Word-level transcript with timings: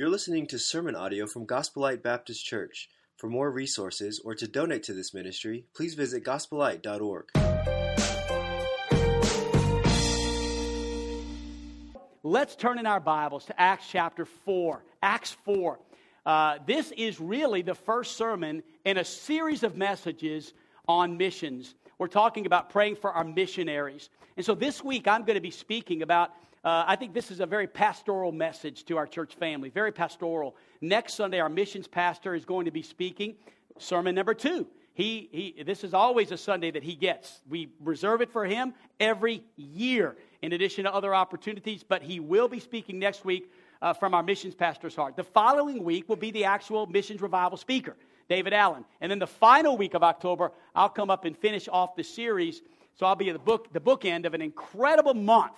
You're 0.00 0.08
listening 0.08 0.46
to 0.46 0.58
sermon 0.58 0.96
audio 0.96 1.26
from 1.26 1.44
Gospel 1.44 1.82
Light 1.82 2.02
Baptist 2.02 2.42
Church. 2.42 2.88
For 3.18 3.28
more 3.28 3.50
resources 3.50 4.18
or 4.24 4.34
to 4.34 4.48
donate 4.48 4.82
to 4.84 4.94
this 4.94 5.12
ministry, 5.12 5.66
please 5.74 5.92
visit 5.92 6.24
gospelite.org. 6.24 7.26
Let's 12.22 12.56
turn 12.56 12.78
in 12.78 12.86
our 12.86 12.98
Bibles 12.98 13.44
to 13.44 13.60
Acts 13.60 13.88
chapter 13.90 14.24
4. 14.24 14.82
Acts 15.02 15.36
4. 15.44 15.78
Uh, 16.24 16.58
this 16.66 16.92
is 16.92 17.20
really 17.20 17.60
the 17.60 17.74
first 17.74 18.16
sermon 18.16 18.62
in 18.86 18.96
a 18.96 19.04
series 19.04 19.64
of 19.64 19.76
messages 19.76 20.54
on 20.88 21.18
missions. 21.18 21.74
We're 21.98 22.06
talking 22.06 22.46
about 22.46 22.70
praying 22.70 22.96
for 22.96 23.12
our 23.12 23.24
missionaries. 23.24 24.08
And 24.38 24.46
so 24.46 24.54
this 24.54 24.82
week 24.82 25.06
I'm 25.06 25.24
going 25.24 25.34
to 25.34 25.42
be 25.42 25.50
speaking 25.50 26.00
about 26.00 26.30
uh, 26.62 26.84
I 26.86 26.96
think 26.96 27.14
this 27.14 27.30
is 27.30 27.40
a 27.40 27.46
very 27.46 27.66
pastoral 27.66 28.32
message 28.32 28.84
to 28.86 28.98
our 28.98 29.06
church 29.06 29.34
family, 29.36 29.70
very 29.70 29.92
pastoral. 29.92 30.56
Next 30.80 31.14
Sunday, 31.14 31.40
our 31.40 31.48
missions 31.48 31.86
pastor 31.86 32.34
is 32.34 32.44
going 32.44 32.66
to 32.66 32.70
be 32.70 32.82
speaking, 32.82 33.36
sermon 33.78 34.14
number 34.14 34.34
two. 34.34 34.66
He, 34.92 35.28
he, 35.32 35.62
this 35.62 35.84
is 35.84 35.94
always 35.94 36.32
a 36.32 36.36
Sunday 36.36 36.70
that 36.72 36.82
he 36.82 36.94
gets. 36.94 37.40
We 37.48 37.70
reserve 37.80 38.20
it 38.20 38.30
for 38.30 38.44
him 38.44 38.74
every 38.98 39.42
year, 39.56 40.16
in 40.42 40.52
addition 40.52 40.84
to 40.84 40.94
other 40.94 41.14
opportunities, 41.14 41.82
but 41.82 42.02
he 42.02 42.20
will 42.20 42.48
be 42.48 42.60
speaking 42.60 42.98
next 42.98 43.24
week 43.24 43.50
uh, 43.80 43.94
from 43.94 44.12
our 44.12 44.22
missions 44.22 44.54
pastor's 44.54 44.94
heart. 44.94 45.16
The 45.16 45.24
following 45.24 45.82
week 45.82 46.08
will 46.10 46.16
be 46.16 46.30
the 46.30 46.44
actual 46.44 46.86
missions 46.86 47.22
revival 47.22 47.56
speaker, 47.56 47.96
David 48.28 48.52
Allen. 48.52 48.84
And 49.00 49.10
then 49.10 49.18
the 49.18 49.26
final 49.26 49.78
week 49.78 49.94
of 49.94 50.02
October, 50.02 50.52
I'll 50.74 50.90
come 50.90 51.08
up 51.08 51.24
and 51.24 51.34
finish 51.34 51.68
off 51.68 51.96
the 51.96 52.04
series. 52.04 52.60
So 52.98 53.06
I'll 53.06 53.16
be 53.16 53.30
at 53.30 53.32
the 53.32 53.38
book, 53.38 53.72
the 53.72 53.80
bookend 53.80 54.26
of 54.26 54.34
an 54.34 54.42
incredible 54.42 55.14
month 55.14 55.56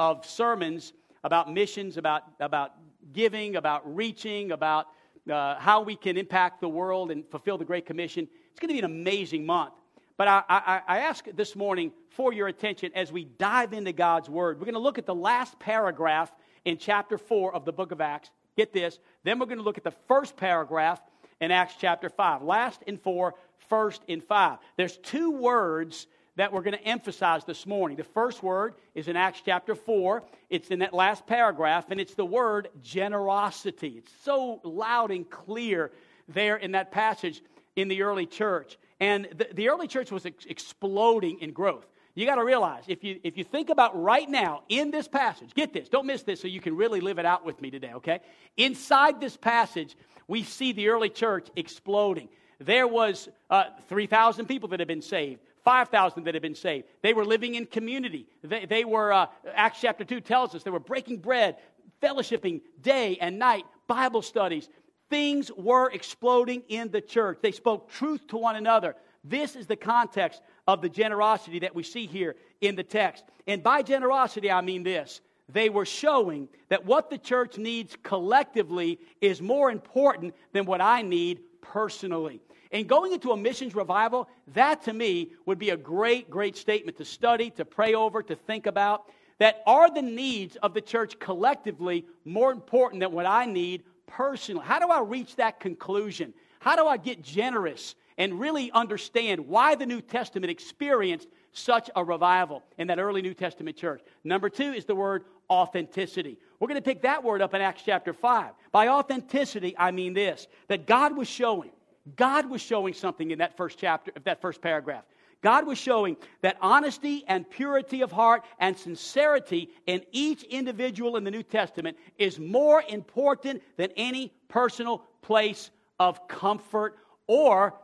of 0.00 0.24
sermons 0.24 0.94
about 1.24 1.52
missions, 1.52 1.98
about, 1.98 2.22
about 2.40 2.72
giving, 3.12 3.56
about 3.56 3.94
reaching, 3.94 4.50
about 4.50 4.86
uh, 5.30 5.56
how 5.56 5.82
we 5.82 5.94
can 5.94 6.16
impact 6.16 6.62
the 6.62 6.68
world 6.68 7.10
and 7.10 7.22
fulfill 7.28 7.58
the 7.58 7.66
Great 7.66 7.84
Commission. 7.84 8.26
It's 8.50 8.58
going 8.58 8.68
to 8.68 8.72
be 8.72 8.78
an 8.78 8.86
amazing 8.86 9.44
month. 9.44 9.74
But 10.16 10.26
I, 10.26 10.42
I, 10.48 10.80
I 10.88 10.98
ask 11.00 11.26
this 11.34 11.54
morning 11.54 11.92
for 12.08 12.32
your 12.32 12.48
attention 12.48 12.92
as 12.94 13.12
we 13.12 13.24
dive 13.24 13.74
into 13.74 13.92
God's 13.92 14.30
Word. 14.30 14.58
We're 14.58 14.64
going 14.64 14.72
to 14.72 14.80
look 14.80 14.96
at 14.96 15.04
the 15.04 15.14
last 15.14 15.58
paragraph 15.58 16.32
in 16.64 16.78
chapter 16.78 17.18
4 17.18 17.54
of 17.54 17.66
the 17.66 17.72
book 17.72 17.92
of 17.92 18.00
Acts. 18.00 18.30
Get 18.56 18.72
this. 18.72 18.98
Then 19.22 19.38
we're 19.38 19.46
going 19.46 19.58
to 19.58 19.64
look 19.64 19.78
at 19.78 19.84
the 19.84 19.94
first 20.08 20.34
paragraph 20.34 20.98
in 21.42 21.50
Acts 21.50 21.74
chapter 21.78 22.08
5. 22.08 22.40
Last 22.40 22.82
in 22.86 22.96
4, 22.96 23.34
first 23.68 24.02
in 24.08 24.22
5. 24.22 24.58
There's 24.78 24.96
two 24.96 25.30
words 25.30 26.06
that 26.40 26.54
we're 26.54 26.62
going 26.62 26.76
to 26.76 26.84
emphasize 26.84 27.44
this 27.44 27.66
morning. 27.66 27.98
The 27.98 28.02
first 28.02 28.42
word 28.42 28.72
is 28.94 29.08
in 29.08 29.16
Acts 29.16 29.42
chapter 29.44 29.74
4. 29.74 30.22
It's 30.48 30.68
in 30.68 30.78
that 30.78 30.94
last 30.94 31.26
paragraph, 31.26 31.90
and 31.90 32.00
it's 32.00 32.14
the 32.14 32.24
word 32.24 32.68
generosity. 32.82 33.96
It's 33.98 34.12
so 34.24 34.58
loud 34.64 35.10
and 35.10 35.28
clear 35.28 35.90
there 36.28 36.56
in 36.56 36.72
that 36.72 36.92
passage 36.92 37.42
in 37.76 37.88
the 37.88 38.00
early 38.04 38.24
church. 38.24 38.78
And 39.00 39.28
the, 39.36 39.48
the 39.52 39.68
early 39.68 39.86
church 39.86 40.10
was 40.10 40.24
ex- 40.24 40.46
exploding 40.46 41.40
in 41.40 41.52
growth. 41.52 41.86
You 42.14 42.24
got 42.24 42.36
to 42.36 42.44
realize, 42.44 42.84
if 42.88 43.04
you, 43.04 43.20
if 43.22 43.36
you 43.36 43.44
think 43.44 43.68
about 43.68 44.02
right 44.02 44.28
now 44.28 44.62
in 44.70 44.90
this 44.90 45.08
passage, 45.08 45.52
get 45.52 45.74
this, 45.74 45.90
don't 45.90 46.06
miss 46.06 46.22
this 46.22 46.40
so 46.40 46.48
you 46.48 46.62
can 46.62 46.74
really 46.74 47.02
live 47.02 47.18
it 47.18 47.26
out 47.26 47.44
with 47.44 47.60
me 47.60 47.70
today, 47.70 47.92
okay? 47.96 48.20
Inside 48.56 49.20
this 49.20 49.36
passage, 49.36 49.94
we 50.26 50.42
see 50.42 50.72
the 50.72 50.88
early 50.88 51.10
church 51.10 51.48
exploding. 51.54 52.30
There 52.58 52.88
was 52.88 53.28
uh, 53.50 53.64
3,000 53.88 54.46
people 54.46 54.70
that 54.70 54.80
had 54.80 54.88
been 54.88 55.02
saved. 55.02 55.40
5,000 55.64 56.24
that 56.24 56.34
had 56.34 56.42
been 56.42 56.54
saved. 56.54 56.86
They 57.02 57.12
were 57.12 57.24
living 57.24 57.54
in 57.54 57.66
community. 57.66 58.26
They, 58.42 58.66
they 58.66 58.84
were, 58.84 59.12
uh, 59.12 59.26
Acts 59.54 59.80
chapter 59.80 60.04
2 60.04 60.20
tells 60.20 60.54
us, 60.54 60.62
they 60.62 60.70
were 60.70 60.80
breaking 60.80 61.18
bread, 61.18 61.56
fellowshipping 62.02 62.62
day 62.80 63.18
and 63.20 63.38
night, 63.38 63.64
Bible 63.86 64.22
studies. 64.22 64.68
Things 65.10 65.50
were 65.56 65.90
exploding 65.90 66.62
in 66.68 66.90
the 66.90 67.00
church. 67.00 67.38
They 67.42 67.52
spoke 67.52 67.90
truth 67.90 68.26
to 68.28 68.36
one 68.36 68.56
another. 68.56 68.96
This 69.24 69.56
is 69.56 69.66
the 69.66 69.76
context 69.76 70.40
of 70.66 70.80
the 70.80 70.88
generosity 70.88 71.58
that 71.60 71.74
we 71.74 71.82
see 71.82 72.06
here 72.06 72.36
in 72.60 72.76
the 72.76 72.84
text. 72.84 73.24
And 73.46 73.62
by 73.62 73.82
generosity, 73.82 74.50
I 74.50 74.60
mean 74.60 74.82
this 74.82 75.20
they 75.52 75.68
were 75.68 75.84
showing 75.84 76.48
that 76.68 76.84
what 76.84 77.10
the 77.10 77.18
church 77.18 77.58
needs 77.58 77.96
collectively 78.02 79.00
is 79.20 79.42
more 79.42 79.70
important 79.70 80.34
than 80.52 80.64
what 80.64 80.80
I 80.80 81.02
need 81.02 81.40
personally. 81.60 82.40
And 82.72 82.88
going 82.88 83.12
into 83.12 83.32
a 83.32 83.36
missions 83.36 83.74
revival, 83.74 84.28
that 84.54 84.82
to 84.84 84.92
me 84.92 85.32
would 85.46 85.58
be 85.58 85.70
a 85.70 85.76
great, 85.76 86.30
great 86.30 86.56
statement 86.56 86.96
to 86.98 87.04
study, 87.04 87.50
to 87.50 87.64
pray 87.64 87.94
over, 87.94 88.22
to 88.22 88.36
think 88.36 88.66
about. 88.66 89.10
That 89.38 89.62
are 89.66 89.92
the 89.92 90.02
needs 90.02 90.56
of 90.56 90.74
the 90.74 90.80
church 90.80 91.18
collectively 91.18 92.06
more 92.24 92.52
important 92.52 93.00
than 93.00 93.12
what 93.12 93.26
I 93.26 93.46
need 93.46 93.82
personally? 94.06 94.64
How 94.64 94.78
do 94.78 94.88
I 94.88 95.00
reach 95.00 95.36
that 95.36 95.60
conclusion? 95.60 96.34
How 96.58 96.76
do 96.76 96.86
I 96.86 96.96
get 96.96 97.22
generous 97.22 97.94
and 98.18 98.38
really 98.38 98.70
understand 98.72 99.48
why 99.48 99.74
the 99.74 99.86
New 99.86 100.02
Testament 100.02 100.50
experienced 100.50 101.28
such 101.52 101.88
a 101.96 102.04
revival 102.04 102.62
in 102.76 102.88
that 102.88 102.98
early 102.98 103.22
New 103.22 103.34
Testament 103.34 103.76
church? 103.76 104.02
Number 104.24 104.50
two 104.50 104.72
is 104.72 104.84
the 104.84 104.94
word 104.94 105.24
authenticity. 105.48 106.38
We're 106.58 106.68
going 106.68 106.76
to 106.76 106.82
pick 106.82 107.02
that 107.02 107.24
word 107.24 107.40
up 107.40 107.54
in 107.54 107.62
Acts 107.62 107.82
chapter 107.84 108.12
5. 108.12 108.52
By 108.72 108.88
authenticity, 108.88 109.74
I 109.78 109.90
mean 109.90 110.12
this 110.12 110.46
that 110.68 110.86
God 110.86 111.16
was 111.16 111.28
showing 111.28 111.70
God 112.16 112.48
was 112.48 112.60
showing 112.60 112.94
something 112.94 113.30
in 113.30 113.38
that 113.38 113.56
first 113.56 113.78
chapter, 113.78 114.12
that 114.24 114.40
first 114.40 114.60
paragraph. 114.60 115.04
God 115.42 115.66
was 115.66 115.78
showing 115.78 116.16
that 116.42 116.56
honesty 116.60 117.24
and 117.26 117.48
purity 117.48 118.02
of 118.02 118.12
heart 118.12 118.44
and 118.58 118.76
sincerity 118.76 119.70
in 119.86 120.02
each 120.12 120.42
individual 120.44 121.16
in 121.16 121.24
the 121.24 121.30
New 121.30 121.42
Testament 121.42 121.96
is 122.18 122.38
more 122.38 122.82
important 122.88 123.62
than 123.76 123.90
any 123.96 124.32
personal 124.48 125.04
place 125.22 125.70
of 125.98 126.28
comfort 126.28 126.98
or 127.26 127.74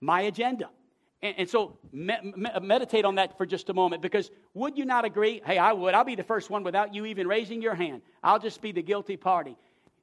my 0.00 0.22
agenda. 0.22 0.70
And, 1.22 1.34
and 1.38 1.48
so 1.48 1.78
me, 1.92 2.14
me, 2.22 2.50
meditate 2.60 3.04
on 3.04 3.14
that 3.14 3.36
for 3.38 3.46
just 3.46 3.70
a 3.70 3.74
moment 3.74 4.02
because 4.02 4.30
would 4.52 4.76
you 4.76 4.84
not 4.84 5.04
agree? 5.04 5.40
Hey, 5.44 5.58
I 5.58 5.72
would. 5.72 5.94
I'll 5.94 6.04
be 6.04 6.16
the 6.16 6.24
first 6.24 6.50
one 6.50 6.64
without 6.64 6.94
you 6.94 7.06
even 7.06 7.28
raising 7.28 7.62
your 7.62 7.74
hand. 7.74 8.02
I'll 8.22 8.40
just 8.40 8.60
be 8.60 8.72
the 8.72 8.82
guilty 8.82 9.16
party. 9.16 9.56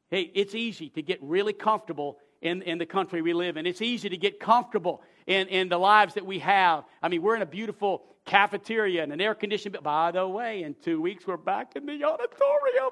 Hey, 0.10 0.32
it's 0.34 0.56
easy 0.56 0.90
to 0.90 1.02
get 1.02 1.20
really 1.22 1.54
comfortable 1.54 2.18
in, 2.42 2.62
in 2.64 2.78
the 2.78 2.86
country 2.86 3.22
we 3.22 3.34
live 3.34 3.58
in. 3.58 3.66
It's 3.66 3.82
easy 3.82 4.10
to 4.10 4.18
get 4.18 4.40
comfortable 4.40 5.02
in, 5.28 5.48
in 5.48 5.70
the 5.70 5.78
lives 5.78 6.16
that 6.16 6.26
we 6.26 6.40
have. 6.40 6.84
I 7.02 7.10
mean, 7.10 7.22
we're 7.22 7.36
in 7.36 7.42
a 7.42 7.48
beautiful 7.48 8.04
cafeteria 8.26 9.04
and 9.04 9.14
an 9.14 9.22
air 9.22 9.36
conditioned. 9.36 9.78
By 9.82 10.12
the 10.12 10.28
way, 10.28 10.64
in 10.64 10.76
two 10.84 11.02
weeks, 11.02 11.28
we're 11.28 11.38
back 11.38 11.76
in 11.76 11.86
the 11.86 12.04
auditorium. 12.04 12.92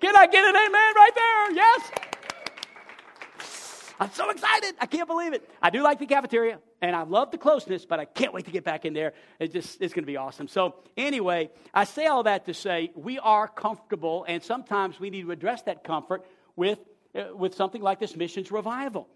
Can 0.00 0.14
I 0.16 0.26
get 0.26 0.44
an 0.44 0.54
amen 0.54 0.94
right 0.94 1.10
there? 1.14 1.52
Yes? 1.52 1.90
I'm 3.98 4.10
so 4.12 4.28
excited. 4.28 4.74
I 4.78 4.84
can't 4.84 5.08
believe 5.08 5.32
it. 5.32 5.48
I 5.62 5.70
do 5.70 5.82
like 5.82 5.98
the 5.98 6.06
cafeteria 6.06 6.58
and 6.82 6.94
I 6.94 7.04
love 7.04 7.30
the 7.30 7.38
closeness, 7.38 7.86
but 7.86 7.98
I 7.98 8.04
can't 8.04 8.34
wait 8.34 8.44
to 8.44 8.50
get 8.50 8.62
back 8.62 8.84
in 8.84 8.92
there. 8.92 9.14
It's 9.40 9.54
just 9.54 9.80
it's 9.80 9.94
going 9.94 10.02
to 10.02 10.06
be 10.06 10.18
awesome. 10.18 10.48
So, 10.48 10.74
anyway, 10.98 11.50
I 11.72 11.84
say 11.84 12.06
all 12.06 12.22
that 12.24 12.44
to 12.44 12.52
say 12.52 12.92
we 12.94 13.18
are 13.18 13.48
comfortable 13.48 14.26
and 14.28 14.42
sometimes 14.42 15.00
we 15.00 15.08
need 15.08 15.22
to 15.22 15.30
address 15.30 15.62
that 15.62 15.82
comfort 15.82 16.26
with 16.56 16.78
with 17.34 17.54
something 17.54 17.82
like 17.82 17.98
this 17.98 18.16
missions 18.16 18.50
revival. 18.50 19.08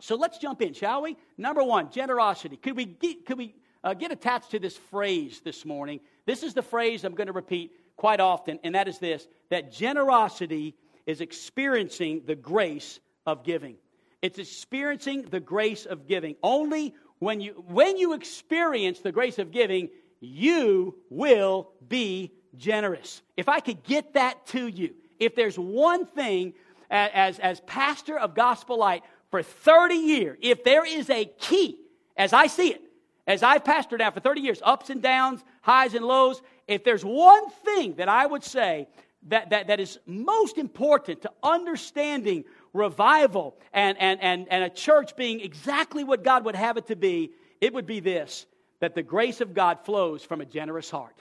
So 0.00 0.16
let's 0.16 0.38
jump 0.38 0.62
in, 0.62 0.72
shall 0.72 1.02
we? 1.02 1.16
Number 1.36 1.62
one, 1.62 1.90
generosity. 1.90 2.56
Could 2.56 2.76
we 2.76 2.86
get, 2.86 3.26
could 3.26 3.38
we, 3.38 3.54
uh, 3.84 3.94
get 3.94 4.12
attached 4.12 4.50
to 4.52 4.58
this 4.58 4.76
phrase 4.76 5.40
this 5.44 5.64
morning? 5.64 6.00
This 6.26 6.42
is 6.42 6.54
the 6.54 6.62
phrase 6.62 7.04
I'm 7.04 7.14
going 7.14 7.26
to 7.26 7.32
repeat 7.32 7.72
quite 7.96 8.20
often, 8.20 8.58
and 8.64 8.74
that 8.74 8.88
is 8.88 8.98
this 8.98 9.28
that 9.50 9.72
generosity 9.72 10.74
is 11.06 11.20
experiencing 11.20 12.22
the 12.26 12.34
grace 12.34 13.00
of 13.26 13.44
giving. 13.44 13.76
It's 14.22 14.38
experiencing 14.38 15.22
the 15.22 15.40
grace 15.40 15.86
of 15.86 16.06
giving. 16.06 16.36
Only 16.42 16.94
when 17.18 17.40
you, 17.40 17.64
when 17.68 17.96
you 17.96 18.14
experience 18.14 19.00
the 19.00 19.12
grace 19.12 19.38
of 19.38 19.50
giving, 19.50 19.90
you 20.20 20.96
will 21.10 21.72
be 21.88 22.32
generous. 22.56 23.22
If 23.36 23.48
I 23.48 23.60
could 23.60 23.82
get 23.82 24.14
that 24.14 24.46
to 24.48 24.66
you, 24.66 24.94
if 25.18 25.34
there's 25.34 25.58
one 25.58 26.06
thing 26.06 26.54
as, 26.90 27.38
as 27.38 27.60
pastor 27.60 28.18
of 28.18 28.34
Gospel 28.34 28.78
Light 28.78 29.02
for 29.30 29.42
30 29.42 29.94
years, 29.94 30.38
if 30.40 30.64
there 30.64 30.84
is 30.84 31.08
a 31.08 31.24
key, 31.38 31.78
as 32.16 32.32
I 32.32 32.46
see 32.46 32.72
it, 32.72 32.82
as 33.26 33.42
I've 33.42 33.64
pastored 33.64 33.98
now 34.00 34.10
for 34.10 34.20
30 34.20 34.40
years, 34.40 34.60
ups 34.62 34.90
and 34.90 35.00
downs, 35.00 35.44
highs 35.62 35.94
and 35.94 36.04
lows, 36.04 36.42
if 36.66 36.84
there's 36.84 37.04
one 37.04 37.50
thing 37.64 37.94
that 37.94 38.08
I 38.08 38.26
would 38.26 38.42
say 38.42 38.88
that, 39.28 39.50
that, 39.50 39.68
that 39.68 39.80
is 39.80 39.98
most 40.06 40.58
important 40.58 41.22
to 41.22 41.30
understanding 41.42 42.44
revival 42.72 43.56
and, 43.72 43.96
and, 43.98 44.20
and, 44.20 44.46
and 44.50 44.64
a 44.64 44.70
church 44.70 45.16
being 45.16 45.40
exactly 45.40 46.04
what 46.04 46.24
God 46.24 46.44
would 46.44 46.54
have 46.54 46.76
it 46.76 46.86
to 46.88 46.96
be, 46.96 47.30
it 47.60 47.72
would 47.72 47.86
be 47.86 48.00
this 48.00 48.46
that 48.80 48.94
the 48.94 49.02
grace 49.02 49.42
of 49.42 49.52
God 49.52 49.84
flows 49.84 50.22
from 50.22 50.40
a 50.40 50.46
generous 50.46 50.90
heart. 50.90 51.14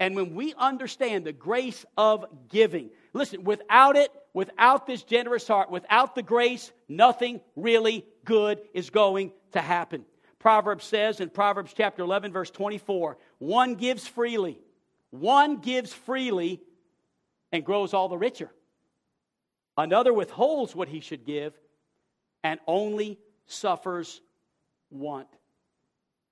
And 0.00 0.16
when 0.16 0.34
we 0.34 0.54
understand 0.54 1.24
the 1.24 1.32
grace 1.32 1.84
of 1.96 2.24
giving, 2.48 2.90
listen, 3.12 3.44
without 3.44 3.96
it, 3.96 4.10
without 4.34 4.86
this 4.86 5.02
generous 5.02 5.46
heart, 5.46 5.70
without 5.70 6.14
the 6.14 6.22
grace, 6.22 6.72
nothing 6.88 7.40
really 7.56 8.04
good 8.24 8.60
is 8.74 8.90
going 8.90 9.32
to 9.52 9.60
happen. 9.60 10.04
Proverbs 10.38 10.84
says 10.84 11.20
in 11.20 11.30
Proverbs 11.30 11.72
chapter 11.76 12.02
11, 12.02 12.32
verse 12.32 12.50
24, 12.50 13.16
one 13.38 13.74
gives 13.74 14.08
freely, 14.08 14.58
one 15.10 15.58
gives 15.58 15.92
freely 15.92 16.60
and 17.52 17.64
grows 17.64 17.94
all 17.94 18.08
the 18.08 18.18
richer. 18.18 18.50
Another 19.76 20.12
withholds 20.12 20.74
what 20.74 20.88
he 20.88 21.00
should 21.00 21.24
give 21.24 21.54
and 22.42 22.58
only 22.66 23.18
suffers 23.46 24.20
want. 24.90 25.28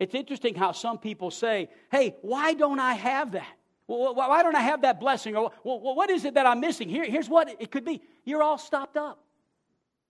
It's 0.00 0.14
interesting 0.14 0.54
how 0.54 0.72
some 0.72 0.98
people 0.98 1.30
say, 1.30 1.68
hey, 1.92 2.16
why 2.22 2.54
don't 2.54 2.80
I 2.80 2.94
have 2.94 3.32
that? 3.32 3.46
Why 3.86 4.42
don't 4.42 4.56
I 4.56 4.60
have 4.60 4.82
that 4.82 4.98
blessing? 4.98 5.36
Or 5.36 5.52
well, 5.62 5.94
what 5.94 6.10
is 6.10 6.24
it 6.24 6.34
that 6.34 6.46
I'm 6.46 6.60
missing? 6.60 6.88
Here, 6.88 7.04
here's 7.04 7.28
what 7.28 7.54
it 7.60 7.70
could 7.70 7.84
be 7.84 8.00
you're 8.24 8.42
all 8.42 8.56
stopped 8.56 8.96
up. 8.96 9.22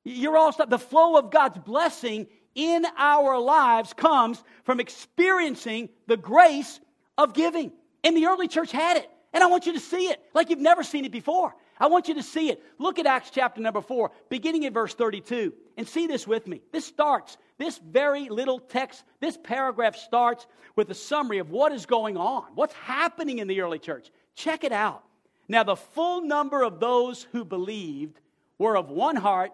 You're 0.04 0.36
all 0.36 0.52
stopped. 0.52 0.70
The 0.70 0.78
flow 0.78 1.16
of 1.16 1.30
God's 1.30 1.58
blessing 1.58 2.28
in 2.54 2.86
our 2.96 3.38
lives 3.38 3.92
comes 3.92 4.42
from 4.64 4.80
experiencing 4.80 5.88
the 6.06 6.16
grace 6.16 6.78
of 7.18 7.34
giving. 7.34 7.72
And 8.04 8.16
the 8.16 8.26
early 8.26 8.48
church 8.48 8.70
had 8.70 8.96
it. 8.96 9.10
And 9.32 9.42
I 9.42 9.46
want 9.46 9.66
you 9.66 9.72
to 9.72 9.80
see 9.80 10.08
it 10.08 10.20
like 10.34 10.50
you've 10.50 10.58
never 10.58 10.82
seen 10.82 11.04
it 11.04 11.12
before. 11.12 11.54
I 11.80 11.86
want 11.86 12.08
you 12.08 12.14
to 12.14 12.22
see 12.22 12.50
it. 12.50 12.62
Look 12.78 12.98
at 12.98 13.06
Acts 13.06 13.30
chapter 13.30 13.60
number 13.60 13.80
4, 13.80 14.10
beginning 14.28 14.64
in 14.64 14.72
verse 14.74 14.92
32, 14.92 15.54
and 15.78 15.88
see 15.88 16.06
this 16.06 16.26
with 16.26 16.46
me. 16.46 16.60
This 16.72 16.84
starts, 16.84 17.38
this 17.56 17.78
very 17.78 18.28
little 18.28 18.60
text, 18.60 19.02
this 19.18 19.38
paragraph 19.42 19.96
starts 19.96 20.46
with 20.76 20.90
a 20.90 20.94
summary 20.94 21.38
of 21.38 21.50
what 21.50 21.72
is 21.72 21.86
going 21.86 22.18
on, 22.18 22.44
what's 22.54 22.74
happening 22.74 23.38
in 23.38 23.48
the 23.48 23.62
early 23.62 23.78
church. 23.78 24.10
Check 24.34 24.62
it 24.62 24.72
out. 24.72 25.02
Now, 25.48 25.64
the 25.64 25.74
full 25.74 26.20
number 26.20 26.62
of 26.62 26.80
those 26.80 27.22
who 27.32 27.46
believed 27.46 28.20
were 28.58 28.76
of 28.76 28.90
one 28.90 29.16
heart 29.16 29.52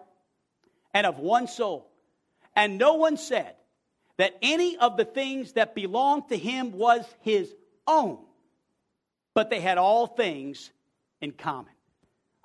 and 0.93 1.07
of 1.07 1.19
one 1.19 1.47
soul. 1.47 1.89
And 2.57 2.77
no 2.77 2.95
one 2.95 3.15
said 3.15 3.55
that 4.17 4.37
any 4.41 4.75
of 4.77 4.97
the 4.97 5.05
things 5.05 5.53
that 5.53 5.75
belonged 5.75 6.27
to 6.29 6.37
him 6.37 6.73
was 6.73 7.05
his 7.21 7.55
own, 7.87 8.19
but 9.33 9.49
they 9.49 9.61
had 9.61 9.77
all 9.77 10.07
things 10.07 10.71
in 11.21 11.31
common. 11.31 11.71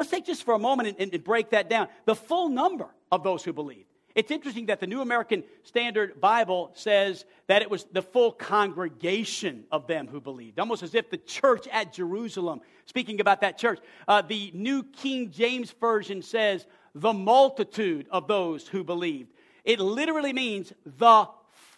Let's 0.03 0.11
take 0.11 0.27
just 0.27 0.43
for 0.43 0.55
a 0.55 0.59
moment 0.59 0.97
and, 0.99 1.15
and, 1.15 1.23
break 1.23 1.51
that 1.51 1.71
down. 1.71 1.87
The 2.07 2.17
full 2.17 2.49
number 2.49 2.89
of 3.13 3.23
those 3.23 3.45
who 3.45 3.53
believed. 3.53 3.87
It's 4.17 4.33
interesting 4.33 4.67
that 4.67 4.81
the 4.81 4.89
New 4.89 5.01
American 5.01 5.45
Standard 5.63 6.21
Bible 6.21 6.73
says 6.75 7.25
that 7.47 7.63
it 7.63 7.71
was 7.71 7.85
the 7.93 8.03
full 8.03 8.33
congregation 8.33 9.63
of 9.71 9.87
them 9.87 10.09
who 10.09 10.21
believed, 10.21 10.59
almost 10.59 10.83
as 10.83 10.97
if 10.97 11.09
the 11.09 11.19
church 11.19 11.69
at 11.69 11.93
Jerusalem, 11.93 12.63
speaking 12.87 13.21
about 13.21 13.43
that 13.43 13.59
church. 13.59 13.79
Uh, 14.09 14.23
the 14.23 14.51
New 14.55 14.83
King 14.83 15.31
James 15.31 15.71
Version 15.71 16.21
says 16.21 16.67
the 16.97 17.13
multitude 17.13 18.09
of 18.11 18.27
those 18.27 18.67
who 18.67 18.83
believed. 18.83 19.31
It 19.63 19.79
literally 19.79 20.33
means 20.33 20.73
the 20.85 21.29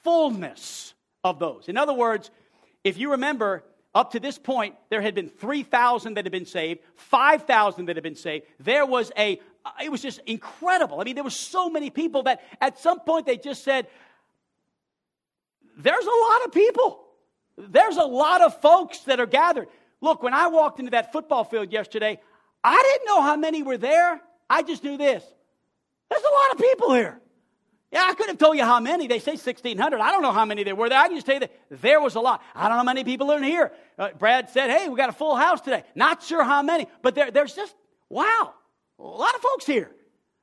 fullness 0.02 0.94
of 1.22 1.38
those. 1.38 1.68
In 1.68 1.76
other 1.76 1.92
words, 1.92 2.30
if 2.84 2.96
you 2.96 3.10
remember, 3.10 3.64
up 3.94 4.12
to 4.12 4.20
this 4.20 4.38
point, 4.38 4.74
there 4.90 5.00
had 5.00 5.14
been 5.14 5.28
3,000 5.28 6.14
that 6.14 6.24
had 6.24 6.32
been 6.32 6.46
saved, 6.46 6.80
5,000 6.96 7.86
that 7.86 7.96
had 7.96 8.02
been 8.02 8.16
saved. 8.16 8.46
There 8.58 8.84
was 8.84 9.12
a, 9.16 9.40
it 9.82 9.90
was 9.90 10.02
just 10.02 10.20
incredible. 10.26 11.00
I 11.00 11.04
mean, 11.04 11.14
there 11.14 11.24
were 11.24 11.30
so 11.30 11.70
many 11.70 11.90
people 11.90 12.24
that 12.24 12.42
at 12.60 12.78
some 12.78 13.00
point 13.00 13.26
they 13.26 13.36
just 13.36 13.62
said, 13.62 13.86
there's 15.76 16.04
a 16.04 16.08
lot 16.08 16.44
of 16.46 16.52
people. 16.52 17.04
There's 17.56 17.96
a 17.96 18.04
lot 18.04 18.42
of 18.42 18.60
folks 18.60 19.00
that 19.00 19.20
are 19.20 19.26
gathered. 19.26 19.68
Look, 20.00 20.22
when 20.22 20.34
I 20.34 20.48
walked 20.48 20.80
into 20.80 20.90
that 20.90 21.12
football 21.12 21.44
field 21.44 21.72
yesterday, 21.72 22.20
I 22.62 22.82
didn't 22.82 23.06
know 23.06 23.22
how 23.22 23.36
many 23.36 23.62
were 23.62 23.78
there. 23.78 24.20
I 24.50 24.62
just 24.62 24.82
knew 24.82 24.96
this. 24.96 25.24
There's 26.10 26.22
a 26.22 26.34
lot 26.34 26.52
of 26.52 26.58
people 26.58 26.94
here. 26.94 27.20
Yeah, 27.94 28.08
I 28.08 28.14
couldn't 28.14 28.30
have 28.30 28.38
told 28.38 28.56
you 28.56 28.64
how 28.64 28.80
many. 28.80 29.06
They 29.06 29.20
say 29.20 29.36
1,600. 29.36 30.00
I 30.00 30.10
don't 30.10 30.22
know 30.22 30.32
how 30.32 30.44
many 30.44 30.64
there 30.64 30.74
were 30.74 30.88
there. 30.88 30.98
I 30.98 31.06
can 31.06 31.16
just 31.16 31.26
tell 31.26 31.36
you 31.36 31.40
that 31.42 31.52
there 31.70 32.00
was 32.00 32.16
a 32.16 32.20
lot. 32.20 32.42
I 32.52 32.62
don't 32.62 32.70
know 32.70 32.78
how 32.78 32.82
many 32.82 33.04
people 33.04 33.30
are 33.30 33.36
in 33.36 33.44
here. 33.44 33.70
Uh, 33.96 34.08
Brad 34.18 34.50
said, 34.50 34.68
hey, 34.68 34.88
we 34.88 34.96
got 34.96 35.10
a 35.10 35.12
full 35.12 35.36
house 35.36 35.60
today. 35.60 35.84
Not 35.94 36.20
sure 36.20 36.42
how 36.42 36.60
many, 36.60 36.88
but 37.02 37.14
there, 37.14 37.30
there's 37.30 37.54
just, 37.54 37.72
wow, 38.08 38.52
a 38.98 39.02
lot 39.02 39.36
of 39.36 39.40
folks 39.40 39.64
here. 39.64 39.92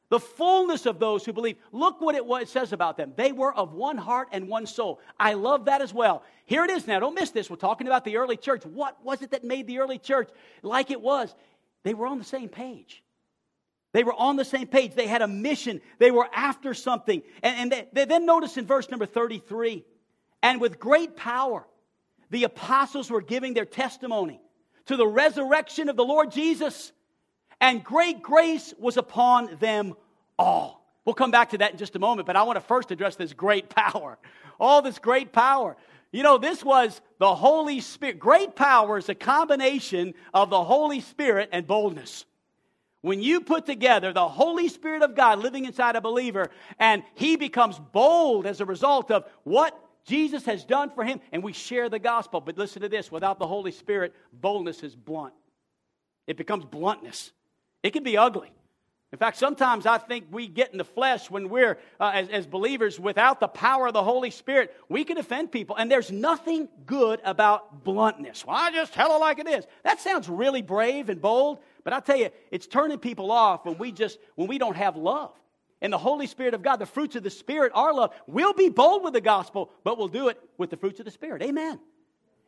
The 0.07 0.21
fullness 0.21 0.86
of 0.86 0.98
those 0.98 1.25
who 1.25 1.33
believe. 1.33 1.57
Look 1.74 2.00
what 2.00 2.15
it, 2.15 2.25
what 2.25 2.42
it 2.42 2.48
says 2.48 2.71
about 2.71 2.95
them. 2.95 3.12
They 3.18 3.33
were 3.33 3.54
of 3.54 3.74
one 3.74 3.97
heart 3.97 4.30
and 4.31 4.47
one 4.47 4.65
soul. 4.65 5.01
I 5.19 5.33
love 5.33 5.65
that 5.65 5.81
as 5.81 5.94
well. 5.94 6.24
Here 6.45 6.63
it 6.63 6.71
is 6.71 6.88
now. 6.88 7.01
Don't 7.01 7.15
miss 7.15 7.31
this. 7.31 7.50
We're 7.50 7.57
talking 7.57 7.86
about 7.86 8.06
the 8.06 8.15
early 8.15 8.38
church. 8.38 8.65
What 8.65 9.04
was 9.04 9.21
it 9.21 9.31
that 9.31 9.44
made 9.44 9.68
the 9.68 9.80
early 9.80 10.00
church 10.00 10.30
like 10.62 10.89
it 10.89 11.01
was? 11.01 11.36
They 11.83 11.94
were 11.94 12.07
on 12.07 12.18
the 12.18 12.24
same 12.24 12.47
page. 12.47 13.04
They 13.93 14.03
were 14.03 14.13
on 14.13 14.38
the 14.38 14.45
same 14.45 14.67
page. 14.67 14.93
They 14.95 15.07
had 15.07 15.21
a 15.21 15.27
mission. 15.27 15.81
They 15.99 16.11
were 16.11 16.27
after 16.33 16.73
something. 16.73 17.21
And, 17.43 17.57
and 17.57 17.71
they, 17.71 17.88
they 17.91 18.05
then 18.05 18.25
notice 18.25 18.57
in 18.57 18.65
verse 18.65 18.89
number 18.89 19.05
33 19.05 19.85
and 20.43 20.59
with 20.59 20.79
great 20.79 21.15
power, 21.15 21.65
the 22.29 22.45
apostles 22.45 23.11
were 23.11 23.21
giving 23.21 23.53
their 23.53 23.65
testimony 23.65 24.41
to 24.88 24.97
the 24.97 25.05
resurrection 25.05 25.89
of 25.89 25.95
the 25.95 26.03
Lord 26.03 26.31
Jesus, 26.31 26.91
and 27.59 27.83
great 27.83 28.23
grace 28.23 28.73
was 28.79 28.97
upon 28.97 29.57
them 29.57 29.94
all. 30.39 30.83
We'll 31.05 31.13
come 31.13 31.31
back 31.31 31.51
to 31.51 31.59
that 31.59 31.71
in 31.71 31.77
just 31.77 31.95
a 31.95 31.99
moment, 31.99 32.25
but 32.25 32.35
I 32.35 32.44
want 32.44 32.57
to 32.57 32.61
first 32.61 32.91
address 32.91 33.15
this 33.15 33.33
great 33.33 33.69
power. 33.75 34.17
All 34.59 34.81
this 34.81 34.99
great 34.99 35.31
power. 35.31 35.75
You 36.11 36.23
know, 36.23 36.37
this 36.37 36.63
was 36.63 36.99
the 37.19 37.33
Holy 37.33 37.79
Spirit. 37.79 38.19
Great 38.19 38.55
power 38.55 38.97
is 38.97 39.09
a 39.09 39.15
combination 39.15 40.13
of 40.33 40.49
the 40.49 40.63
Holy 40.63 40.99
Spirit 40.99 41.49
and 41.51 41.65
boldness. 41.65 42.25
When 43.01 43.21
you 43.21 43.42
put 43.42 43.65
together 43.65 44.13
the 44.13 44.27
Holy 44.27 44.68
Spirit 44.68 45.01
of 45.01 45.15
God 45.15 45.39
living 45.39 45.65
inside 45.65 45.95
a 45.95 46.01
believer 46.01 46.50
and 46.77 47.03
he 47.15 47.36
becomes 47.36 47.80
bold 47.80 48.45
as 48.45 48.62
a 48.62 48.65
result 48.65 49.09
of 49.09 49.25
what 49.44 49.77
Jesus 50.06 50.45
has 50.45 50.63
done 50.63 50.89
for 50.89 51.03
him, 51.03 51.21
and 51.31 51.44
we 51.44 51.53
share 51.53 51.88
the 51.88 52.00
gospel. 52.00 52.42
But 52.42 52.57
listen 52.57 52.81
to 52.81 52.89
this 52.89 53.12
without 53.12 53.39
the 53.39 53.48
Holy 53.48 53.71
Spirit, 53.71 54.15
boldness 54.33 54.83
is 54.83 54.95
blunt. 54.95 55.33
It 56.27 56.38
becomes 56.38 56.65
bluntness. 56.65 57.31
It 57.83 57.92
can 57.92 58.03
be 58.03 58.18
ugly. 58.18 58.51
In 59.12 59.18
fact, 59.18 59.38
sometimes 59.38 59.86
I 59.86 59.97
think 59.97 60.27
we 60.31 60.47
get 60.47 60.71
in 60.71 60.77
the 60.77 60.86
flesh 60.86 61.30
when 61.30 61.50
we're, 61.50 61.77
uh, 62.00 62.12
as, 62.13 62.30
as 62.30 62.47
believers, 62.47 62.97
without 62.97 63.42
the 63.42 63.47
power 63.47 63.88
of 63.88 63.94
the 63.94 64.04
Holy 64.04 64.31
Spirit, 64.31 64.74
we 64.88 65.04
can 65.04 65.18
offend 65.18 65.51
people. 65.51 65.75
And 65.75 65.92
there's 65.92 66.12
nothing 66.12 66.69
good 66.86 67.19
about 67.25 67.83
bluntness. 67.83 68.45
Well, 68.45 68.56
I 68.56 68.71
just 68.71 68.94
tell 68.94 69.13
it 69.15 69.19
like 69.19 69.39
it 69.39 69.50
is. 69.50 69.68
That 69.83 70.00
sounds 70.00 70.30
really 70.30 70.62
brave 70.62 71.09
and 71.09 71.21
bold, 71.21 71.59
but 71.83 71.94
I 71.94 72.00
tell 72.00 72.18
you, 72.18 72.30
it's 72.51 72.68
turning 72.68 73.00
people 73.00 73.31
off 73.31 73.66
when 73.66 73.78
we 73.78 73.92
just, 73.92 74.19
when 74.36 74.48
we 74.48 74.57
don't 74.57 74.75
have 74.75 74.95
love. 74.95 75.33
And 75.81 75.92
the 75.92 75.98
Holy 75.98 76.28
Spirit 76.28 76.54
of 76.54 76.62
God, 76.62 76.78
the 76.78 76.86
fruits 76.86 77.16
of 77.16 77.24
the 77.24 77.30
Spirit 77.30 77.72
are 77.74 77.94
love. 77.94 78.13
We'll 78.28 78.54
be 78.54 78.69
bold 78.69 79.04
with 79.04 79.13
the 79.13 79.22
gospel, 79.22 79.72
but 79.83 79.98
we'll 79.98 80.07
do 80.07 80.28
it 80.28 80.39
with 80.57 80.69
the 80.69 80.78
fruits 80.78 81.00
of 81.00 81.06
the 81.06 81.12
Spirit. 81.12 81.42
Amen. 81.42 81.80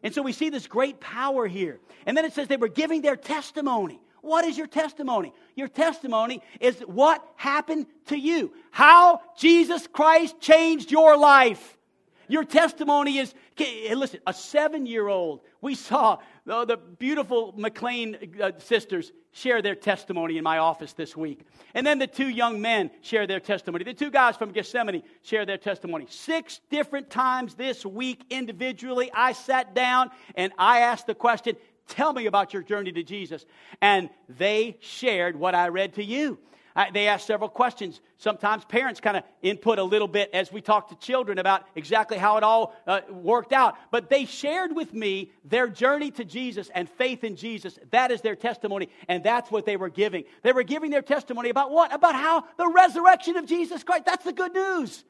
And 0.04 0.14
so 0.14 0.22
we 0.22 0.34
see 0.34 0.50
this 0.50 0.68
great 0.68 1.00
power 1.00 1.48
here. 1.48 1.80
And 2.06 2.16
then 2.16 2.26
it 2.26 2.34
says 2.34 2.48
they 2.48 2.58
were 2.58 2.68
giving 2.68 3.02
their 3.02 3.16
testimony. 3.16 4.00
What 4.22 4.46
is 4.46 4.58
your 4.58 4.68
testimony? 4.68 5.34
Your 5.56 5.68
testimony 5.68 6.42
is 6.60 6.80
what 6.82 7.26
happened 7.36 7.88
to 8.08 8.18
you, 8.18 8.54
how 8.72 9.22
Jesus 9.38 9.88
Christ 9.88 10.40
changed 10.40 10.92
your 10.92 11.18
life. 11.18 11.78
Your 12.28 12.44
testimony 12.44 13.18
is, 13.18 13.34
listen, 13.58 14.20
a 14.26 14.34
seven 14.34 14.86
year 14.86 15.08
old, 15.08 15.42
we 15.62 15.76
saw 15.76 16.18
the, 16.46 16.66
the 16.66 16.78
beautiful 16.78 17.54
McLean 17.58 18.18
uh, 18.42 18.52
sisters 18.58 19.12
share 19.32 19.62
their 19.62 19.76
testimony 19.76 20.38
in 20.38 20.44
my 20.44 20.60
office 20.60 20.94
this 20.94 21.18
week. 21.18 21.42
And 21.74 21.86
then 21.86 22.00
the 22.00 22.08
two 22.08 22.30
young 22.30 22.62
men 22.62 22.92
share 23.02 23.26
their 23.26 23.40
testimony. 23.40 23.84
The 23.84 23.94
two 23.94 24.12
guys 24.12 24.38
from 24.38 24.52
Gethsemane 24.52 25.04
share 25.24 25.46
their 25.46 25.58
testimony. 25.58 26.06
Six 26.10 26.62
different 26.70 27.10
times 27.10 27.56
this 27.56 27.86
week, 27.86 28.24
individually, 28.30 29.12
I 29.14 29.34
sat 29.34 29.74
down 29.74 30.12
and 30.36 30.54
I 30.58 30.80
asked 30.80 31.08
the 31.08 31.16
question 31.16 31.56
Tell 31.88 32.14
me 32.14 32.28
about 32.28 32.54
your 32.54 32.64
journey 32.64 32.94
to 32.94 33.04
Jesus. 33.04 33.46
And 33.82 34.10
they 34.30 34.78
shared 34.80 35.36
what 35.36 35.54
I 35.54 35.68
read 35.68 35.96
to 35.96 36.04
you. 36.04 36.40
I, 36.76 36.90
they 36.92 37.08
asked 37.08 37.28
several 37.28 37.50
questions. 37.50 38.02
Sometimes 38.18 38.66
parents 38.66 39.00
kind 39.00 39.18
of 39.18 39.24
input 39.42 39.78
a 39.80 39.84
little 39.84 40.08
bit 40.08 40.32
as 40.34 40.52
we 40.52 40.62
talk 40.62 40.90
to 40.90 40.96
children 40.96 41.38
about 41.38 41.64
exactly 41.76 42.18
how 42.18 42.38
it 42.38 42.44
all 42.44 42.76
uh, 42.88 43.02
worked 43.10 43.54
out. 43.54 43.76
But 43.92 44.10
they 44.10 44.26
shared 44.26 44.76
with 44.76 44.94
me 44.94 45.32
their 45.46 45.68
journey 45.68 46.10
to 46.12 46.26
Jesus 46.26 46.72
and 46.74 46.90
faith 46.90 47.24
in 47.24 47.36
Jesus. 47.36 47.78
That 47.92 48.12
is 48.12 48.22
their 48.22 48.36
testimony, 48.36 48.90
and 49.08 49.24
that's 49.24 49.52
what 49.52 49.66
they 49.66 49.78
were 49.78 49.90
giving. 49.90 50.24
They 50.42 50.52
were 50.52 50.64
giving 50.64 50.90
their 50.90 51.02
testimony 51.02 51.50
about 51.50 51.70
what? 51.72 51.94
About 51.94 52.16
how 52.16 52.46
the 52.58 52.68
resurrection 52.68 53.36
of 53.38 53.46
Jesus 53.46 53.84
Christ. 53.84 54.06
That's 54.06 54.26
the 54.26 54.34
good 54.34 54.54
news. 54.54 55.04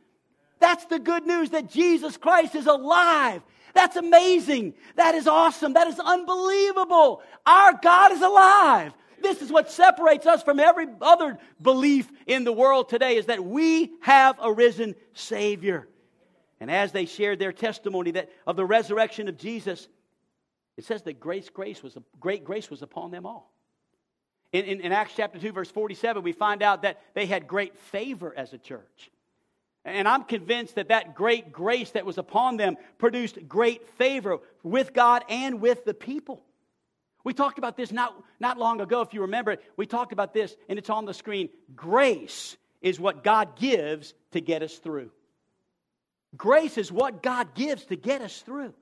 That's 0.59 0.85
the 0.85 0.99
good 0.99 1.25
news 1.25 1.51
that 1.51 1.69
Jesus 1.69 2.17
Christ 2.17 2.55
is 2.55 2.67
alive. 2.67 3.41
That's 3.73 3.95
amazing. 3.95 4.75
That 4.95 5.15
is 5.15 5.27
awesome. 5.27 5.73
That 5.73 5.87
is 5.87 5.99
unbelievable. 5.99 7.21
Our 7.45 7.73
God 7.81 8.11
is 8.11 8.21
alive. 8.21 8.93
This 9.23 9.41
is 9.41 9.51
what 9.51 9.71
separates 9.71 10.25
us 10.25 10.43
from 10.43 10.59
every 10.59 10.85
other 11.01 11.39
belief 11.61 12.11
in 12.27 12.43
the 12.43 12.51
world 12.51 12.89
today 12.89 13.15
is 13.15 13.27
that 13.27 13.43
we 13.43 13.93
have 14.01 14.37
a 14.41 14.51
risen 14.51 14.95
Savior. 15.13 15.87
And 16.59 16.69
as 16.69 16.91
they 16.91 17.05
shared 17.05 17.39
their 17.39 17.53
testimony 17.53 18.11
that 18.11 18.29
of 18.45 18.55
the 18.55 18.65
resurrection 18.65 19.27
of 19.29 19.37
Jesus, 19.37 19.87
it 20.77 20.85
says 20.85 21.03
that 21.03 21.19
grace, 21.19 21.49
grace 21.49 21.81
was 21.81 21.97
great 22.19 22.43
grace 22.43 22.69
was 22.69 22.81
upon 22.81 23.11
them 23.11 23.25
all. 23.25 23.51
In, 24.51 24.65
in, 24.65 24.81
in 24.81 24.91
Acts 24.91 25.13
chapter 25.15 25.39
2, 25.39 25.51
verse 25.51 25.71
47, 25.71 26.21
we 26.21 26.31
find 26.31 26.61
out 26.61 26.83
that 26.83 27.01
they 27.15 27.25
had 27.25 27.47
great 27.47 27.77
favor 27.77 28.33
as 28.35 28.53
a 28.53 28.57
church. 28.57 29.09
And 29.85 30.07
I'm 30.07 30.23
convinced 30.23 30.75
that 30.75 30.89
that 30.89 31.15
great 31.15 31.51
grace 31.51 31.91
that 31.91 32.05
was 32.05 32.17
upon 32.17 32.57
them 32.57 32.77
produced 32.97 33.47
great 33.47 33.87
favor 33.97 34.39
with 34.61 34.93
God 34.93 35.23
and 35.27 35.59
with 35.59 35.85
the 35.85 35.93
people. 35.93 36.43
We 37.23 37.33
talked 37.33 37.57
about 37.57 37.77
this 37.77 37.91
not, 37.91 38.13
not 38.39 38.57
long 38.57 38.81
ago, 38.81 39.01
if 39.01 39.13
you 39.13 39.21
remember 39.21 39.51
it. 39.51 39.63
We 39.77 39.85
talked 39.85 40.11
about 40.11 40.33
this, 40.33 40.55
and 40.67 40.77
it's 40.77 40.89
on 40.89 41.05
the 41.05 41.13
screen. 41.13 41.49
Grace 41.75 42.57
is 42.81 42.99
what 42.99 43.23
God 43.23 43.55
gives 43.55 44.13
to 44.31 44.41
get 44.41 44.61
us 44.61 44.77
through. 44.77 45.11
Grace 46.35 46.77
is 46.77 46.91
what 46.91 47.23
God 47.23 47.53
gives 47.55 47.85
to 47.85 47.95
get 47.95 48.21
us 48.21 48.41
through. 48.41 48.73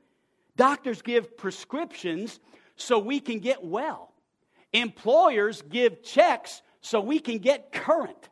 Doctors 0.56 1.02
give 1.02 1.38
prescriptions 1.38 2.40
so 2.76 2.98
we 2.98 3.20
can 3.20 3.40
get 3.40 3.64
well. 3.64 4.12
Employers 4.74 5.62
give 5.62 6.02
checks 6.02 6.62
so 6.82 7.00
we 7.02 7.20
can 7.20 7.38
get 7.38 7.72
current. 7.72 8.30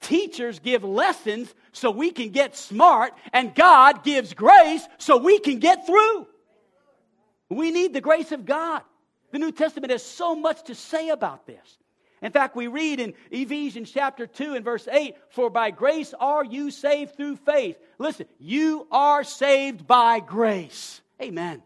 Teachers 0.00 0.58
give 0.58 0.82
lessons 0.82 1.54
so 1.70 1.90
we 1.90 2.10
can 2.10 2.30
get 2.30 2.56
smart. 2.56 3.12
And 3.32 3.54
God 3.54 4.02
gives 4.02 4.34
grace 4.34 4.86
so 4.98 5.18
we 5.18 5.38
can 5.38 5.58
get 5.58 5.86
through. 5.86 6.26
We 7.48 7.70
need 7.70 7.92
the 7.92 8.00
grace 8.00 8.32
of 8.32 8.44
God. 8.44 8.82
The 9.32 9.38
New 9.38 9.50
Testament 9.50 9.90
has 9.90 10.04
so 10.04 10.34
much 10.36 10.64
to 10.64 10.74
say 10.74 11.08
about 11.08 11.46
this. 11.46 11.78
In 12.22 12.30
fact, 12.30 12.54
we 12.54 12.68
read 12.68 13.00
in 13.00 13.14
Ephesians 13.32 13.90
chapter 13.90 14.28
2 14.28 14.54
and 14.54 14.64
verse 14.64 14.86
8, 14.86 15.16
For 15.30 15.50
by 15.50 15.72
grace 15.72 16.14
are 16.20 16.44
you 16.44 16.70
saved 16.70 17.16
through 17.16 17.36
faith. 17.36 17.76
Listen, 17.98 18.26
you 18.38 18.86
are 18.92 19.24
saved 19.24 19.86
by 19.86 20.20
grace. 20.20 21.00
Amen. 21.20 21.62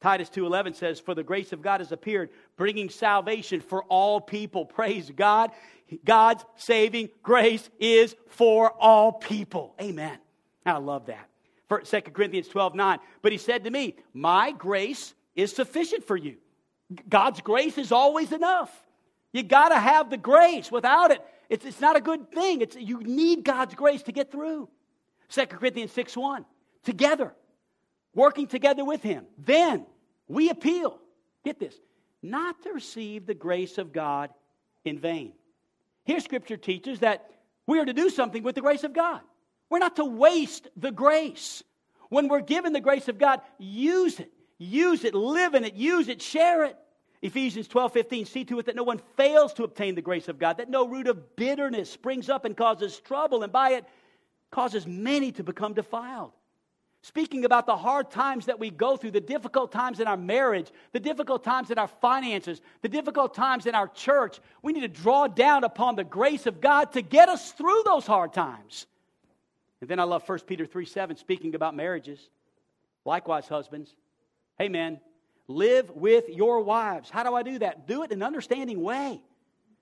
Titus 0.00 0.28
2:11 0.28 0.74
says 0.74 1.00
for 1.00 1.14
the 1.14 1.22
grace 1.22 1.54
of 1.54 1.62
God 1.62 1.80
has 1.80 1.90
appeared 1.90 2.28
bringing 2.58 2.90
salvation 2.90 3.62
for 3.62 3.84
all 3.84 4.20
people 4.20 4.66
praise 4.66 5.10
God 5.10 5.50
God's 6.04 6.44
saving 6.56 7.08
grace 7.22 7.70
is 7.78 8.14
for 8.28 8.70
all 8.72 9.12
people 9.12 9.74
amen 9.80 10.18
I 10.66 10.76
love 10.76 11.06
that 11.06 11.26
for 11.68 11.80
2 11.80 12.12
Corinthians 12.12 12.48
12:9 12.48 12.98
but 13.22 13.32
he 13.32 13.38
said 13.38 13.64
to 13.64 13.70
me 13.70 13.96
my 14.12 14.52
grace 14.52 15.14
is 15.34 15.54
sufficient 15.54 16.04
for 16.04 16.18
you 16.18 16.36
God's 17.08 17.40
grace 17.40 17.78
is 17.78 17.92
always 17.92 18.32
enough. 18.32 18.70
You 19.32 19.42
got 19.42 19.70
to 19.70 19.78
have 19.78 20.10
the 20.10 20.16
grace. 20.16 20.70
Without 20.70 21.10
it 21.10 21.20
it's, 21.48 21.64
it's 21.64 21.80
not 21.80 21.96
a 21.96 22.00
good 22.00 22.30
thing. 22.30 22.60
It's 22.60 22.76
you 22.76 23.00
need 23.00 23.44
God's 23.44 23.74
grace 23.74 24.02
to 24.04 24.12
get 24.12 24.30
through. 24.30 24.68
2 25.28 25.46
Corinthians 25.46 25.92
6:1 25.92 26.44
together. 26.82 27.34
Working 28.14 28.46
together 28.46 28.84
with 28.84 29.02
him. 29.02 29.26
Then 29.38 29.86
we 30.28 30.50
appeal, 30.50 31.00
get 31.44 31.58
this, 31.58 31.74
not 32.22 32.62
to 32.62 32.72
receive 32.72 33.26
the 33.26 33.34
grace 33.34 33.76
of 33.76 33.92
God 33.92 34.30
in 34.84 34.98
vain. 34.98 35.32
Here, 36.04 36.20
Scripture 36.20 36.56
teaches 36.56 37.00
that 37.00 37.30
we 37.66 37.80
are 37.80 37.84
to 37.84 37.92
do 37.92 38.10
something 38.10 38.42
with 38.42 38.54
the 38.54 38.60
grace 38.60 38.84
of 38.84 38.92
God. 38.92 39.20
We're 39.68 39.78
not 39.78 39.96
to 39.96 40.04
waste 40.04 40.68
the 40.76 40.92
grace. 40.92 41.64
When 42.08 42.28
we're 42.28 42.40
given 42.40 42.72
the 42.72 42.80
grace 42.80 43.08
of 43.08 43.18
God, 43.18 43.40
use 43.58 44.20
it. 44.20 44.30
Use 44.58 45.02
it, 45.04 45.14
live 45.14 45.54
in 45.54 45.64
it, 45.64 45.74
use 45.74 46.08
it, 46.08 46.22
share 46.22 46.64
it. 46.64 46.76
Ephesians 47.24 47.66
12, 47.66 47.92
15, 47.92 48.24
see 48.26 48.44
to 48.44 48.58
it 48.60 48.66
that 48.66 48.76
no 48.76 48.84
one 48.84 49.00
fails 49.16 49.52
to 49.54 49.64
obtain 49.64 49.96
the 49.96 50.02
grace 50.02 50.28
of 50.28 50.38
God, 50.38 50.58
that 50.58 50.70
no 50.70 50.86
root 50.86 51.08
of 51.08 51.34
bitterness 51.34 51.90
springs 51.90 52.28
up 52.28 52.44
and 52.44 52.56
causes 52.56 53.00
trouble, 53.00 53.42
and 53.42 53.52
by 53.52 53.70
it 53.70 53.84
causes 54.52 54.86
many 54.86 55.32
to 55.32 55.42
become 55.42 55.74
defiled 55.74 56.30
speaking 57.04 57.44
about 57.44 57.66
the 57.66 57.76
hard 57.76 58.10
times 58.10 58.46
that 58.46 58.58
we 58.58 58.70
go 58.70 58.96
through, 58.96 59.10
the 59.10 59.20
difficult 59.20 59.70
times 59.70 60.00
in 60.00 60.06
our 60.06 60.16
marriage, 60.16 60.70
the 60.92 61.00
difficult 61.00 61.44
times 61.44 61.70
in 61.70 61.76
our 61.76 61.86
finances, 61.86 62.62
the 62.80 62.88
difficult 62.88 63.34
times 63.34 63.66
in 63.66 63.74
our 63.74 63.88
church. 63.88 64.40
We 64.62 64.72
need 64.72 64.80
to 64.80 64.88
draw 64.88 65.26
down 65.26 65.64
upon 65.64 65.96
the 65.96 66.04
grace 66.04 66.46
of 66.46 66.62
God 66.62 66.92
to 66.92 67.02
get 67.02 67.28
us 67.28 67.52
through 67.52 67.82
those 67.84 68.06
hard 68.06 68.32
times. 68.32 68.86
And 69.82 69.90
then 69.90 70.00
I 70.00 70.04
love 70.04 70.26
1 70.26 70.38
Peter 70.40 70.64
3 70.64 70.86
7, 70.86 71.16
speaking 71.18 71.54
about 71.54 71.76
marriages. 71.76 72.30
Likewise, 73.04 73.48
husbands, 73.48 73.94
hey 74.56 74.70
men, 74.70 74.98
live 75.46 75.90
with 75.90 76.28
your 76.28 76.60
wives. 76.60 77.10
How 77.10 77.22
do 77.22 77.34
I 77.34 77.42
do 77.42 77.58
that? 77.58 77.86
Do 77.86 78.02
it 78.02 78.10
in 78.10 78.18
an 78.18 78.22
understanding 78.22 78.82
way. 78.82 79.22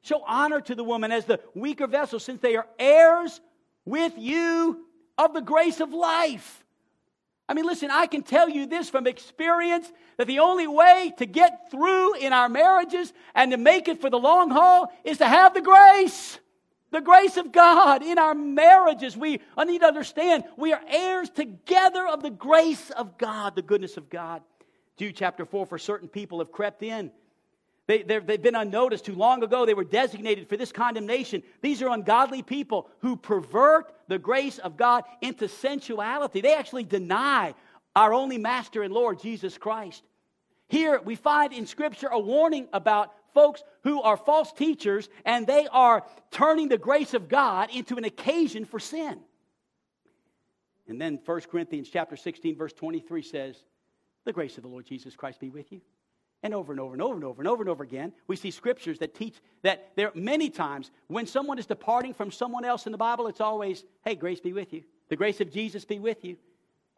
Show 0.02 0.22
honor 0.26 0.60
to 0.60 0.74
the 0.74 0.84
woman 0.84 1.12
as 1.12 1.24
the 1.24 1.40
weaker 1.54 1.86
vessel, 1.86 2.18
since 2.18 2.40
they 2.40 2.56
are 2.56 2.66
heirs 2.78 3.40
with 3.84 4.14
you 4.16 4.84
of 5.16 5.34
the 5.34 5.40
grace 5.40 5.80
of 5.80 5.92
life 5.92 6.62
I 7.52 7.54
mean, 7.54 7.66
listen, 7.66 7.90
I 7.90 8.06
can 8.06 8.22
tell 8.22 8.48
you 8.48 8.64
this 8.64 8.88
from 8.88 9.06
experience 9.06 9.92
that 10.16 10.26
the 10.26 10.38
only 10.38 10.66
way 10.66 11.12
to 11.18 11.26
get 11.26 11.70
through 11.70 12.14
in 12.14 12.32
our 12.32 12.48
marriages 12.48 13.12
and 13.34 13.50
to 13.50 13.58
make 13.58 13.88
it 13.88 14.00
for 14.00 14.08
the 14.08 14.18
long 14.18 14.50
haul 14.50 14.90
is 15.04 15.18
to 15.18 15.26
have 15.26 15.52
the 15.52 15.60
grace. 15.60 16.38
The 16.92 17.02
grace 17.02 17.36
of 17.36 17.52
God 17.52 18.02
in 18.02 18.18
our 18.18 18.34
marriages. 18.34 19.16
We 19.18 19.40
I 19.56 19.64
need 19.64 19.80
to 19.80 19.86
understand 19.86 20.44
we 20.56 20.72
are 20.72 20.80
heirs 20.86 21.28
together 21.30 22.06
of 22.06 22.22
the 22.22 22.30
grace 22.30 22.90
of 22.90 23.18
God, 23.18 23.54
the 23.54 23.62
goodness 23.62 23.98
of 23.98 24.08
God. 24.08 24.42
Chapter 25.10 25.44
4 25.44 25.66
for 25.66 25.78
certain 25.78 26.08
people 26.08 26.38
have 26.38 26.52
crept 26.52 26.84
in 26.84 27.10
they, 27.86 28.02
they've 28.02 28.42
been 28.42 28.54
unnoticed. 28.54 29.04
Too 29.04 29.14
long 29.14 29.42
ago, 29.42 29.66
they 29.66 29.74
were 29.74 29.84
designated 29.84 30.48
for 30.48 30.56
this 30.56 30.70
condemnation. 30.70 31.42
These 31.62 31.82
are 31.82 31.88
ungodly 31.88 32.42
people 32.42 32.88
who 33.00 33.16
pervert 33.16 33.92
the 34.08 34.18
grace 34.18 34.58
of 34.58 34.76
God 34.76 35.04
into 35.20 35.48
sensuality. 35.48 36.40
They 36.40 36.54
actually 36.54 36.84
deny 36.84 37.54
our 37.96 38.14
only 38.14 38.38
Master 38.38 38.82
and 38.82 38.94
Lord, 38.94 39.20
Jesus 39.20 39.58
Christ. 39.58 40.02
Here, 40.68 41.00
we 41.04 41.16
find 41.16 41.52
in 41.52 41.66
Scripture 41.66 42.08
a 42.08 42.18
warning 42.18 42.68
about 42.72 43.12
folks 43.34 43.62
who 43.82 44.00
are 44.00 44.16
false 44.16 44.52
teachers 44.52 45.08
and 45.24 45.46
they 45.46 45.66
are 45.70 46.04
turning 46.30 46.68
the 46.68 46.78
grace 46.78 47.14
of 47.14 47.28
God 47.28 47.68
into 47.74 47.96
an 47.96 48.04
occasion 48.04 48.64
for 48.64 48.78
sin. 48.78 49.18
And 50.88 51.00
then 51.00 51.18
1 51.24 51.40
Corinthians 51.50 51.90
chapter 51.92 52.16
16 52.16 52.56
verse 52.56 52.72
23 52.72 53.22
says, 53.22 53.56
"The 54.24 54.32
grace 54.32 54.56
of 54.56 54.62
the 54.62 54.68
Lord 54.68 54.86
Jesus 54.86 55.16
Christ 55.16 55.40
be 55.40 55.50
with 55.50 55.72
you." 55.72 55.80
And 56.42 56.54
over 56.54 56.72
and 56.72 56.80
over 56.80 56.92
and 56.94 57.02
over 57.02 57.14
and 57.14 57.24
over 57.24 57.40
and 57.40 57.48
over 57.48 57.62
and 57.62 57.70
over 57.70 57.84
again, 57.84 58.12
we 58.26 58.34
see 58.34 58.50
scriptures 58.50 58.98
that 58.98 59.14
teach 59.14 59.40
that 59.62 59.92
there 59.94 60.08
are 60.08 60.12
many 60.14 60.50
times 60.50 60.90
when 61.06 61.26
someone 61.26 61.58
is 61.58 61.66
departing 61.66 62.14
from 62.14 62.32
someone 62.32 62.64
else 62.64 62.86
in 62.86 62.92
the 62.92 62.98
Bible, 62.98 63.28
it's 63.28 63.40
always, 63.40 63.84
hey, 64.04 64.16
grace 64.16 64.40
be 64.40 64.52
with 64.52 64.72
you. 64.72 64.82
The 65.08 65.16
grace 65.16 65.40
of 65.40 65.52
Jesus 65.52 65.84
be 65.84 66.00
with 66.00 66.24
you. 66.24 66.36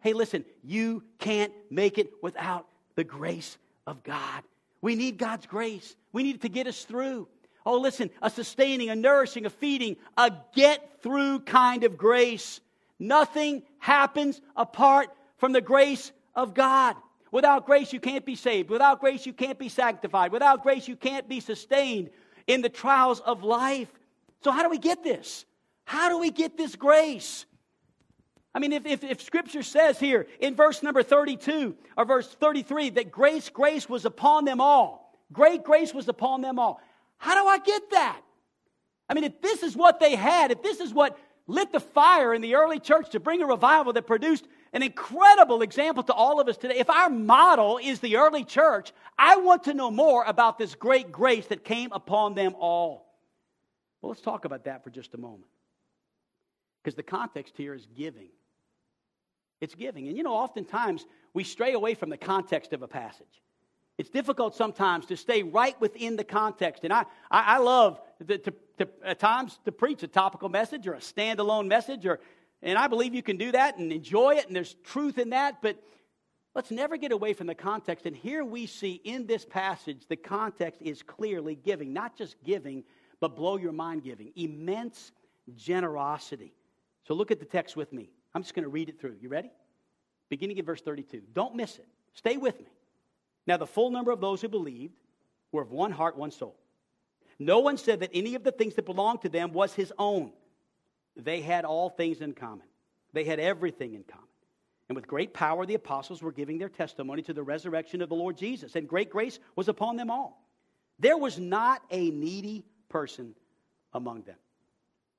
Hey, 0.01 0.15
listen, 0.15 0.45
you 0.63 1.03
can't 1.19 1.53
make 1.71 1.99
it 1.99 2.13
without 2.23 2.67
the 2.95 3.05
grace 3.05 3.59
of 3.87 4.03
God. 4.03 4.45
We 4.81 4.95
need 4.95 5.19
God's 5.19 5.47
grace. 5.47 5.95
We 6.13 6.23
need 6.23 6.37
it 6.37 6.43
to 6.43 6.49
get 6.49 6.67
us 6.67 6.85
through. 6.85 7.29
Oh, 7.67 7.79
listen, 7.79 8.11
a 8.23 8.31
sustaining, 8.31 8.91
a 8.91 8.97
nourishing, 8.97 9.47
a 9.47 9.51
feeding, 9.51 9.97
a 10.17 10.31
get 10.55 11.03
through 11.03 11.41
kind 11.41 11.85
of 11.85 11.97
grace. 11.97 12.61
Nothing 12.99 13.63
happens 13.79 14.41
apart 14.57 15.09
from 15.39 15.53
the 15.53 15.61
grace 15.61 16.13
of 16.35 16.55
God. 16.55 16.97
Without 17.35 17.67
grace, 17.67 17.93
you 17.93 17.99
can't 17.99 18.25
be 18.25 18.37
saved. 18.37 18.71
Without 18.71 19.01
grace, 19.01 19.27
you 19.27 19.33
can't 19.33 19.59
be 19.59 19.69
sanctified. 19.69 20.31
Without 20.31 20.63
grace, 20.63 20.87
you 20.87 20.95
can't 20.95 21.29
be 21.29 21.41
sustained 21.41 22.11
in 22.47 22.63
the 22.63 22.69
trials 22.69 23.19
of 23.19 23.43
life. 23.43 23.89
So, 24.45 24.53
how 24.53 24.63
do 24.63 24.71
we 24.71 24.79
get 24.79 25.03
this? 25.03 25.45
How 25.85 26.09
do 26.09 26.21
we 26.21 26.31
get 26.31 26.57
this 26.57 26.77
grace? 26.77 27.45
I 28.55 28.61
mean, 28.61 28.73
if, 28.73 28.87
if, 28.87 29.03
if, 29.03 29.21
Scripture 29.21 29.65
says 29.65 29.99
here 29.99 30.29
in 30.39 30.55
verse 30.55 30.81
number 30.81 31.03
32 31.03 31.75
or 31.97 32.05
verse 32.05 32.29
33 32.29 32.91
that 32.91 33.11
grace, 33.11 33.49
grace 33.49 33.89
was 33.89 34.05
upon 34.05 34.45
them 34.45 34.61
all, 34.61 35.13
great 35.33 35.65
grace 35.65 35.93
was 35.93 36.07
upon 36.07 36.41
them 36.41 36.61
all, 36.61 36.81
how 37.17 37.35
do 37.35 37.49
I 37.49 37.59
get 37.59 37.91
that? 37.91 38.21
I 39.09 39.15
mean, 39.15 39.25
if 39.25 39.41
this 39.41 39.65
is 39.65 39.77
what 39.77 39.99
they 39.99 40.15
had, 40.15 40.53
if 40.53 40.63
this 40.63 40.79
is 40.79 40.95
what 40.95 41.19
lit 41.49 41.73
the 41.73 41.81
fire 41.81 42.33
in 42.33 42.43
the 42.43 42.55
early 42.55 42.79
church 42.79 43.11
to 43.11 43.19
bring 43.19 43.43
a 43.43 43.47
revival 43.47 43.93
that 43.95 44.07
produced 44.07 44.47
an 44.75 44.83
incredible 44.83 45.63
example 45.63 46.03
to 46.03 46.13
all 46.13 46.41
of 46.41 46.49
us 46.49 46.57
today. 46.57 46.77
If 46.77 46.91
our 46.91 47.09
model 47.09 47.79
is 47.83 48.01
the 48.01 48.17
early 48.17 48.45
church, 48.45 48.93
I 49.17 49.37
want 49.37 49.65
to 49.65 49.75
know 49.75 49.91
more 49.91 50.25
about 50.25 50.59
this 50.59 50.75
great 50.75 51.13
grace 51.13 51.47
that 51.47 51.65
came 51.65 51.93
upon 51.93 52.35
them 52.35 52.57
all. 52.59 53.07
Well, 54.03 54.11
let's 54.11 54.21
talk 54.21 54.45
about 54.45 54.65
that 54.65 54.83
for 54.83 54.91
just 54.91 55.15
a 55.15 55.17
moment. 55.17 55.51
Because 56.83 56.97
the 56.97 57.05
context 57.05 57.55
here 57.57 57.73
is 57.73 57.87
giving. 57.97 58.31
It's 59.61 59.77
giving. 59.77 60.09
And 60.09 60.17
you 60.17 60.25
know, 60.25 60.35
oftentimes 60.35 61.07
we 61.33 61.45
stray 61.45 61.73
away 61.73 61.95
from 61.95 62.11
the 62.11 62.19
context 62.19 62.73
of 62.73 62.83
a 62.83 62.89
passage. 62.89 63.41
It's 63.97 64.11
difficult 64.11 64.57
sometimes 64.57 65.07
to 65.07 65.17
stay 65.17 65.45
right 65.45 65.81
within 65.81 66.17
the 66.17 66.25
context. 66.25 66.83
And 66.83 66.93
I, 66.93 67.05
I, 67.31 67.55
I 67.55 67.59
love 67.59 68.01
to, 68.27 68.39
to, 68.39 68.53
to, 68.79 68.89
at 69.05 69.21
times 69.21 69.61
to 69.67 69.73
preach 69.73 70.03
a 70.03 70.09
topical 70.09 70.49
message 70.49 70.89
or 70.89 70.95
a 70.95 70.99
standalone 70.99 71.69
message. 71.69 72.05
Or, 72.05 72.19
and 72.65 72.79
I 72.79 72.89
believe 72.89 73.15
you 73.15 73.23
can 73.23 73.37
do 73.37 73.53
that 73.53 73.77
and 73.77 73.93
enjoy 73.93 74.37
it, 74.37 74.47
and 74.47 74.57
there's 74.57 74.75
truth 74.85 75.19
in 75.19 75.31
that. 75.31 75.61
But 75.61 75.77
let's 76.55 76.71
never 76.71 76.97
get 76.97 77.13
away 77.13 77.35
from 77.35 77.47
the 77.47 77.55
context. 77.55 78.07
And 78.07 78.17
here 78.17 78.43
we 78.43 78.67
see 78.67 78.95
in 79.05 79.27
this 79.27 79.45
passage, 79.45 80.07
the 80.09 80.17
context 80.17 80.81
is 80.81 81.03
clearly 81.03 81.55
giving, 81.55 81.93
not 81.93 82.17
just 82.17 82.37
giving, 82.43 82.83
but 83.21 83.37
blow 83.37 83.59
your 83.59 83.73
mind 83.73 84.03
giving. 84.03 84.33
Immense 84.35 85.13
generosity. 85.55 86.55
So 87.07 87.13
look 87.15 87.31
at 87.31 87.39
the 87.39 87.45
text 87.45 87.77
with 87.77 87.93
me. 87.93 88.09
I'm 88.35 88.43
just 88.43 88.55
going 88.55 88.65
to 88.65 88.71
read 88.71 88.89
it 88.89 88.99
through. 88.99 89.17
You 89.21 89.29
ready? 89.29 89.53
Beginning 90.31 90.59
at 90.59 90.65
verse 90.65 90.81
32. 90.81 91.21
Don't 91.35 91.55
miss 91.55 91.77
it. 91.77 91.87
Stay 92.15 92.39
with 92.39 92.59
me. 92.59 92.67
Now, 93.47 93.59
the 93.59 93.67
full 93.67 93.91
number 93.91 94.11
of 94.11 94.23
those 94.23 94.41
who 94.41 94.49
believed 94.49 94.95
were 95.53 95.61
of 95.61 95.71
one 95.71 95.93
heart, 95.93 96.17
one 96.17 96.31
soul. 96.31 96.57
No 97.39 97.59
one 97.59 97.77
said 97.77 98.01
that 98.01 98.11
any 98.15 98.37
of 98.37 98.43
the 98.43 98.53
things 98.53 98.75
that 98.77 98.87
belonged 98.87 99.21
to 99.23 99.29
them 99.29 99.53
was 99.53 99.75
his 99.75 99.93
own. 99.99 100.33
They 101.17 101.41
had 101.41 101.65
all 101.65 101.91
things 101.91 102.21
in 102.21 102.33
common, 102.33 102.67
they 103.13 103.25
had 103.25 103.41
everything 103.41 103.95
in 103.95 104.05
common. 104.05 104.25
And 104.89 104.97
with 104.97 105.07
great 105.07 105.33
power, 105.33 105.65
the 105.65 105.75
apostles 105.75 106.23
were 106.23 106.33
giving 106.33 106.59
their 106.59 106.69
testimony 106.69 107.23
to 107.23 107.33
the 107.33 107.43
resurrection 107.43 108.03
of 108.03 108.11
the 108.11 108.15
Lord 108.15 108.37
Jesus, 108.37 108.77
and 108.77 108.87
great 108.87 109.09
grace 109.09 109.39
was 109.57 109.69
upon 109.69 109.97
them 109.97 110.11
all. 110.11 110.47
There 110.99 111.17
was 111.17 111.39
not 111.39 111.83
a 111.91 112.11
needy 112.11 112.65
person 112.91 113.35
among 113.93 114.23
them. 114.23 114.37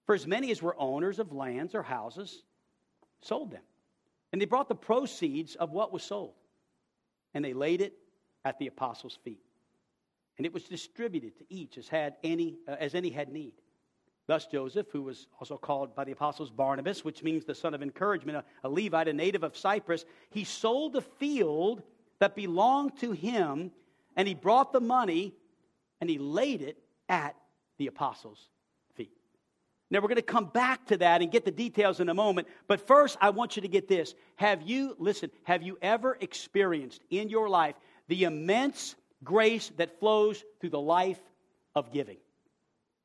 For 0.05 0.13
as 0.13 0.27
many 0.27 0.51
as 0.51 0.61
were 0.61 0.79
owners 0.79 1.17
of 1.17 1.31
lands 1.31 1.73
or 1.73 1.81
houses 1.81 2.43
sold 3.21 3.51
them. 3.51 3.63
And 4.31 4.41
they 4.41 4.45
brought 4.45 4.69
the 4.69 4.75
proceeds 4.75 5.55
of 5.55 5.71
what 5.71 5.91
was 5.91 6.03
sold, 6.03 6.33
and 7.33 7.43
they 7.43 7.53
laid 7.53 7.81
it 7.81 7.93
at 8.43 8.59
the 8.59 8.67
apostles' 8.67 9.17
feet. 9.23 9.41
And 10.37 10.45
it 10.45 10.53
was 10.53 10.65
distributed 10.65 11.37
to 11.37 11.45
each 11.49 11.77
as, 11.77 11.87
had 11.87 12.15
any, 12.23 12.57
uh, 12.67 12.75
as 12.79 12.93
any 12.93 13.09
had 13.09 13.29
need. 13.29 13.53
Thus, 14.27 14.47
Joseph, 14.47 14.87
who 14.91 15.03
was 15.03 15.27
also 15.39 15.57
called 15.57 15.95
by 15.95 16.03
the 16.03 16.11
apostles 16.11 16.49
Barnabas, 16.49 17.05
which 17.05 17.21
means 17.21 17.45
the 17.45 17.53
son 17.53 17.73
of 17.75 17.83
encouragement, 17.83 18.39
a, 18.39 18.67
a 18.67 18.69
Levite, 18.69 19.07
a 19.07 19.13
native 19.13 19.43
of 19.43 19.55
Cyprus, 19.55 20.05
he 20.31 20.43
sold 20.43 20.93
the 20.93 21.01
field 21.01 21.83
that 22.19 22.35
belonged 22.35 22.97
to 22.97 23.11
him, 23.11 23.71
and 24.15 24.27
he 24.27 24.33
brought 24.33 24.73
the 24.73 24.81
money 24.81 25.33
and 26.01 26.09
he 26.09 26.17
laid 26.17 26.61
it 26.61 26.77
at 27.07 27.35
the 27.77 27.87
apostles' 27.87 28.49
feet. 28.95 29.11
Now, 29.91 29.99
we're 29.99 30.07
going 30.07 30.15
to 30.15 30.21
come 30.23 30.45
back 30.45 30.87
to 30.87 30.97
that 30.97 31.21
and 31.21 31.31
get 31.31 31.45
the 31.45 31.51
details 31.51 31.99
in 31.99 32.09
a 32.09 32.13
moment, 32.13 32.47
but 32.67 32.85
first, 32.87 33.17
I 33.21 33.29
want 33.29 33.55
you 33.55 33.61
to 33.61 33.67
get 33.67 33.87
this. 33.87 34.15
Have 34.37 34.63
you, 34.63 34.95
listen, 34.97 35.29
have 35.43 35.61
you 35.61 35.77
ever 35.81 36.17
experienced 36.19 37.01
in 37.11 37.29
your 37.29 37.47
life 37.47 37.75
the 38.07 38.23
immense 38.23 38.95
grace 39.23 39.71
that 39.77 39.99
flows 39.99 40.43
through 40.59 40.71
the 40.71 40.79
life 40.79 41.19
of 41.75 41.91
giving? 41.93 42.17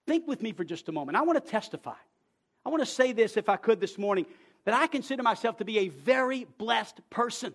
Think 0.06 0.26
with 0.26 0.42
me 0.42 0.52
for 0.52 0.64
just 0.64 0.88
a 0.88 0.92
moment. 0.92 1.16
I 1.16 1.22
want 1.22 1.42
to 1.44 1.50
testify. 1.50 1.94
I 2.64 2.68
want 2.68 2.82
to 2.82 2.86
say 2.86 3.12
this, 3.12 3.36
if 3.36 3.48
I 3.48 3.56
could, 3.56 3.80
this 3.80 3.98
morning, 3.98 4.26
that 4.64 4.74
I 4.74 4.86
consider 4.86 5.22
myself 5.22 5.56
to 5.58 5.64
be 5.64 5.78
a 5.78 5.88
very 5.88 6.46
blessed 6.58 7.00
person. 7.10 7.54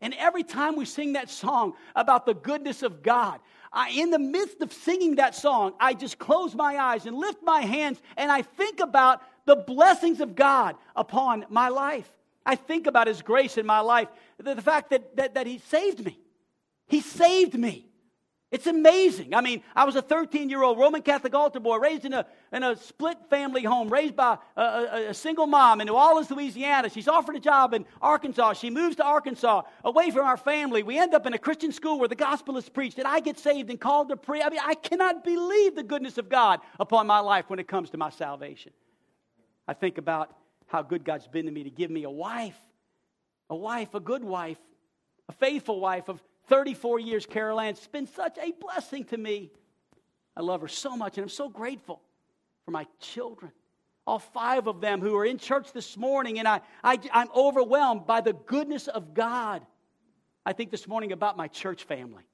And 0.00 0.14
every 0.14 0.44
time 0.44 0.76
we 0.76 0.84
sing 0.84 1.14
that 1.14 1.28
song 1.28 1.74
about 1.96 2.24
the 2.24 2.34
goodness 2.34 2.82
of 2.82 3.02
God, 3.02 3.40
I, 3.72 3.90
in 3.90 4.10
the 4.10 4.18
midst 4.18 4.60
of 4.62 4.72
singing 4.72 5.16
that 5.16 5.34
song, 5.34 5.74
I 5.80 5.94
just 5.94 6.18
close 6.18 6.54
my 6.54 6.78
eyes 6.78 7.04
and 7.04 7.16
lift 7.16 7.42
my 7.42 7.62
hands 7.62 8.00
and 8.16 8.30
I 8.30 8.42
think 8.42 8.80
about 8.80 9.22
the 9.44 9.56
blessings 9.56 10.20
of 10.20 10.34
God 10.34 10.76
upon 10.94 11.46
my 11.50 11.68
life. 11.68 12.08
I 12.46 12.54
think 12.54 12.86
about 12.86 13.08
His 13.08 13.20
grace 13.22 13.58
in 13.58 13.66
my 13.66 13.80
life, 13.80 14.08
the, 14.38 14.54
the 14.54 14.62
fact 14.62 14.90
that, 14.90 15.16
that, 15.16 15.34
that 15.34 15.46
He 15.46 15.58
saved 15.58 16.04
me. 16.04 16.18
He 16.86 17.00
saved 17.00 17.58
me. 17.58 17.87
It's 18.50 18.66
amazing. 18.66 19.34
I 19.34 19.42
mean, 19.42 19.62
I 19.76 19.84
was 19.84 19.94
a 19.94 20.00
13 20.00 20.48
year 20.48 20.62
old 20.62 20.78
Roman 20.78 21.02
Catholic 21.02 21.34
altar 21.34 21.60
boy 21.60 21.76
raised 21.76 22.06
in 22.06 22.14
a, 22.14 22.24
in 22.50 22.62
a 22.62 22.76
split 22.76 23.18
family 23.28 23.62
home, 23.62 23.90
raised 23.90 24.16
by 24.16 24.38
a, 24.56 24.62
a, 24.62 25.08
a, 25.10 25.14
single 25.14 25.46
mom 25.46 25.82
in 25.82 25.86
New 25.86 25.94
Orleans, 25.94 26.30
Louisiana. 26.30 26.88
She's 26.88 27.08
offered 27.08 27.36
a 27.36 27.40
job 27.40 27.74
in 27.74 27.84
Arkansas. 28.00 28.54
She 28.54 28.70
moves 28.70 28.96
to 28.96 29.04
Arkansas 29.04 29.62
away 29.84 30.10
from 30.10 30.24
our 30.24 30.38
family. 30.38 30.82
We 30.82 30.98
end 30.98 31.12
up 31.12 31.26
in 31.26 31.34
a 31.34 31.38
Christian 31.38 31.72
school 31.72 31.98
where 31.98 32.08
the 32.08 32.14
gospel 32.14 32.56
is 32.56 32.66
preached, 32.70 32.96
and 32.96 33.06
I 33.06 33.20
get 33.20 33.38
saved 33.38 33.68
and 33.68 33.78
called 33.78 34.08
to 34.08 34.16
pray. 34.16 34.40
I 34.40 34.48
mean, 34.48 34.60
I 34.64 34.74
cannot 34.74 35.24
believe 35.24 35.74
the 35.74 35.82
goodness 35.82 36.16
of 36.16 36.30
God 36.30 36.60
upon 36.80 37.06
my 37.06 37.18
life 37.18 37.50
when 37.50 37.58
it 37.58 37.68
comes 37.68 37.90
to 37.90 37.98
my 37.98 38.08
salvation. 38.08 38.72
I 39.66 39.74
think 39.74 39.98
about 39.98 40.34
how 40.68 40.80
good 40.80 41.04
God's 41.04 41.28
been 41.28 41.44
to 41.44 41.52
me 41.52 41.64
to 41.64 41.70
give 41.70 41.90
me 41.90 42.04
a 42.04 42.10
wife, 42.10 42.58
a 43.50 43.56
wife, 43.56 43.92
a 43.92 44.00
good 44.00 44.24
wife, 44.24 44.58
a 45.28 45.32
faithful 45.32 45.80
wife 45.80 46.08
of 46.08 46.22
34 46.48 47.00
years, 47.00 47.26
Carol 47.26 47.60
Ann. 47.60 47.70
It's 47.70 47.86
been 47.86 48.06
such 48.06 48.38
a 48.38 48.52
blessing 48.52 49.04
to 49.04 49.16
me. 49.16 49.50
I 50.36 50.40
love 50.40 50.60
her 50.60 50.68
so 50.68 50.96
much, 50.96 51.18
and 51.18 51.24
I'm 51.24 51.28
so 51.28 51.48
grateful 51.48 52.00
for 52.64 52.70
my 52.70 52.86
children. 53.00 53.52
All 54.06 54.18
five 54.18 54.66
of 54.66 54.80
them 54.80 55.00
who 55.00 55.16
are 55.16 55.24
in 55.24 55.38
church 55.38 55.72
this 55.72 55.96
morning, 55.96 56.38
and 56.38 56.48
I, 56.48 56.60
I, 56.82 56.98
I'm 57.12 57.28
overwhelmed 57.34 58.06
by 58.06 58.20
the 58.20 58.32
goodness 58.32 58.88
of 58.88 59.14
God. 59.14 59.66
I 60.46 60.52
think 60.52 60.70
this 60.70 60.88
morning 60.88 61.12
about 61.12 61.36
my 61.36 61.48
church 61.48 61.84
family. 61.84 62.24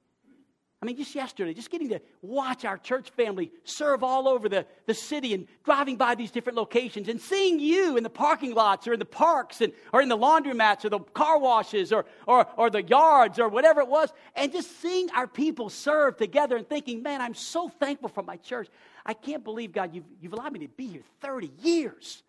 I 0.81 0.85
mean, 0.85 0.97
just 0.97 1.15
yesterday, 1.15 1.53
just 1.53 1.71
getting 1.71 1.89
to 1.89 2.01
watch 2.21 2.65
our 2.65 2.77
church 2.77 3.09
family 3.11 3.51
serve 3.63 4.03
all 4.03 4.27
over 4.27 4.49
the, 4.49 4.65
the 4.85 4.93
city 4.93 5.33
and 5.33 5.47
driving 5.63 5.95
by 5.95 6.15
these 6.15 6.31
different 6.31 6.57
locations 6.57 7.07
and 7.07 7.19
seeing 7.19 7.59
you 7.59 7.97
in 7.97 8.03
the 8.03 8.09
parking 8.09 8.53
lots 8.53 8.87
or 8.87 8.93
in 8.93 8.99
the 8.99 9.05
parks 9.05 9.61
and, 9.61 9.71
or 9.93 10.01
in 10.01 10.09
the 10.09 10.17
laundromats 10.17 10.83
or 10.83 10.89
the 10.89 10.99
car 10.99 11.39
washes 11.39 11.93
or, 11.93 12.05
or, 12.27 12.45
or 12.57 12.69
the 12.69 12.83
yards 12.83 13.39
or 13.39 13.47
whatever 13.47 13.81
it 13.81 13.87
was, 13.87 14.11
and 14.35 14.51
just 14.51 14.81
seeing 14.81 15.09
our 15.11 15.27
people 15.27 15.69
serve 15.69 16.17
together 16.17 16.57
and 16.57 16.67
thinking, 16.67 17.01
man, 17.01 17.21
I'm 17.21 17.35
so 17.35 17.69
thankful 17.69 18.09
for 18.09 18.21
my 18.21 18.35
church. 18.37 18.67
I 19.05 19.13
can't 19.13 19.43
believe, 19.43 19.71
God, 19.71 19.95
you've, 19.95 20.05
you've 20.21 20.33
allowed 20.33 20.51
me 20.51 20.59
to 20.59 20.67
be 20.67 20.87
here 20.87 21.03
30 21.21 21.51
years. 21.61 22.21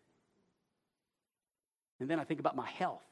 And 1.99 2.09
then 2.09 2.21
I 2.21 2.25
think 2.25 2.41
about 2.41 2.55
my 2.55 2.69
health. 2.69 3.03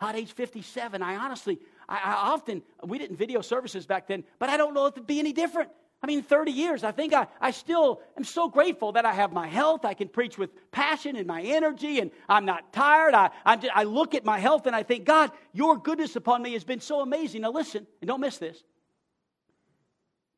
At 0.00 0.16
age 0.16 0.32
57, 0.32 1.02
I 1.02 1.16
honestly, 1.16 1.58
I, 1.88 1.96
I, 1.96 2.12
often, 2.32 2.62
we 2.84 2.98
didn't 2.98 3.16
video 3.16 3.40
services 3.40 3.86
back 3.86 4.08
then, 4.08 4.24
but 4.38 4.48
I 4.48 4.56
don't 4.56 4.74
know 4.74 4.86
if 4.86 4.94
it'd 4.94 5.06
be 5.06 5.18
any 5.18 5.32
different. 5.32 5.70
I 6.00 6.06
mean, 6.06 6.22
30 6.22 6.52
years, 6.52 6.84
I 6.84 6.92
think 6.92 7.12
I, 7.12 7.26
I 7.40 7.50
still 7.50 8.00
am 8.16 8.22
so 8.22 8.48
grateful 8.48 8.92
that 8.92 9.04
I 9.04 9.12
have 9.12 9.32
my 9.32 9.48
health. 9.48 9.84
I 9.84 9.94
can 9.94 10.08
preach 10.08 10.38
with 10.38 10.50
passion 10.70 11.16
and 11.16 11.26
my 11.26 11.42
energy, 11.42 11.98
and 11.98 12.12
I'm 12.28 12.44
not 12.44 12.72
tired. 12.72 13.14
I, 13.14 13.56
just, 13.56 13.72
I 13.74 13.82
look 13.82 14.14
at 14.14 14.24
my 14.24 14.38
health 14.38 14.66
and 14.66 14.76
I 14.76 14.84
think, 14.84 15.04
God, 15.06 15.32
your 15.52 15.76
goodness 15.76 16.14
upon 16.14 16.42
me 16.42 16.52
has 16.52 16.62
been 16.62 16.80
so 16.80 17.00
amazing. 17.00 17.40
Now, 17.40 17.50
listen, 17.50 17.84
and 18.00 18.06
don't 18.06 18.20
miss 18.20 18.38
this. 18.38 18.62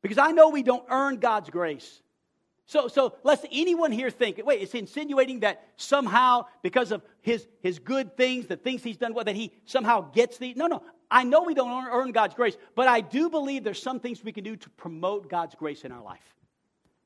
Because 0.01 0.17
I 0.17 0.31
know 0.31 0.49
we 0.49 0.63
don't 0.63 0.85
earn 0.89 1.17
God's 1.17 1.51
grace. 1.51 2.01
So, 2.65 2.87
so 2.87 3.15
lest 3.23 3.45
anyone 3.51 3.91
here 3.91 4.09
think, 4.09 4.41
wait, 4.43 4.61
it's 4.61 4.73
insinuating 4.73 5.41
that 5.41 5.63
somehow 5.75 6.45
because 6.63 6.91
of 6.91 7.03
his, 7.21 7.47
his 7.61 7.77
good 7.77 8.17
things, 8.17 8.47
the 8.47 8.55
things 8.55 8.81
he's 8.81 8.97
done, 8.97 9.13
well, 9.13 9.25
that 9.25 9.35
he 9.35 9.51
somehow 9.65 10.09
gets 10.11 10.37
these. 10.37 10.55
No, 10.55 10.67
no. 10.67 10.81
I 11.11 11.25
know 11.25 11.43
we 11.43 11.53
don't 11.53 11.85
earn 11.87 12.13
God's 12.13 12.33
grace, 12.33 12.55
but 12.73 12.87
I 12.87 13.01
do 13.01 13.29
believe 13.29 13.65
there's 13.65 13.81
some 13.81 13.99
things 13.99 14.23
we 14.23 14.31
can 14.31 14.45
do 14.45 14.55
to 14.55 14.69
promote 14.71 15.29
God's 15.29 15.53
grace 15.55 15.83
in 15.83 15.91
our 15.91 16.01
life. 16.01 16.35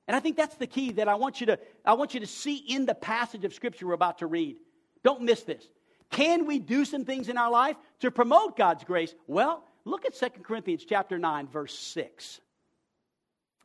And 0.08 0.15
I 0.15 0.20
think 0.20 0.38
that's 0.38 0.56
the 0.56 0.68
key 0.68 0.91
that 0.94 1.08
I 1.08 1.15
want 1.15 1.41
you 1.41 1.48
to, 1.48 1.60
I 1.84 1.94
want 1.94 2.13
you 2.13 2.20
to 2.20 2.28
see 2.28 2.58
in 2.58 2.86
the 2.86 2.94
passage 2.94 3.44
of 3.44 3.54
Scripture 3.54 3.88
we're 3.88 3.94
about 3.94 4.20
to 4.20 4.28
read. 4.28 4.58
Don't 5.04 5.24
miss 5.24 5.41
this. 5.41 5.63
Can 6.12 6.46
we 6.46 6.60
do 6.60 6.86
some 6.86 7.04
things 7.04 7.30
in 7.30 7.38
our 7.38 7.50
life 7.50 7.76
to 8.02 8.12
promote 8.12 8.56
God's 8.56 8.84
grace? 8.84 9.15
Well, 9.26 9.63
look 9.84 10.06
at 10.06 10.13
2 10.13 10.44
Corinthians 10.44 10.86
chapter 10.88 11.18
9, 11.18 11.48
verse 11.48 11.78
6. 11.78 12.39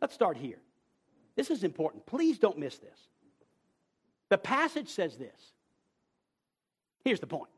Let's 0.01 0.15
start 0.15 0.39
here. 0.39 0.59
This 1.37 1.51
is 1.51 1.65
important. 1.65 2.07
Please 2.07 2.39
don't 2.39 2.59
miss 2.59 2.79
this. 2.79 2.99
The 4.31 4.39
passage 4.39 4.89
says 4.89 5.17
this. 5.17 5.53
Here's 7.05 7.21
the 7.21 7.27
point. 7.27 7.51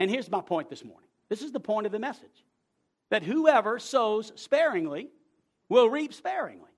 And 0.00 0.10
here's 0.10 0.30
my 0.30 0.40
point 0.40 0.70
this 0.70 0.84
morning. 0.84 1.07
This 1.28 1.42
is 1.42 1.52
the 1.52 1.60
point 1.60 1.86
of 1.86 1.92
the 1.92 1.98
message 1.98 2.44
that 3.10 3.22
whoever 3.22 3.78
sows 3.78 4.32
sparingly 4.36 5.08
will 5.68 5.88
reap 5.88 6.14
sparingly, 6.14 6.70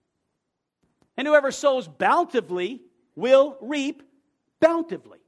and 1.17 1.27
whoever 1.27 1.51
sows 1.51 1.87
bountifully 1.87 2.83
will 3.15 3.57
reap 3.61 4.03
bountifully. 4.61 5.19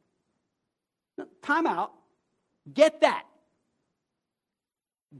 Time 1.42 1.66
out. 1.66 1.92
Get 2.72 3.00
that. 3.02 3.24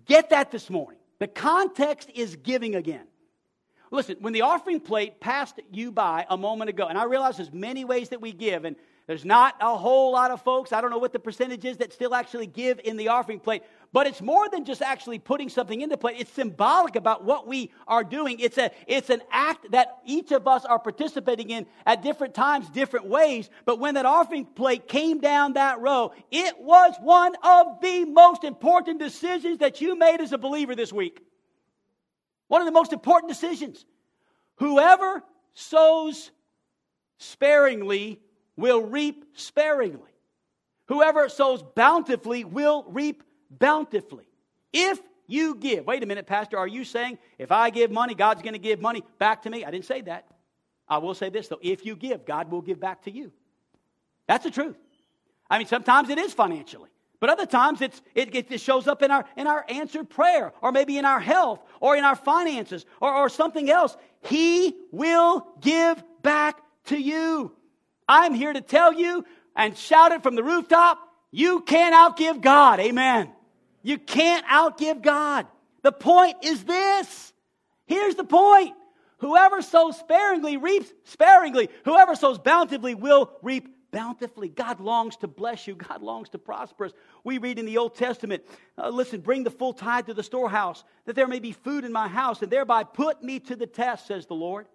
Get 0.05 0.31
that 0.31 0.51
this 0.51 0.71
morning. 0.71 1.01
The 1.19 1.27
context 1.29 2.11
is 2.15 2.37
giving 2.37 2.75
again. 2.75 3.07
Listen, 3.91 4.17
when 4.21 4.33
the 4.33 4.41
offering 4.41 4.81
plate 4.81 5.21
passed 5.21 5.61
you 5.71 5.93
by 5.93 6.25
a 6.31 6.37
moment 6.37 6.71
ago, 6.71 6.87
and 6.87 6.97
I 6.97 7.05
realize 7.05 7.37
there's 7.37 7.53
many 7.53 7.85
ways 7.85 8.09
that 8.09 8.23
we 8.23 8.33
give, 8.33 8.65
and 8.65 8.75
there's 9.07 9.25
not 9.25 9.55
a 9.61 9.77
whole 9.77 10.13
lot 10.13 10.31
of 10.31 10.41
folks, 10.41 10.73
I 10.73 10.81
don't 10.81 10.91
know 10.91 10.99
what 10.99 11.13
the 11.13 11.19
percentage 11.19 11.65
is, 11.65 11.77
that 11.77 11.93
still 11.93 12.15
actually 12.15 12.47
give 12.47 12.81
in 12.83 12.97
the 12.97 13.09
offering 13.09 13.39
plate. 13.39 13.63
But 13.93 14.07
it's 14.07 14.23
more 14.23 14.49
than 14.49 14.65
just 14.65 14.81
actually 14.81 15.19
putting 15.19 15.51
something 15.51 15.83
into 15.83 15.99
play. 15.99 16.15
It's 16.17 16.33
symbolic 16.33 16.97
about 16.97 17.25
what 17.25 17.47
we 17.47 17.71
are 17.87 18.03
doing. 18.03 18.41
It's, 18.41 18.57
a, 18.57 18.71
it's 18.87 19.11
an 19.11 19.21
act 19.31 19.71
that 19.73 19.99
each 20.07 20.33
of 20.33 20.49
us 20.49 20.65
are 20.65 20.79
participating 20.79 21.51
in 21.51 21.67
at 21.85 22.03
different 22.03 22.33
times, 22.33 22.71
different 22.71 23.07
ways. 23.07 23.51
But 23.67 23.79
when 23.79 23.95
that 23.95 24.07
offering 24.07 24.47
plate 24.47 24.89
came 24.89 25.21
down 25.21 25.53
that 25.55 25.81
row, 25.81 26.13
it 26.31 26.59
was 26.59 26.95
one 27.03 27.35
of 27.43 27.83
the 27.83 28.07
most 28.07 28.45
important 28.45 28.99
decisions 28.99 29.59
that 29.59 29.83
you 29.83 29.95
made 29.95 30.23
as 30.23 30.33
a 30.33 30.39
believer 30.39 30.75
this 30.75 30.93
week. 30.93 31.21
One 32.49 32.63
of 32.63 32.67
the 32.67 32.73
most 32.73 32.95
important 32.95 33.31
decisions. 33.31 33.85
Whoever 34.57 35.23
sows 35.53 36.31
sparingly 37.19 38.21
will 38.57 38.81
reap 38.81 39.27
sparingly. 39.35 40.11
Whoever 40.87 41.29
sows 41.29 41.63
bountifully 41.75 42.45
will 42.45 42.85
reap 42.89 43.23
bountifully. 43.59 44.25
If 44.73 45.01
you 45.27 45.55
give, 45.55 45.87
wait 45.87 46.03
a 46.03 46.07
minute, 46.07 46.27
Pastor, 46.27 46.59
are 46.59 46.67
you 46.67 46.85
saying 46.85 47.19
if 47.39 47.53
I 47.53 47.71
give 47.71 47.91
money, 47.91 48.15
God's 48.15 48.43
going 48.43 48.55
to 48.55 48.59
give 48.59 48.81
money 48.81 49.03
back 49.19 49.43
to 49.43 49.51
me? 49.51 49.65
I 49.65 49.71
didn't 49.71 49.87
say 49.87 50.01
that. 50.03 50.27
I 50.89 50.99
will 50.99 51.15
say 51.15 51.31
this, 51.31 51.49
though 51.49 51.61
if 51.63 51.87
you 51.87 51.97
give, 51.97 52.25
God 52.27 52.51
will 52.51 52.63
give 52.63 52.81
back 52.81 53.05
to 53.05 53.11
you. 53.11 53.33
That's 54.27 54.45
the 54.45 54.51
truth. 54.51 54.77
I 55.49 55.59
mean, 55.59 55.67
sometimes 55.67 56.09
it 56.09 56.19
is 56.19 56.33
financially. 56.33 56.91
But 57.21 57.31
other 57.31 57.47
times 57.47 57.81
it's, 57.81 58.03
it, 58.17 58.35
it 58.35 58.61
shows 58.61 58.89
up 58.89 59.01
in 59.01 59.13
our, 59.13 59.25
in 59.37 59.47
our 59.47 59.65
answered 59.69 60.11
prayer, 60.11 60.53
or 60.61 60.73
maybe 60.73 60.99
in 60.99 61.05
our 61.05 61.21
health, 61.21 61.61
or 61.81 61.97
in 61.97 62.05
our 62.05 62.17
finances, 62.17 62.85
or, 63.01 63.15
or 63.15 63.29
something 63.29 63.71
else. 63.71 63.97
He 64.23 64.75
will 64.91 65.47
give 65.61 66.03
back 66.23 66.61
to 66.87 66.99
you. 66.99 67.53
I'm 68.09 68.35
here 68.35 68.53
to 68.53 68.61
tell 68.61 68.93
you 68.93 69.25
and 69.55 69.79
shout 69.79 70.11
it 70.13 70.23
from 70.23 70.35
the 70.35 70.43
rooftop 70.43 70.99
You 71.31 71.61
can't 71.61 71.95
outgive 71.95 72.41
God. 72.41 72.81
Amen. 72.81 73.31
You 73.83 73.99
can't 73.99 74.47
outgive 74.47 75.03
God. 75.03 75.47
The 75.83 75.93
point 75.93 76.37
is 76.43 76.65
this. 76.65 77.33
Here's 77.87 78.15
the 78.15 78.25
point. 78.25 78.75
Whoever 79.19 79.63
sows 79.63 79.99
sparingly 79.99 80.57
reaps 80.57 80.93
sparingly. 81.05 81.69
Whoever 81.85 82.15
sows 82.15 82.39
bountifully 82.39 82.95
will 82.95 83.31
reap 83.43 83.69
bountifully. 83.93 84.49
God 84.49 84.81
longs 84.81 85.17
to 85.19 85.29
bless 85.29 85.67
you. 85.67 85.75
God 85.75 86.03
longs 86.03 86.31
to 86.31 86.39
prosper 86.39 86.87
us. 86.87 86.93
We 87.23 87.39
read 87.39 87.59
in 87.59 87.67
the 87.67 87.79
Old 87.79 87.95
Testament, 87.95 88.43
uh, 88.79 88.89
listen, 88.89 89.21
bring 89.21 89.45
the 89.45 89.51
full 89.51 89.75
tithe 89.75 90.07
to 90.07 90.15
the 90.15 90.23
storehouse, 90.23 90.83
that 91.05 91.15
there 91.15 91.29
may 91.29 91.39
be 91.39 91.53
food 91.53 91.85
in 91.85 91.93
my 91.93 92.09
house, 92.09 92.43
and 92.43 92.51
thereby 92.51 92.85
put 92.85 93.23
me 93.23 93.39
to 93.41 93.55
the 93.55 93.67
test, 93.67 94.07
says 94.07 94.27
the 94.27 94.35
Lord. 94.35 94.67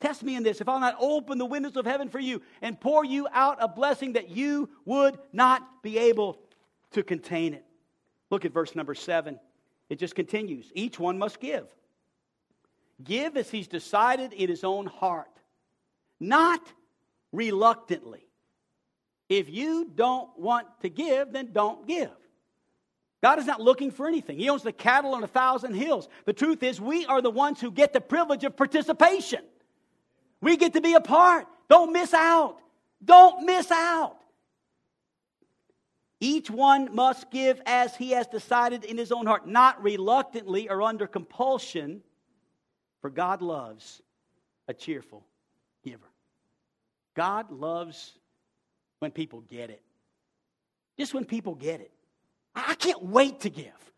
Test 0.00 0.22
me 0.22 0.36
in 0.36 0.42
this, 0.42 0.60
if 0.60 0.68
I'll 0.68 0.80
not 0.80 0.96
open 0.98 1.38
the 1.38 1.46
windows 1.46 1.76
of 1.76 1.86
heaven 1.86 2.08
for 2.08 2.18
you 2.18 2.42
and 2.60 2.80
pour 2.80 3.04
you 3.04 3.28
out 3.32 3.58
a 3.60 3.68
blessing 3.68 4.14
that 4.14 4.30
you 4.30 4.68
would 4.84 5.18
not 5.32 5.82
be 5.82 5.98
able 5.98 6.38
to 6.92 7.02
contain 7.02 7.54
it. 7.54 7.65
Look 8.30 8.44
at 8.44 8.52
verse 8.52 8.74
number 8.74 8.94
seven. 8.94 9.38
It 9.88 9.98
just 9.98 10.14
continues. 10.14 10.70
Each 10.74 10.98
one 10.98 11.18
must 11.18 11.40
give. 11.40 11.66
Give 13.02 13.36
as 13.36 13.50
he's 13.50 13.68
decided 13.68 14.32
in 14.32 14.48
his 14.48 14.64
own 14.64 14.86
heart, 14.86 15.30
not 16.18 16.60
reluctantly. 17.32 18.26
If 19.28 19.50
you 19.50 19.90
don't 19.94 20.30
want 20.38 20.66
to 20.82 20.88
give, 20.88 21.32
then 21.32 21.50
don't 21.52 21.86
give. 21.86 22.10
God 23.22 23.38
is 23.38 23.46
not 23.46 23.60
looking 23.60 23.90
for 23.90 24.06
anything. 24.06 24.38
He 24.38 24.48
owns 24.48 24.62
the 24.62 24.72
cattle 24.72 25.14
on 25.14 25.24
a 25.24 25.28
thousand 25.28 25.74
hills. 25.74 26.08
The 26.26 26.32
truth 26.32 26.62
is, 26.62 26.80
we 26.80 27.06
are 27.06 27.20
the 27.20 27.30
ones 27.30 27.60
who 27.60 27.70
get 27.70 27.92
the 27.92 28.00
privilege 28.00 28.44
of 28.44 28.56
participation. 28.56 29.42
We 30.40 30.56
get 30.56 30.74
to 30.74 30.80
be 30.80 30.94
a 30.94 31.00
part. 31.00 31.46
Don't 31.68 31.92
miss 31.92 32.14
out. 32.14 32.58
Don't 33.04 33.44
miss 33.44 33.70
out. 33.70 34.16
Each 36.26 36.50
one 36.50 36.92
must 36.92 37.30
give 37.30 37.62
as 37.66 37.94
he 37.94 38.10
has 38.10 38.26
decided 38.26 38.82
in 38.82 38.98
his 38.98 39.12
own 39.12 39.26
heart, 39.26 39.46
not 39.46 39.80
reluctantly 39.80 40.68
or 40.68 40.82
under 40.82 41.06
compulsion, 41.06 42.02
for 43.00 43.10
God 43.10 43.42
loves 43.42 44.02
a 44.66 44.74
cheerful 44.74 45.24
giver. 45.84 46.10
God 47.14 47.52
loves 47.52 48.12
when 48.98 49.12
people 49.12 49.42
get 49.42 49.70
it. 49.70 49.80
Just 50.98 51.14
when 51.14 51.24
people 51.24 51.54
get 51.54 51.80
it. 51.80 51.92
I 52.56 52.74
can't 52.74 53.04
wait 53.04 53.42
to 53.42 53.48
give. 53.48 53.92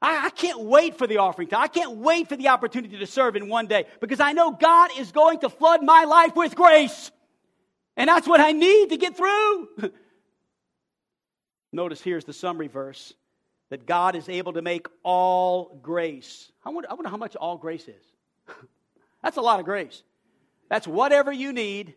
I, 0.00 0.30
can't 0.30 0.60
wait 0.60 0.96
for 0.96 1.08
the 1.08 1.16
offering 1.16 1.48
time. 1.48 1.62
I 1.62 1.66
can't 1.66 1.96
wait 1.96 2.28
for 2.28 2.36
the 2.36 2.46
opportunity 2.46 2.96
to 2.96 3.06
serve 3.08 3.34
in 3.34 3.48
one 3.48 3.66
day 3.66 3.86
because 4.00 4.20
I 4.20 4.34
know 4.34 4.52
God 4.52 4.90
is 4.96 5.10
going 5.10 5.40
to 5.40 5.48
flood 5.48 5.82
my 5.82 6.04
life 6.04 6.36
with 6.36 6.54
grace. 6.54 7.10
And 7.96 8.06
that's 8.06 8.28
what 8.28 8.38
I 8.38 8.52
need 8.52 8.90
to 8.90 8.96
get 8.96 9.16
through. 9.16 9.68
Notice 11.76 12.00
here's 12.00 12.24
the 12.24 12.32
summary 12.32 12.68
verse 12.68 13.12
that 13.68 13.84
God 13.84 14.16
is 14.16 14.30
able 14.30 14.54
to 14.54 14.62
make 14.62 14.86
all 15.02 15.78
grace. 15.82 16.50
I 16.64 16.70
wonder, 16.70 16.90
I 16.90 16.94
wonder 16.94 17.10
how 17.10 17.18
much 17.18 17.36
all 17.36 17.58
grace 17.58 17.86
is. 17.86 18.02
That's 19.22 19.36
a 19.36 19.42
lot 19.42 19.60
of 19.60 19.66
grace. 19.66 20.02
That's 20.70 20.86
whatever 20.86 21.30
you 21.30 21.52
need, 21.52 21.94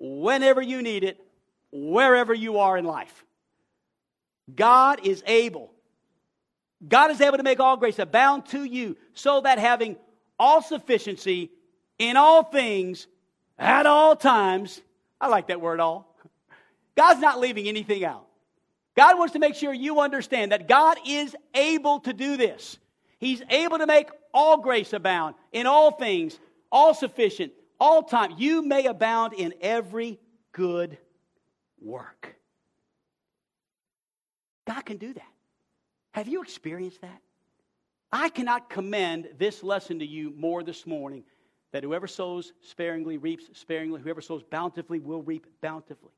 whenever 0.00 0.60
you 0.60 0.82
need 0.82 1.04
it, 1.04 1.24
wherever 1.70 2.34
you 2.34 2.58
are 2.58 2.76
in 2.76 2.84
life. 2.84 3.24
God 4.52 5.06
is 5.06 5.22
able. 5.28 5.70
God 6.86 7.12
is 7.12 7.20
able 7.20 7.36
to 7.36 7.44
make 7.44 7.60
all 7.60 7.76
grace 7.76 8.00
abound 8.00 8.46
to 8.46 8.64
you, 8.64 8.96
so 9.14 9.42
that 9.42 9.58
having 9.60 9.94
all 10.40 10.60
sufficiency 10.60 11.52
in 12.00 12.16
all 12.16 12.42
things 12.42 13.06
at 13.60 13.86
all 13.86 14.16
times, 14.16 14.80
I 15.20 15.28
like 15.28 15.46
that 15.48 15.60
word 15.60 15.78
all. 15.78 16.16
God's 16.96 17.20
not 17.20 17.38
leaving 17.38 17.68
anything 17.68 18.04
out. 18.04 18.26
God 19.00 19.16
wants 19.16 19.32
to 19.32 19.38
make 19.38 19.54
sure 19.54 19.72
you 19.72 20.00
understand 20.00 20.52
that 20.52 20.68
God 20.68 20.98
is 21.06 21.34
able 21.54 22.00
to 22.00 22.12
do 22.12 22.36
this. 22.36 22.76
He's 23.16 23.40
able 23.48 23.78
to 23.78 23.86
make 23.86 24.10
all 24.34 24.58
grace 24.58 24.92
abound 24.92 25.36
in 25.52 25.66
all 25.66 25.92
things, 25.92 26.38
all 26.70 26.92
sufficient, 26.92 27.54
all 27.80 28.02
time. 28.02 28.34
You 28.36 28.60
may 28.60 28.84
abound 28.84 29.32
in 29.32 29.54
every 29.62 30.20
good 30.52 30.98
work. 31.80 32.36
God 34.66 34.84
can 34.84 34.98
do 34.98 35.14
that. 35.14 35.32
Have 36.10 36.28
you 36.28 36.42
experienced 36.42 37.00
that? 37.00 37.22
I 38.12 38.28
cannot 38.28 38.68
commend 38.68 39.30
this 39.38 39.62
lesson 39.62 40.00
to 40.00 40.06
you 40.06 40.30
more 40.36 40.62
this 40.62 40.86
morning 40.86 41.24
that 41.72 41.84
whoever 41.84 42.06
sows 42.06 42.52
sparingly 42.60 43.16
reaps 43.16 43.44
sparingly, 43.58 44.02
whoever 44.02 44.20
sows 44.20 44.42
bountifully 44.42 44.98
will 44.98 45.22
reap 45.22 45.46
bountifully. 45.62 46.12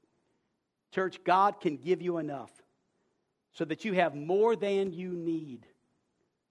Church, 0.91 1.23
God 1.23 1.61
can 1.61 1.77
give 1.77 2.03
you 2.03 2.19
enough 2.19 2.51
so 3.53 3.65
that 3.65 3.85
you 3.85 3.93
have 3.93 4.15
more 4.15 4.57
than 4.57 4.93
you 4.93 5.11
need, 5.11 5.67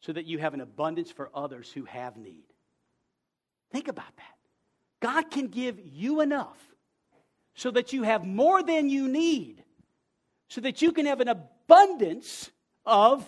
so 0.01 0.13
that 0.13 0.25
you 0.25 0.37
have 0.37 0.53
an 0.53 0.61
abundance 0.61 1.11
for 1.11 1.29
others 1.33 1.71
who 1.71 1.85
have 1.85 2.17
need. 2.17 2.43
Think 3.71 3.87
about 3.87 4.15
that. 4.17 4.35
God 4.99 5.31
can 5.31 5.47
give 5.47 5.79
you 5.83 6.21
enough 6.21 6.57
so 7.55 7.71
that 7.71 7.91
you 7.93 8.03
have 8.03 8.25
more 8.25 8.63
than 8.63 8.89
you 8.89 9.07
need, 9.07 9.63
so 10.47 10.61
that 10.61 10.81
you 10.81 10.91
can 10.91 11.05
have 11.05 11.21
an 11.21 11.27
abundance 11.27 12.49
of 12.85 13.25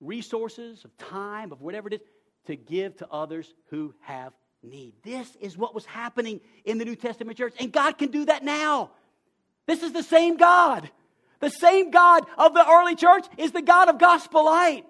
resources, 0.00 0.84
of 0.84 0.96
time, 0.98 1.52
of 1.52 1.60
whatever 1.60 1.88
it 1.88 1.94
is, 1.94 2.00
to 2.46 2.56
give 2.56 2.96
to 2.96 3.08
others 3.10 3.52
who 3.70 3.94
have 4.00 4.32
need. 4.62 4.94
This 5.02 5.36
is 5.40 5.56
what 5.56 5.74
was 5.74 5.84
happening 5.84 6.40
in 6.64 6.78
the 6.78 6.84
New 6.84 6.96
Testament 6.96 7.36
church, 7.36 7.54
and 7.60 7.72
God 7.72 7.98
can 7.98 8.10
do 8.10 8.24
that 8.24 8.42
now. 8.44 8.90
This 9.66 9.82
is 9.82 9.92
the 9.92 10.02
same 10.02 10.36
God. 10.36 10.90
The 11.40 11.50
same 11.50 11.90
God 11.90 12.26
of 12.36 12.54
the 12.54 12.68
early 12.68 12.96
church 12.96 13.26
is 13.36 13.52
the 13.52 13.62
God 13.62 13.88
of 13.88 13.98
gospel 13.98 14.44
light. 14.44 14.84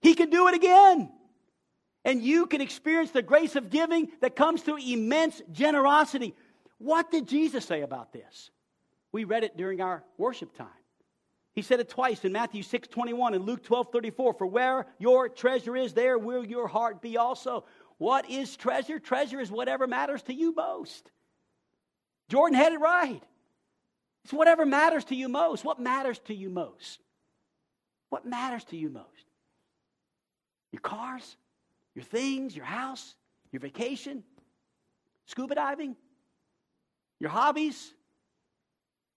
He 0.00 0.14
can 0.14 0.30
do 0.30 0.48
it 0.48 0.54
again. 0.54 1.10
And 2.04 2.22
you 2.22 2.46
can 2.46 2.60
experience 2.60 3.10
the 3.10 3.22
grace 3.22 3.56
of 3.56 3.70
giving 3.70 4.08
that 4.20 4.36
comes 4.36 4.62
through 4.62 4.78
immense 4.78 5.42
generosity. 5.52 6.34
What 6.78 7.10
did 7.10 7.26
Jesus 7.26 7.64
say 7.64 7.82
about 7.82 8.12
this? 8.12 8.50
We 9.12 9.24
read 9.24 9.44
it 9.44 9.56
during 9.56 9.80
our 9.80 10.04
worship 10.16 10.56
time. 10.56 10.68
He 11.54 11.62
said 11.62 11.80
it 11.80 11.88
twice 11.88 12.24
in 12.24 12.32
Matthew 12.32 12.62
6 12.62 12.86
21 12.88 13.34
and 13.34 13.44
Luke 13.44 13.64
12 13.64 13.88
34. 13.90 14.34
For 14.34 14.46
where 14.46 14.86
your 14.98 15.28
treasure 15.28 15.76
is, 15.76 15.92
there 15.92 16.16
will 16.16 16.44
your 16.44 16.68
heart 16.68 17.02
be 17.02 17.16
also. 17.16 17.64
What 17.98 18.30
is 18.30 18.56
treasure? 18.56 19.00
Treasure 19.00 19.40
is 19.40 19.50
whatever 19.50 19.88
matters 19.88 20.22
to 20.24 20.34
you 20.34 20.54
most. 20.54 21.10
Jordan 22.28 22.56
had 22.56 22.72
it 22.72 22.78
right. 22.78 23.22
It's 24.28 24.34
whatever 24.34 24.66
matters 24.66 25.06
to 25.06 25.14
you 25.14 25.26
most. 25.26 25.64
What 25.64 25.80
matters 25.80 26.18
to 26.26 26.34
you 26.34 26.50
most? 26.50 27.00
What 28.10 28.26
matters 28.26 28.62
to 28.64 28.76
you 28.76 28.90
most? 28.90 29.06
Your 30.70 30.82
cars, 30.82 31.38
your 31.94 32.04
things, 32.04 32.54
your 32.54 32.66
house, 32.66 33.14
your 33.52 33.60
vacation, 33.60 34.22
scuba 35.24 35.54
diving, 35.54 35.96
your 37.18 37.30
hobbies. 37.30 37.94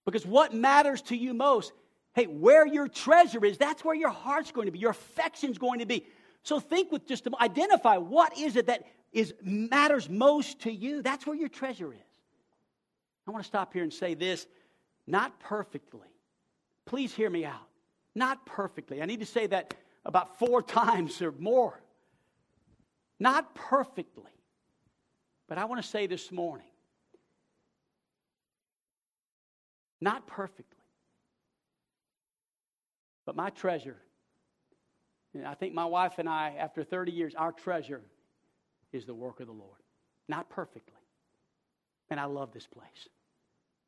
Because 0.06 0.26
what 0.26 0.54
matters 0.54 1.02
to 1.02 1.17
you 1.17 1.34
most, 1.34 1.74
hey, 2.13 2.28
where 2.28 2.65
your 2.65 2.88
treasure 2.88 3.43
is, 3.43 3.58
that's 3.58 3.84
where 3.84 3.93
your 3.95 4.12
heart's 4.12 4.54
going 4.54 4.67
to 4.67 4.71
be, 4.71 4.80
your 4.80 4.91
affection's 4.91 5.58
going 5.58 5.80
to 5.80 5.86
be. 5.86 6.06
So 6.43 6.58
think 6.58 6.89
with 6.89 7.06
just 7.06 7.28
identify 7.41 7.97
what 7.97 8.38
is 8.38 8.56
it 8.56 8.67
that 8.67 8.84
is 9.12 9.34
matters 9.43 10.10
most 10.10 10.62
to 10.62 10.71
you. 10.71 11.02
That's 11.02 11.28
where 11.28 11.36
your 11.36 11.50
treasure 11.50 11.91
is. 11.91 12.00
I 13.28 13.32
want 13.32 13.43
to 13.43 13.47
stop 13.47 13.74
here 13.74 13.84
and 13.84 13.91
say 13.91 14.13
this 14.13 14.47
not 15.08 15.40
perfectly. 15.40 16.08
Please 16.86 17.14
hear 17.14 17.30
me 17.30 17.46
out. 17.46 17.68
Not 18.16 18.46
perfectly. 18.46 19.02
I 19.02 19.06
need 19.06 19.20
to 19.22 19.26
say 19.26 19.48
that 19.48 19.74
about 20.06 20.38
four 20.40 20.62
times 20.62 21.22
or 21.22 21.32
more. 21.32 21.80
Not 23.20 23.54
perfectly. 23.56 24.32
But 25.48 25.58
I 25.58 25.66
want 25.66 25.82
to 25.82 25.88
say 25.88 26.08
this 26.08 26.32
morning 26.32 26.66
not 30.02 30.26
perfectly. 30.26 30.66
But 33.26 33.36
my 33.36 33.52
treasure, 33.52 33.98
and 35.34 35.46
I 35.46 35.54
think 35.54 35.76
my 35.76 35.86
wife 35.86 36.14
and 36.18 36.28
I, 36.28 36.56
after 36.58 36.84
30 36.84 37.12
years, 37.12 37.36
our 37.36 37.52
treasure 37.52 38.02
is 38.92 39.06
the 39.06 39.14
work 39.14 39.40
of 39.40 39.48
the 39.48 39.54
Lord. 39.54 39.78
Not 40.28 40.50
perfectly. 40.50 40.94
And 42.10 42.20
I 42.20 42.26
love 42.26 42.52
this 42.52 42.68
place. 42.68 43.08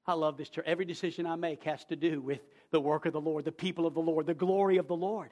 I 0.05 0.13
love 0.13 0.37
this 0.37 0.49
church. 0.49 0.65
Every 0.67 0.85
decision 0.85 1.25
I 1.25 1.35
make 1.35 1.63
has 1.63 1.85
to 1.85 1.95
do 1.95 2.21
with 2.21 2.41
the 2.71 2.79
work 2.79 3.05
of 3.05 3.13
the 3.13 3.21
Lord, 3.21 3.45
the 3.45 3.51
people 3.51 3.85
of 3.85 3.93
the 3.93 4.01
Lord, 4.01 4.25
the 4.25 4.33
glory 4.33 4.77
of 4.77 4.87
the 4.87 4.95
Lord. 4.95 5.31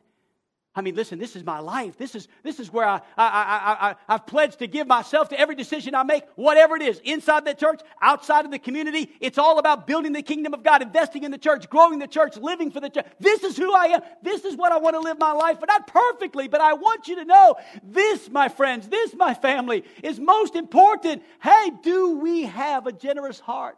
I 0.74 0.80
mean, 0.80 0.96
listen, 0.96 1.20
this 1.20 1.36
is 1.36 1.44
my 1.44 1.60
life. 1.60 1.98
This 1.98 2.16
is, 2.16 2.30
this 2.44 2.58
is 2.58 2.72
where 2.72 2.86
I, 2.86 3.02
I, 3.18 3.28
I, 3.28 3.90
I, 3.90 3.96
I've 4.08 4.26
pledged 4.26 4.60
to 4.60 4.68
give 4.68 4.88
myself 4.88 5.28
to 5.30 5.40
every 5.40 5.56
decision 5.56 5.94
I 5.94 6.04
make, 6.04 6.24
whatever 6.36 6.78
it 6.78 6.82
is, 6.82 7.02
inside 7.04 7.44
the 7.44 7.54
church, 7.54 7.82
outside 8.02 8.46
of 8.46 8.52
the 8.52 8.60
community. 8.60 9.12
It's 9.20 9.38
all 9.38 9.60
about 9.60 9.86
building 9.86 10.14
the 10.14 10.22
kingdom 10.22 10.54
of 10.54 10.64
God, 10.64 10.82
investing 10.82 11.26
in 11.26 11.32
the 11.32 11.38
church, 11.38 11.70
growing 11.70 12.00
the 12.00 12.08
church, 12.08 12.38
living 12.38 12.72
for 12.72 12.80
the 12.80 12.90
church. 12.90 13.06
This 13.20 13.44
is 13.44 13.58
who 13.58 13.74
I 13.74 13.88
am. 13.88 14.02
This 14.24 14.46
is 14.46 14.56
what 14.56 14.72
I 14.72 14.78
want 14.78 14.96
to 14.96 15.02
live 15.02 15.20
my 15.20 15.34
life, 15.34 15.58
but 15.60 15.68
not 15.68 15.88
perfectly. 15.88 16.48
But 16.48 16.62
I 16.62 16.72
want 16.72 17.10
you 17.10 17.18
to 17.18 17.26
know 17.26 17.56
this, 17.84 18.30
my 18.30 18.48
friends, 18.48 18.88
this, 18.88 19.14
my 19.14 19.34
family, 19.34 19.84
is 20.02 20.22
most 20.22 20.56
important. 20.56 21.22
Hey, 21.42 21.72
do 21.84 22.20
we 22.20 22.44
have 22.44 22.88
a 22.88 22.94
generous 22.94 23.42
heart? 23.42 23.78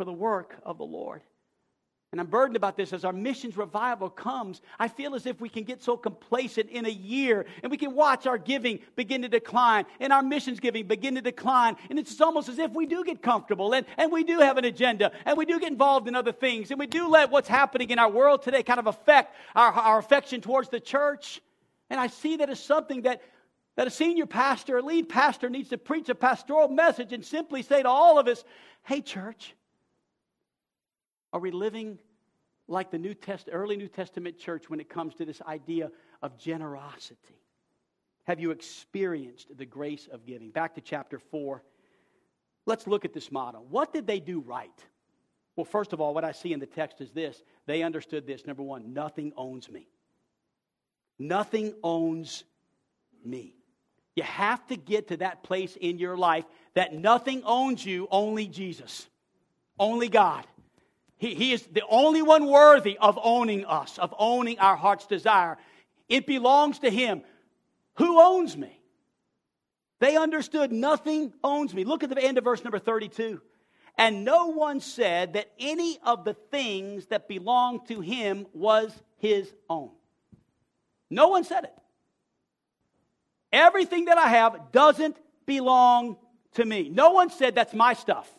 For 0.00 0.06
the 0.06 0.12
work 0.14 0.56
of 0.62 0.78
the 0.78 0.84
Lord. 0.84 1.20
and 2.10 2.22
I'm 2.22 2.26
burdened 2.26 2.56
about 2.56 2.74
this 2.74 2.94
as 2.94 3.04
our 3.04 3.12
missions 3.12 3.58
revival 3.58 4.08
comes. 4.08 4.62
I 4.78 4.88
feel 4.88 5.14
as 5.14 5.26
if 5.26 5.42
we 5.42 5.50
can 5.50 5.64
get 5.64 5.82
so 5.82 5.94
complacent 5.94 6.70
in 6.70 6.86
a 6.86 6.90
year 6.90 7.44
and 7.62 7.70
we 7.70 7.76
can 7.76 7.94
watch 7.94 8.26
our 8.26 8.38
giving 8.38 8.78
begin 8.96 9.20
to 9.20 9.28
decline 9.28 9.84
and 10.00 10.10
our 10.10 10.22
missions 10.22 10.58
giving 10.58 10.86
begin 10.86 11.16
to 11.16 11.20
decline. 11.20 11.76
And 11.90 11.98
it's 11.98 12.18
almost 12.18 12.48
as 12.48 12.58
if 12.58 12.72
we 12.72 12.86
do 12.86 13.04
get 13.04 13.20
comfortable 13.20 13.74
and, 13.74 13.84
and 13.98 14.10
we 14.10 14.24
do 14.24 14.38
have 14.38 14.56
an 14.56 14.64
agenda 14.64 15.12
and 15.26 15.36
we 15.36 15.44
do 15.44 15.60
get 15.60 15.70
involved 15.70 16.08
in 16.08 16.14
other 16.16 16.32
things 16.32 16.70
and 16.70 16.80
we 16.80 16.86
do 16.86 17.06
let 17.06 17.30
what's 17.30 17.46
happening 17.46 17.90
in 17.90 17.98
our 17.98 18.10
world 18.10 18.40
today 18.40 18.62
kind 18.62 18.80
of 18.80 18.86
affect 18.86 19.36
our, 19.54 19.70
our 19.70 19.98
affection 19.98 20.40
towards 20.40 20.70
the 20.70 20.80
church. 20.80 21.42
And 21.90 22.00
I 22.00 22.06
see 22.06 22.38
that 22.38 22.48
as 22.48 22.58
something 22.58 23.02
that, 23.02 23.20
that 23.76 23.86
a 23.86 23.90
senior 23.90 24.24
pastor, 24.24 24.78
a 24.78 24.82
lead 24.82 25.10
pastor 25.10 25.50
needs 25.50 25.68
to 25.68 25.76
preach 25.76 26.08
a 26.08 26.14
pastoral 26.14 26.68
message 26.68 27.12
and 27.12 27.22
simply 27.22 27.60
say 27.60 27.82
to 27.82 27.88
all 27.90 28.18
of 28.18 28.28
us, 28.28 28.42
hey, 28.84 29.02
church, 29.02 29.54
are 31.32 31.40
we 31.40 31.50
living 31.50 31.98
like 32.68 32.90
the 32.90 32.98
New 32.98 33.14
Test, 33.14 33.48
early 33.50 33.76
New 33.76 33.88
Testament 33.88 34.38
church 34.38 34.68
when 34.68 34.80
it 34.80 34.88
comes 34.88 35.14
to 35.16 35.24
this 35.24 35.40
idea 35.42 35.90
of 36.22 36.38
generosity? 36.38 37.40
Have 38.24 38.40
you 38.40 38.50
experienced 38.50 39.56
the 39.56 39.66
grace 39.66 40.08
of 40.10 40.24
giving? 40.26 40.50
Back 40.50 40.74
to 40.74 40.80
chapter 40.80 41.18
4. 41.18 41.62
Let's 42.66 42.86
look 42.86 43.04
at 43.04 43.12
this 43.12 43.32
model. 43.32 43.66
What 43.68 43.92
did 43.92 44.06
they 44.06 44.20
do 44.20 44.40
right? 44.40 44.70
Well, 45.56 45.64
first 45.64 45.92
of 45.92 46.00
all, 46.00 46.14
what 46.14 46.24
I 46.24 46.32
see 46.32 46.52
in 46.52 46.60
the 46.60 46.66
text 46.66 47.00
is 47.00 47.10
this 47.10 47.42
they 47.66 47.82
understood 47.82 48.26
this. 48.26 48.46
Number 48.46 48.62
one, 48.62 48.92
nothing 48.92 49.32
owns 49.36 49.68
me. 49.68 49.88
Nothing 51.18 51.74
owns 51.82 52.44
me. 53.24 53.56
You 54.16 54.22
have 54.22 54.66
to 54.68 54.76
get 54.76 55.08
to 55.08 55.18
that 55.18 55.42
place 55.42 55.76
in 55.76 55.98
your 55.98 56.16
life 56.16 56.44
that 56.74 56.94
nothing 56.94 57.42
owns 57.44 57.84
you, 57.84 58.08
only 58.10 58.46
Jesus, 58.46 59.08
only 59.78 60.08
God. 60.08 60.46
He, 61.20 61.34
he 61.34 61.52
is 61.52 61.62
the 61.70 61.82
only 61.88 62.22
one 62.22 62.46
worthy 62.46 62.96
of 62.96 63.18
owning 63.22 63.66
us, 63.66 63.98
of 63.98 64.14
owning 64.18 64.58
our 64.58 64.74
heart's 64.74 65.06
desire. 65.06 65.58
It 66.08 66.26
belongs 66.26 66.78
to 66.78 66.90
Him. 66.90 67.22
Who 67.96 68.18
owns 68.18 68.56
me? 68.56 68.80
They 69.98 70.16
understood 70.16 70.72
nothing 70.72 71.34
owns 71.44 71.74
me. 71.74 71.84
Look 71.84 72.02
at 72.02 72.08
the 72.08 72.24
end 72.24 72.38
of 72.38 72.44
verse 72.44 72.64
number 72.64 72.78
32. 72.78 73.42
And 73.98 74.24
no 74.24 74.46
one 74.46 74.80
said 74.80 75.34
that 75.34 75.50
any 75.58 75.98
of 76.02 76.24
the 76.24 76.32
things 76.32 77.06
that 77.08 77.28
belonged 77.28 77.86
to 77.88 78.00
him 78.00 78.46
was 78.54 78.90
his 79.18 79.52
own. 79.68 79.90
No 81.10 81.28
one 81.28 81.44
said 81.44 81.64
it. 81.64 81.74
Everything 83.52 84.06
that 84.06 84.16
I 84.16 84.28
have 84.28 84.72
doesn't 84.72 85.18
belong 85.44 86.16
to 86.54 86.64
me. 86.64 86.88
No 86.88 87.10
one 87.10 87.28
said 87.28 87.54
that's 87.54 87.74
my 87.74 87.92
stuff. 87.92 88.32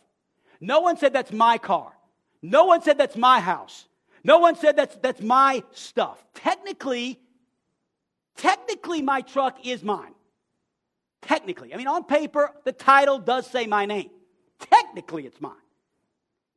No 0.59 0.79
one 0.79 0.97
said 0.97 1.13
that's 1.13 1.31
my 1.31 1.59
car. 1.59 1.93
No 2.41 2.65
one 2.65 2.81
said 2.81 2.97
that's 2.97 3.15
my 3.15 3.39
house. 3.39 3.85
No 4.23 4.39
one 4.39 4.55
said 4.55 4.75
that's, 4.75 4.95
that's 4.97 5.21
my 5.21 5.63
stuff. 5.71 6.23
Technically, 6.33 7.19
technically, 8.37 9.01
my 9.01 9.21
truck 9.21 9.65
is 9.65 9.83
mine. 9.83 10.13
Technically. 11.21 11.73
I 11.73 11.77
mean, 11.77 11.87
on 11.87 12.03
paper, 12.03 12.51
the 12.63 12.71
title 12.71 13.19
does 13.19 13.47
say 13.47 13.67
my 13.67 13.85
name. 13.85 14.09
Technically, 14.59 15.25
it's 15.25 15.39
mine. 15.39 15.53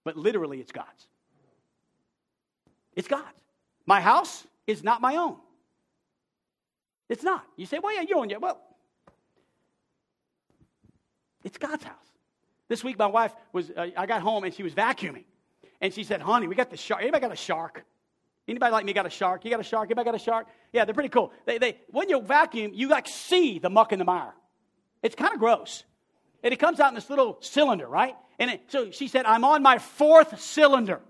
But 0.05 0.17
literally, 0.17 0.61
it's 0.61 0.73
God's. 0.73 1.09
It's 2.95 3.09
God's. 3.09 3.25
My 3.87 4.01
house 4.01 4.47
is 4.67 4.83
not 4.83 5.01
my 5.01 5.17
own. 5.17 5.37
It's 7.09 7.23
not. 7.23 7.45
You 7.57 7.67
say, 7.67 7.79
well, 7.79 7.95
yeah, 7.95 8.03
you 8.03 8.19
own 8.19 8.31
it. 8.31 8.41
Well, 8.41 8.61
it's 11.43 11.59
God's 11.59 11.85
house. 11.85 11.95
This 12.69 12.83
week, 12.83 12.99
my 12.99 13.07
wife 13.07 13.33
was, 13.53 13.71
uh, 13.71 13.89
I 13.97 14.07
got 14.07 14.23
home 14.23 14.45
and 14.45 14.55
she 14.55 14.63
was 14.63 14.73
vacuuming. 14.73 15.25
And 15.85 15.93
she 15.93 16.03
said, 16.03 16.23
honey, 16.23 16.49
we 16.49 16.55
got 16.55 16.71
the 16.71 16.79
shark. 16.79 17.03
Anybody 17.03 17.21
got 17.21 17.33
a 17.33 17.37
shark? 17.37 17.85
Anybody 18.49 18.73
like 18.73 18.87
me 18.87 18.95
got 18.95 19.05
a 19.05 19.11
shark? 19.11 19.45
You 19.45 19.51
got 19.51 19.61
a 19.61 19.65
shark? 19.65 19.89
Anybody 19.89 20.07
got 20.07 20.15
a 20.15 20.19
shark? 20.19 20.47
Yeah, 20.73 20.87
they're 20.87 20.95
pretty 20.95 21.11
cool. 21.11 21.31
They, 21.45 21.59
they, 21.59 21.77
when 21.89 22.09
you 22.09 22.23
vacuum, 22.23 22.73
you 22.73 22.89
like 22.89 23.07
see 23.07 23.59
the 23.59 23.69
muck 23.69 23.93
and 23.93 24.01
the 24.01 24.07
mire. 24.07 24.33
It's 25.03 25.15
kind 25.15 25.35
of 25.35 25.41
gross. 25.41 25.85
And 26.43 26.55
it 26.55 26.57
comes 26.57 26.81
out 26.81 26.89
in 26.89 26.95
this 26.95 27.11
little 27.11 27.37
cylinder, 27.41 27.87
right? 27.87 28.17
And 28.39 28.53
it, 28.53 28.63
so 28.69 28.93
she 28.93 29.09
said, 29.09 29.27
I'm 29.27 29.45
on 29.45 29.63
my 29.63 29.77
fourth 29.77 30.41
cylinder 30.41 31.03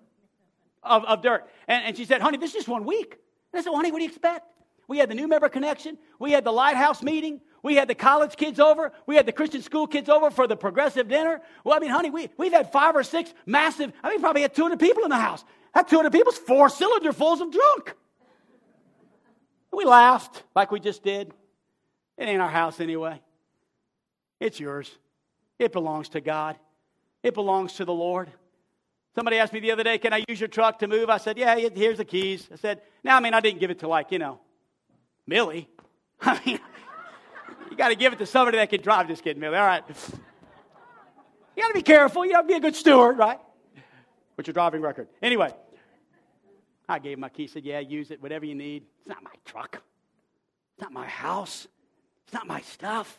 of, 0.82 1.04
of 1.04 1.22
dirt. 1.22 1.48
And, 1.68 1.84
and 1.84 1.96
she 1.96 2.04
said, 2.04 2.20
honey, 2.20 2.38
this 2.38 2.50
is 2.50 2.54
just 2.54 2.68
one 2.68 2.84
week. 2.84 3.16
And 3.52 3.60
I 3.60 3.62
said, 3.62 3.70
well, 3.70 3.76
honey, 3.76 3.92
what 3.92 3.98
do 3.98 4.04
you 4.06 4.10
expect? 4.10 4.44
We 4.88 4.98
had 4.98 5.08
the 5.08 5.14
new 5.14 5.28
member 5.28 5.48
connection. 5.48 5.98
We 6.18 6.32
had 6.32 6.42
the 6.42 6.50
lighthouse 6.50 7.00
meeting. 7.00 7.40
We 7.64 7.76
had 7.76 7.88
the 7.88 7.94
college 7.94 8.36
kids 8.36 8.60
over. 8.60 8.92
We 9.06 9.16
had 9.16 9.24
the 9.24 9.32
Christian 9.32 9.62
school 9.62 9.86
kids 9.86 10.10
over 10.10 10.30
for 10.30 10.46
the 10.46 10.54
progressive 10.54 11.08
dinner. 11.08 11.40
Well, 11.64 11.74
I 11.74 11.80
mean, 11.80 11.88
honey, 11.88 12.10
we, 12.10 12.28
we've 12.36 12.52
had 12.52 12.70
five 12.70 12.94
or 12.94 13.02
six 13.02 13.32
massive, 13.46 13.90
I 14.02 14.10
mean, 14.10 14.20
probably 14.20 14.42
had 14.42 14.54
200 14.54 14.78
people 14.78 15.02
in 15.02 15.08
the 15.08 15.16
house. 15.16 15.42
That 15.74 15.88
200 15.88 16.12
people's 16.12 16.36
four 16.36 16.68
cylinder 16.68 17.14
fulls 17.14 17.40
of 17.40 17.50
drunk. 17.50 17.94
We 19.72 19.86
laughed 19.86 20.42
like 20.54 20.70
we 20.70 20.78
just 20.78 21.02
did. 21.02 21.32
It 22.18 22.24
ain't 22.24 22.42
our 22.42 22.50
house 22.50 22.80
anyway. 22.80 23.22
It's 24.40 24.60
yours. 24.60 24.90
It 25.58 25.72
belongs 25.72 26.10
to 26.10 26.20
God. 26.20 26.58
It 27.22 27.32
belongs 27.32 27.72
to 27.74 27.86
the 27.86 27.94
Lord. 27.94 28.30
Somebody 29.14 29.38
asked 29.38 29.54
me 29.54 29.60
the 29.60 29.72
other 29.72 29.84
day, 29.84 29.96
Can 29.96 30.12
I 30.12 30.22
use 30.28 30.38
your 30.38 30.48
truck 30.48 30.80
to 30.80 30.86
move? 30.86 31.08
I 31.08 31.16
said, 31.16 31.38
Yeah, 31.38 31.56
here's 31.56 31.96
the 31.96 32.04
keys. 32.04 32.46
I 32.52 32.56
said, 32.56 32.82
Now, 33.02 33.16
I 33.16 33.20
mean, 33.20 33.32
I 33.32 33.40
didn't 33.40 33.60
give 33.60 33.70
it 33.70 33.78
to 33.78 33.88
like, 33.88 34.12
you 34.12 34.18
know, 34.18 34.38
Millie. 35.26 35.70
I 36.20 36.38
mean, 36.44 36.60
you 37.74 37.78
got 37.78 37.88
to 37.88 37.96
give 37.96 38.12
it 38.12 38.20
to 38.20 38.26
somebody 38.26 38.56
that 38.58 38.70
can 38.70 38.80
drive. 38.80 39.08
this 39.08 39.20
kid, 39.20 39.36
Millie. 39.36 39.56
All 39.56 39.66
right. 39.66 39.82
You 41.56 41.62
got 41.62 41.68
to 41.68 41.74
be 41.74 41.82
careful. 41.82 42.24
You 42.24 42.30
got 42.30 42.42
to 42.42 42.46
be 42.46 42.54
a 42.54 42.60
good 42.60 42.76
steward, 42.76 43.18
right? 43.18 43.40
What's 44.36 44.46
your 44.46 44.52
driving 44.52 44.80
record? 44.80 45.08
Anyway, 45.20 45.52
I 46.88 47.00
gave 47.00 47.14
him 47.14 47.20
my 47.20 47.30
key. 47.30 47.48
Said, 47.48 47.64
"Yeah, 47.64 47.80
use 47.80 48.12
it. 48.12 48.22
Whatever 48.22 48.44
you 48.44 48.54
need. 48.54 48.84
It's 49.00 49.08
not 49.08 49.24
my 49.24 49.32
truck. 49.44 49.82
It's 50.74 50.82
not 50.82 50.92
my 50.92 51.06
house. 51.06 51.66
It's 52.24 52.32
not 52.32 52.46
my 52.46 52.60
stuff." 52.60 53.18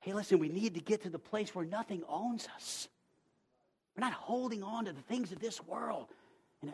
Hey, 0.00 0.12
listen. 0.12 0.38
We 0.38 0.50
need 0.50 0.74
to 0.74 0.80
get 0.80 1.02
to 1.04 1.10
the 1.10 1.18
place 1.18 1.54
where 1.54 1.64
nothing 1.64 2.02
owns 2.08 2.46
us. 2.54 2.88
We're 3.96 4.04
not 4.04 4.12
holding 4.12 4.62
on 4.62 4.84
to 4.84 4.92
the 4.92 5.02
things 5.02 5.32
of 5.32 5.38
this 5.38 5.62
world 5.64 6.08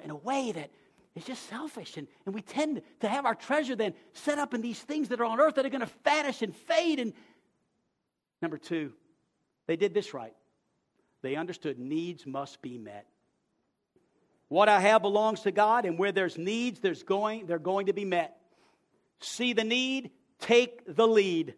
in 0.03 0.11
a 0.11 0.17
way 0.17 0.51
that 0.51 0.71
it's 1.15 1.27
just 1.27 1.49
selfish. 1.49 1.97
And, 1.97 2.09
and 2.25 2.35
we 2.35 2.41
tend 2.41 2.83
to 3.01 3.09
have 3.09 3.27
our 3.27 3.35
treasure 3.35 3.77
then 3.77 3.95
set 4.13 4.39
up 4.39 4.55
in 4.55 4.63
these 4.63 4.81
things 4.81 5.09
that 5.09 5.21
are 5.21 5.25
on 5.25 5.41
earth 5.41 5.57
that 5.57 5.67
are 5.67 5.71
going 5.71 5.87
to 5.87 5.91
vanish 6.05 6.43
and 6.43 6.55
fade. 6.55 6.99
And 6.99 7.13
number 8.41 8.57
two, 8.57 8.93
they 9.67 9.77
did 9.77 9.93
this 9.93 10.15
right. 10.15 10.35
They 11.21 11.37
understood 11.37 11.79
needs 11.79 12.27
must 12.27 12.63
be 12.63 12.79
met. 12.79 13.07
What 14.49 14.69
I 14.69 14.81
have 14.81 15.03
belongs 15.03 15.41
to 15.43 15.51
God, 15.51 15.87
and 15.87 15.99
where 15.99 16.13
there's 16.13 16.37
needs, 16.37 16.81
there's 16.81 17.03
going, 17.05 17.47
they're 17.47 17.59
going 17.59 17.87
to 17.87 17.95
be 17.95 18.05
met. 18.05 18.37
See 19.21 19.55
the 19.55 19.65
need, 19.65 20.11
take 20.41 20.83
the 20.95 21.07
lead. 21.07 21.55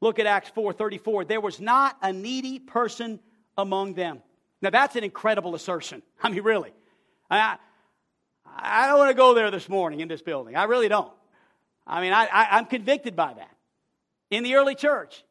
Look 0.00 0.18
at 0.18 0.26
Acts 0.26 0.50
4:34. 0.54 1.26
There 1.26 1.40
was 1.40 1.58
not 1.58 1.96
a 2.02 2.12
needy 2.12 2.58
person 2.58 3.20
among 3.56 3.94
them. 3.94 4.20
Now 4.60 4.70
that's 4.70 4.96
an 4.96 5.04
incredible 5.04 5.54
assertion. 5.54 6.02
I 6.22 6.28
mean, 6.28 6.42
really. 6.42 6.74
I, 7.30 7.56
I 8.64 8.86
don't 8.88 8.98
want 8.98 9.10
to 9.10 9.14
go 9.14 9.34
there 9.34 9.50
this 9.50 9.68
morning 9.68 10.00
in 10.00 10.08
this 10.08 10.22
building. 10.22 10.56
I 10.56 10.64
really 10.64 10.88
don't. 10.88 11.12
I 11.86 12.00
mean, 12.00 12.12
I, 12.12 12.26
I, 12.26 12.58
am 12.58 12.66
convicted 12.66 13.14
by 13.14 13.34
that. 13.34 13.50
In 14.30 14.42
the 14.42 14.54
early 14.54 14.74
church, 14.74 15.22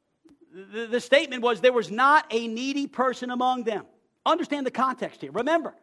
the, 0.53 0.85
the 0.85 1.01
statement 1.01 1.41
was 1.41 1.61
there 1.61 1.73
was 1.73 1.89
not 1.89 2.25
a 2.29 2.47
needy 2.47 2.85
person 2.87 3.31
among 3.31 3.63
them. 3.63 3.85
Understand 4.25 4.65
the 4.65 4.71
context 4.71 5.21
here. 5.21 5.31
Remember, 5.31 5.73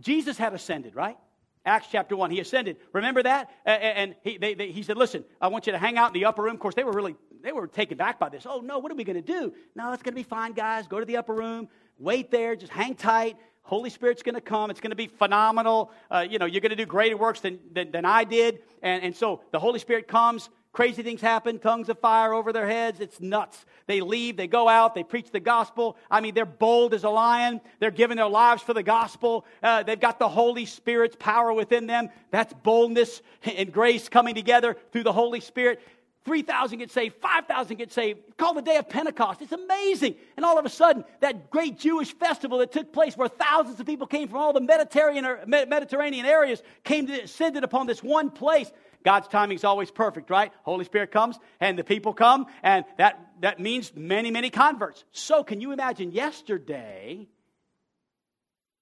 Jesus 0.00 0.38
had 0.38 0.54
ascended, 0.54 0.94
right? 0.94 1.16
Acts 1.64 1.88
chapter 1.90 2.16
1. 2.16 2.30
He 2.30 2.40
ascended. 2.40 2.76
Remember 2.92 3.22
that? 3.22 3.50
And 3.64 4.14
he, 4.22 4.38
they, 4.38 4.54
they, 4.54 4.72
he 4.72 4.82
said, 4.82 4.96
Listen, 4.96 5.24
I 5.40 5.48
want 5.48 5.66
you 5.66 5.72
to 5.72 5.78
hang 5.78 5.98
out 5.98 6.14
in 6.14 6.20
the 6.20 6.26
upper 6.26 6.42
room. 6.42 6.54
Of 6.54 6.60
course, 6.60 6.74
they 6.74 6.84
were 6.84 6.92
really 6.92 7.16
they 7.42 7.52
were 7.52 7.66
taken 7.66 7.98
back 7.98 8.18
by 8.18 8.28
this. 8.28 8.46
Oh, 8.48 8.60
no, 8.60 8.78
what 8.78 8.92
are 8.92 8.94
we 8.94 9.04
going 9.04 9.22
to 9.22 9.22
do? 9.22 9.52
No, 9.74 9.92
it's 9.92 10.02
going 10.02 10.14
to 10.14 10.20
be 10.20 10.22
fine, 10.22 10.52
guys. 10.52 10.86
Go 10.86 11.00
to 11.00 11.04
the 11.04 11.16
upper 11.16 11.34
room. 11.34 11.68
Wait 11.98 12.30
there. 12.30 12.56
Just 12.56 12.72
hang 12.72 12.94
tight. 12.94 13.36
Holy 13.62 13.90
Spirit's 13.90 14.22
going 14.22 14.34
to 14.34 14.40
come. 14.40 14.70
It's 14.70 14.80
going 14.80 14.90
to 14.90 14.96
be 14.96 15.06
phenomenal. 15.06 15.90
Uh, 16.10 16.26
you 16.28 16.38
know, 16.38 16.46
you're 16.46 16.60
going 16.60 16.70
to 16.70 16.76
do 16.76 16.86
greater 16.86 17.16
works 17.16 17.40
than, 17.40 17.58
than, 17.72 17.90
than 17.90 18.04
I 18.04 18.24
did. 18.24 18.60
And, 18.82 19.02
and 19.02 19.16
so 19.16 19.42
the 19.50 19.58
Holy 19.58 19.78
Spirit 19.78 20.08
comes. 20.08 20.50
Crazy 20.72 21.02
things 21.02 21.20
happen, 21.20 21.58
tongues 21.58 21.90
of 21.90 21.98
fire 21.98 22.32
over 22.32 22.50
their 22.50 22.66
heads. 22.66 22.98
It's 23.00 23.20
nuts. 23.20 23.66
They 23.86 24.00
leave, 24.00 24.38
they 24.38 24.46
go 24.46 24.70
out, 24.70 24.94
they 24.94 25.02
preach 25.02 25.30
the 25.30 25.38
gospel. 25.38 25.98
I 26.10 26.22
mean, 26.22 26.34
they're 26.34 26.46
bold 26.46 26.94
as 26.94 27.04
a 27.04 27.10
lion. 27.10 27.60
They're 27.78 27.90
giving 27.90 28.16
their 28.16 28.26
lives 28.26 28.62
for 28.62 28.72
the 28.72 28.82
gospel. 28.82 29.44
Uh, 29.62 29.82
they've 29.82 30.00
got 30.00 30.18
the 30.18 30.30
Holy 30.30 30.64
Spirit's 30.64 31.16
power 31.18 31.52
within 31.52 31.86
them. 31.86 32.08
That's 32.30 32.54
boldness 32.54 33.20
and 33.44 33.70
grace 33.70 34.08
coming 34.08 34.34
together 34.34 34.78
through 34.92 35.02
the 35.02 35.12
Holy 35.12 35.40
Spirit. 35.40 35.82
3,000 36.24 36.78
get 36.78 36.90
saved, 36.90 37.16
5,000 37.20 37.76
get 37.76 37.92
saved. 37.92 38.20
Call 38.36 38.54
the 38.54 38.62
day 38.62 38.76
of 38.76 38.88
Pentecost. 38.88 39.42
It's 39.42 39.52
amazing. 39.52 40.14
And 40.36 40.46
all 40.46 40.58
of 40.58 40.64
a 40.64 40.68
sudden, 40.68 41.04
that 41.20 41.50
great 41.50 41.78
Jewish 41.78 42.12
festival 42.14 42.58
that 42.58 42.72
took 42.72 42.92
place 42.92 43.16
where 43.16 43.28
thousands 43.28 43.80
of 43.80 43.86
people 43.86 44.06
came 44.06 44.28
from 44.28 44.38
all 44.38 44.52
the 44.52 44.60
Mediterranean, 44.60 45.38
Mediterranean 45.46 46.26
areas 46.26 46.62
came 46.84 47.06
to 47.06 47.20
descended 47.22 47.64
upon 47.64 47.86
this 47.86 48.02
one 48.02 48.30
place. 48.30 48.70
God's 49.04 49.26
timing 49.26 49.56
is 49.56 49.64
always 49.64 49.90
perfect, 49.90 50.30
right? 50.30 50.52
Holy 50.62 50.84
Spirit 50.84 51.10
comes 51.10 51.38
and 51.60 51.76
the 51.76 51.84
people 51.84 52.14
come, 52.14 52.46
and 52.62 52.84
that, 52.98 53.20
that 53.40 53.58
means 53.58 53.92
many, 53.96 54.30
many 54.30 54.48
converts. 54.48 55.04
So, 55.10 55.42
can 55.42 55.60
you 55.60 55.72
imagine 55.72 56.12
yesterday 56.12 57.26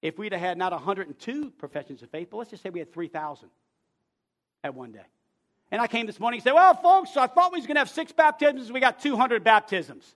if 0.03 0.19
we'd 0.19 0.33
have 0.33 0.41
had 0.41 0.59
not 0.59 0.73
102 0.73 1.51
professions 1.53 2.03
of 2.03 2.11
faith, 2.11 2.29
but 2.31 2.39
let's 2.39 2.51
just 2.51 2.63
say 2.63 2.71
we 2.71 2.79
had 2.79 2.93
3,000 2.93 3.49
at 4.65 4.75
one 4.75 4.93
day. 4.93 5.01
And 5.71 5.81
I 5.81 5.87
came 5.87 6.07
this 6.07 6.19
morning 6.19 6.39
and 6.39 6.45
said, 6.45 6.53
Well, 6.55 6.75
folks, 6.75 7.17
I 7.17 7.27
thought 7.27 7.53
we 7.53 7.59
was 7.59 7.67
going 7.67 7.77
to 7.77 7.81
have 7.81 7.91
six 7.91 8.13
baptisms. 8.13 8.73
We 8.73 8.81
got 8.81 9.01
200 9.01 9.45
baptisms. 9.45 10.15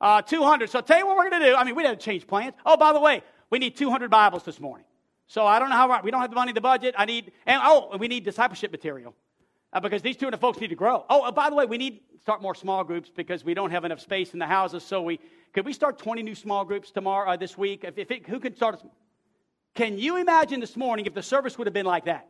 Uh, 0.00 0.22
200. 0.22 0.70
So 0.70 0.78
I'll 0.78 0.82
tell 0.82 0.98
you 0.98 1.06
what 1.06 1.16
we're 1.16 1.28
going 1.28 1.42
to 1.42 1.48
do. 1.50 1.54
I 1.56 1.64
mean, 1.64 1.74
we 1.74 1.82
didn't 1.82 2.00
change 2.00 2.26
plans. 2.26 2.54
Oh, 2.64 2.76
by 2.76 2.92
the 2.92 3.00
way, 3.00 3.22
we 3.50 3.58
need 3.58 3.76
200 3.76 4.10
Bibles 4.10 4.44
this 4.44 4.60
morning. 4.60 4.86
So 5.26 5.44
I 5.44 5.58
don't 5.58 5.68
know 5.68 5.76
how 5.76 6.00
we 6.02 6.10
don't 6.10 6.20
have 6.20 6.30
the 6.30 6.36
money 6.36 6.50
in 6.50 6.54
the 6.54 6.60
budget. 6.60 6.94
I 6.96 7.04
need, 7.04 7.32
and 7.46 7.60
oh, 7.62 7.96
we 7.98 8.08
need 8.08 8.24
discipleship 8.24 8.72
material 8.72 9.14
uh, 9.72 9.80
because 9.80 10.00
these 10.00 10.16
200 10.16 10.38
folks 10.38 10.58
need 10.60 10.68
to 10.68 10.74
grow. 10.74 11.04
Oh, 11.10 11.22
uh, 11.22 11.32
by 11.32 11.50
the 11.50 11.56
way, 11.56 11.66
we 11.66 11.76
need 11.76 12.00
start 12.22 12.40
more 12.40 12.54
small 12.54 12.84
groups 12.84 13.10
because 13.14 13.44
we 13.44 13.54
don't 13.54 13.70
have 13.70 13.84
enough 13.84 14.00
space 14.00 14.32
in 14.32 14.38
the 14.38 14.46
houses. 14.46 14.82
So 14.82 15.02
we 15.02 15.20
could 15.52 15.66
we 15.66 15.72
start 15.72 15.98
20 15.98 16.22
new 16.22 16.34
small 16.34 16.64
groups 16.64 16.90
tomorrow, 16.90 17.30
uh, 17.30 17.36
this 17.36 17.58
week? 17.58 17.84
If, 17.84 17.98
if 17.98 18.10
it, 18.10 18.26
who 18.26 18.40
can 18.40 18.54
start? 18.56 18.80
Can 19.74 19.98
you 19.98 20.16
imagine 20.16 20.60
this 20.60 20.76
morning 20.76 21.06
if 21.06 21.14
the 21.14 21.22
service 21.22 21.58
would 21.58 21.66
have 21.66 21.74
been 21.74 21.86
like 21.86 22.06
that? 22.06 22.28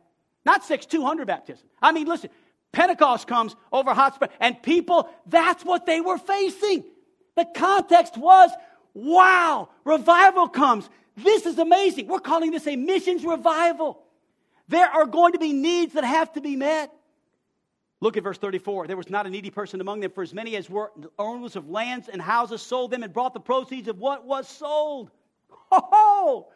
Not 0.49 0.63
six, 0.65 0.87
200 0.87 1.27
baptisms. 1.27 1.69
I 1.79 1.91
mean, 1.91 2.07
listen, 2.07 2.31
Pentecost 2.71 3.27
comes 3.27 3.55
over 3.71 3.93
hot 3.93 4.15
spring, 4.15 4.31
and 4.39 4.59
people, 4.63 5.07
that's 5.27 5.63
what 5.63 5.85
they 5.85 6.01
were 6.01 6.17
facing. 6.17 6.85
The 7.35 7.45
context 7.55 8.17
was, 8.17 8.49
wow, 8.95 9.69
revival 9.83 10.49
comes. 10.49 10.89
This 11.15 11.45
is 11.45 11.59
amazing. 11.59 12.07
We're 12.07 12.17
calling 12.17 12.49
this 12.49 12.65
a 12.65 12.75
missions 12.75 13.23
revival. 13.23 14.01
There 14.67 14.87
are 14.87 15.05
going 15.05 15.33
to 15.33 15.37
be 15.37 15.53
needs 15.53 15.93
that 15.93 16.03
have 16.03 16.33
to 16.33 16.41
be 16.41 16.55
met. 16.55 16.91
Look 18.01 18.17
at 18.17 18.23
verse 18.23 18.39
34. 18.39 18.87
There 18.87 18.97
was 18.97 19.11
not 19.11 19.27
a 19.27 19.29
needy 19.29 19.51
person 19.51 19.81
among 19.81 19.99
them, 19.99 20.09
for 20.09 20.23
as 20.23 20.33
many 20.33 20.55
as 20.55 20.67
were 20.67 20.91
owners 21.19 21.57
of 21.57 21.69
lands 21.69 22.09
and 22.09 22.19
houses 22.19 22.63
sold 22.63 22.89
them 22.89 23.03
and 23.03 23.13
brought 23.13 23.35
the 23.35 23.39
proceeds 23.39 23.87
of 23.87 23.99
what 23.99 24.25
was 24.25 24.47
sold. 24.47 25.11
Oh, 25.71 26.47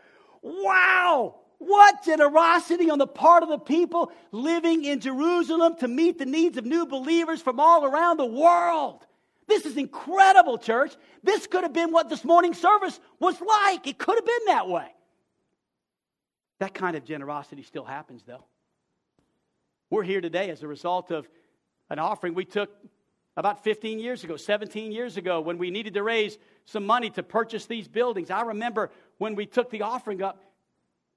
wow! 0.42 1.43
What 1.66 2.04
generosity 2.04 2.90
on 2.90 2.98
the 2.98 3.08
part 3.08 3.44
of 3.44 3.50
the 3.50 3.58
people 3.58 4.12
living 4.32 4.84
in 4.84 5.00
Jerusalem 5.00 5.76
to 5.78 5.88
meet 5.88 6.18
the 6.18 6.26
needs 6.26 6.58
of 6.58 6.66
new 6.66 6.86
believers 6.86 7.42
from 7.42 7.60
all 7.60 7.86
around 7.86 8.18
the 8.18 8.26
world. 8.26 9.06
This 9.48 9.66
is 9.66 9.78
incredible, 9.78 10.58
church. 10.58 10.94
This 11.24 11.48
could 11.48 11.64
have 11.64 11.74
been 11.74 11.92
what 11.92 12.10
this 12.10 12.24
morning 12.24 12.54
service 12.54 13.00
was 13.20 13.40
like. 13.42 13.88
It 13.88 13.98
could 13.98 14.16
have 14.16 14.26
been 14.26 14.46
that 14.48 14.68
way. 14.68 14.88
That 16.60 16.74
kind 16.74 16.96
of 16.96 17.04
generosity 17.04 17.64
still 17.64 17.84
happens, 17.84 18.24
though. 18.26 18.46
We're 19.90 20.04
here 20.04 20.22
today 20.22 20.50
as 20.50 20.64
a 20.64 20.68
result 20.68 21.12
of 21.12 21.28
an 21.90 22.00
offering 22.00 22.34
we 22.34 22.46
took 22.46 22.72
about 23.36 23.64
15 23.64 24.00
years 24.00 24.24
ago, 24.24 24.38
17 24.38 24.92
years 24.92 25.18
ago, 25.18 25.42
when 25.42 25.58
we 25.58 25.72
needed 25.72 25.96
to 25.96 26.04
raise 26.04 26.38
some 26.66 26.86
money 26.86 27.10
to 27.12 27.24
purchase 27.24 27.66
these 27.66 27.88
buildings. 27.88 28.30
I 28.30 28.42
remember 28.42 28.92
when 29.18 29.36
we 29.36 29.46
took 29.46 29.70
the 29.70 29.82
offering 29.82 30.22
up, 30.22 30.42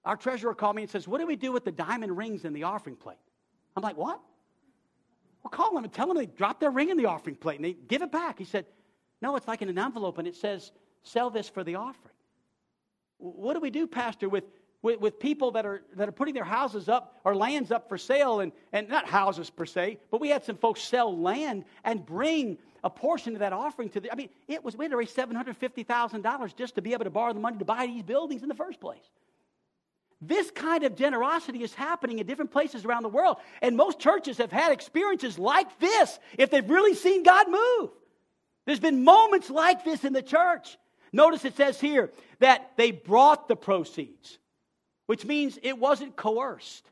our 0.07 0.17
treasurer 0.17 0.55
called 0.55 0.77
me 0.77 0.83
and 0.83 0.91
says, 0.91 1.07
What 1.07 1.21
do 1.21 1.27
we 1.27 1.37
do 1.37 1.53
with 1.53 1.65
the 1.65 1.73
diamond 1.73 2.17
rings 2.17 2.45
in 2.45 2.53
the 2.53 2.63
offering 2.63 2.97
plate? 2.97 3.19
I'm 3.77 3.83
like, 3.83 3.97
What? 3.97 4.21
Well, 5.43 5.51
call 5.51 5.75
them 5.75 5.85
and 5.85 5.93
tell 5.93 6.07
them 6.07 6.17
they 6.17 6.27
drop 6.27 6.61
their 6.61 6.71
ring 6.71 6.89
in 6.89 6.97
the 6.97 7.07
offering 7.07 7.37
plate 7.37 7.57
and 7.57 7.65
they 7.65 7.75
give 7.75 8.03
it 8.03 8.11
back. 8.11 8.39
He 8.39 8.45
said, 8.45 8.65
No, 9.21 9.37
it's 9.37 9.47
like 9.47 9.63
in 9.63 9.69
an 9.69 9.79
envelope 9.79 10.19
and 10.19 10.27
it 10.27 10.37
says, 10.37 10.73
Sell 11.03 11.29
this 11.29 11.49
for 11.49 11.63
the 11.65 11.75
offering. 11.75 12.15
What 13.19 13.55
do 13.55 13.61
we 13.61 13.71
do, 13.71 13.87
Pastor, 13.87 14.29
with, 14.29 14.45
with, 14.83 15.01
with, 15.01 15.19
people 15.19 15.51
that 15.53 15.65
are, 15.65 15.83
that 15.95 16.09
are 16.09 16.13
putting 16.13 16.35
their 16.35 16.45
houses 16.45 16.89
up 16.89 17.19
or 17.25 17.35
lands 17.35 17.71
up 17.71 17.89
for 17.89 17.97
sale? 17.97 18.41
And, 18.41 18.53
and 18.73 18.89
not 18.89 19.09
houses 19.09 19.51
per 19.51 19.67
se, 19.67 19.99
but 20.11 20.21
we 20.21 20.29
had 20.29 20.45
some 20.45 20.57
folks 20.57 20.83
sell 20.83 21.17
land 21.19 21.65
and 21.85 22.05
bring 22.05 22.59
a 22.85 22.91
portion 22.91 23.33
of 23.33 23.41
that 23.41 23.53
offering 23.53 23.89
to 23.91 24.01
the. 24.01 24.13
I 24.13 24.15
mean, 24.15 24.29
it 24.49 24.63
was, 24.63 24.77
we 24.77 24.85
had 24.85 24.91
to 24.91 24.97
raise 24.97 25.13
$750,000 25.15 26.57
just 26.57 26.75
to 26.75 26.83
be 26.83 26.93
able 26.93 27.05
to 27.05 27.11
borrow 27.11 27.33
the 27.33 27.41
money 27.41 27.59
to 27.59 27.65
buy 27.65 27.87
these 27.87 28.03
buildings 28.03 28.43
in 28.43 28.49
the 28.49 28.55
first 28.55 28.81
place. 28.81 29.11
This 30.21 30.51
kind 30.51 30.85
of 30.85 30.97
generosity 30.97 31.63
is 31.63 31.75
happening 31.75 32.19
in 32.19 32.27
different 32.27 32.51
places 32.51 32.85
around 32.85 33.03
the 33.03 33.09
world. 33.09 33.37
And 33.61 33.77
most 33.77 33.99
churches 33.99 34.39
have 34.39 34.51
had 34.51 34.73
experiences 34.73 35.39
like 35.39 35.79
this 35.79 36.19
if 36.39 36.51
they've 36.51 36.69
really 36.69 36.95
seen 36.95 37.23
God 37.23 37.51
move. 37.51 37.91
There's 38.65 38.81
been 38.81 39.05
moments 39.05 39.51
like 39.51 39.85
this 39.85 40.05
in 40.05 40.13
the 40.13 40.23
church. 40.23 40.79
Notice 41.13 41.45
it 41.45 41.57
says 41.57 41.81
here 41.81 42.11
that 42.41 42.73
they 42.77 42.91
brought 42.91 43.49
the 43.49 43.57
proceeds, 43.57 44.39
which 45.07 45.25
means 45.25 45.59
it 45.63 45.79
wasn't 45.79 46.17
coerced, 46.17 46.91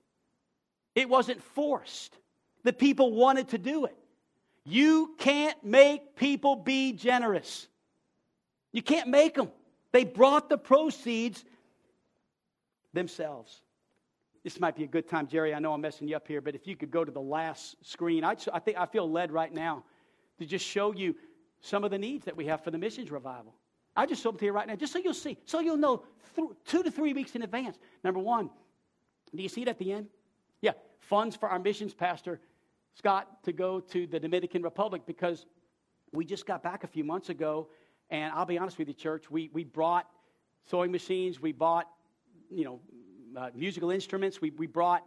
it 0.95 1.09
wasn't 1.09 1.43
forced. 1.43 2.17
The 2.63 2.73
people 2.73 3.13
wanted 3.13 3.49
to 3.49 3.59
do 3.59 3.85
it. 3.85 3.97
You 4.65 5.15
can't 5.19 5.63
make 5.63 6.17
people 6.17 6.57
be 6.57 6.93
generous. 6.93 7.69
You 8.73 8.81
can't 8.83 9.09
make 9.09 9.35
them. 9.35 9.51
They 9.93 10.05
brought 10.05 10.49
the 10.49 10.57
proceeds 10.57 11.45
themselves. 12.95 13.63
This 14.43 14.61
might 14.61 14.77
be 14.77 14.85
a 14.85 14.87
good 14.87 15.09
time, 15.09 15.27
Jerry. 15.27 15.55
I 15.55 15.59
know 15.59 15.73
I'm 15.73 15.81
messing 15.81 16.07
you 16.07 16.17
up 16.17 16.29
here, 16.29 16.41
but 16.41 16.55
if 16.55 16.67
you 16.67 16.77
could 16.77 16.91
go 16.91 17.05
to 17.05 17.11
the 17.11 17.21
last 17.21 17.77
screen, 17.83 18.25
I, 18.25 18.37
I 18.53 18.59
think 18.59 18.79
I 18.79 18.87
feel 18.87 19.11
led 19.11 19.33
right 19.33 19.53
now 19.53 19.85
to 20.39 20.47
just 20.47 20.65
show 20.65 20.93
you 20.93 21.15
some 21.61 21.83
of 21.83 21.91
the 21.91 21.99
needs 21.99 22.25
that 22.27 22.37
we 22.37 22.47
have 22.47 22.63
for 22.63 22.71
the 22.71 22.79
missions 22.79 23.11
revival. 23.11 23.55
I 23.97 24.07
just 24.07 24.23
show 24.23 24.31
them 24.31 24.39
to 24.39 24.45
you 24.45 24.53
right 24.53 24.67
now, 24.67 24.77
just 24.77 24.93
so 24.93 24.99
you'll 24.99 25.15
see, 25.15 25.39
so 25.45 25.61
you'll 25.61 25.77
know 25.77 26.05
th- 26.37 26.49
two 26.67 26.83
to 26.83 26.91
three 26.91 27.13
weeks 27.13 27.35
in 27.35 27.43
advance. 27.43 27.79
Number 28.03 28.21
one, 28.21 28.51
do 29.35 29.43
you 29.43 29.49
see 29.49 29.63
it 29.63 29.69
at 29.69 29.79
the 29.79 29.93
end? 29.93 30.09
Yeah, 30.61 30.73
funds 30.99 31.37
for 31.37 31.49
our 31.49 31.59
missions 31.59 31.95
pastor 31.95 32.41
Scott 32.95 33.43
to 33.45 33.53
go 33.53 33.81
to 33.81 34.07
the 34.07 34.21
Dominican 34.21 34.63
Republic 34.63 35.03
because 35.07 35.47
we 36.13 36.25
just 36.25 36.47
got 36.47 36.63
back 36.63 36.85
a 36.85 36.87
few 36.87 37.03
months 37.03 37.29
ago, 37.29 37.69
and 38.11 38.33
I'll 38.33 38.47
be 38.47 38.59
honest 38.59 38.79
with 38.79 38.89
you, 38.89 38.95
church, 38.95 39.31
we, 39.31 39.51
we 39.53 39.65
brought 39.65 40.07
sewing 40.69 40.93
machines, 40.93 41.41
we 41.41 41.53
bought 41.53 41.89
you 42.51 42.65
know, 42.65 42.81
uh, 43.37 43.51
musical 43.55 43.91
instruments. 43.91 44.41
We, 44.41 44.51
we 44.51 44.67
brought 44.67 45.05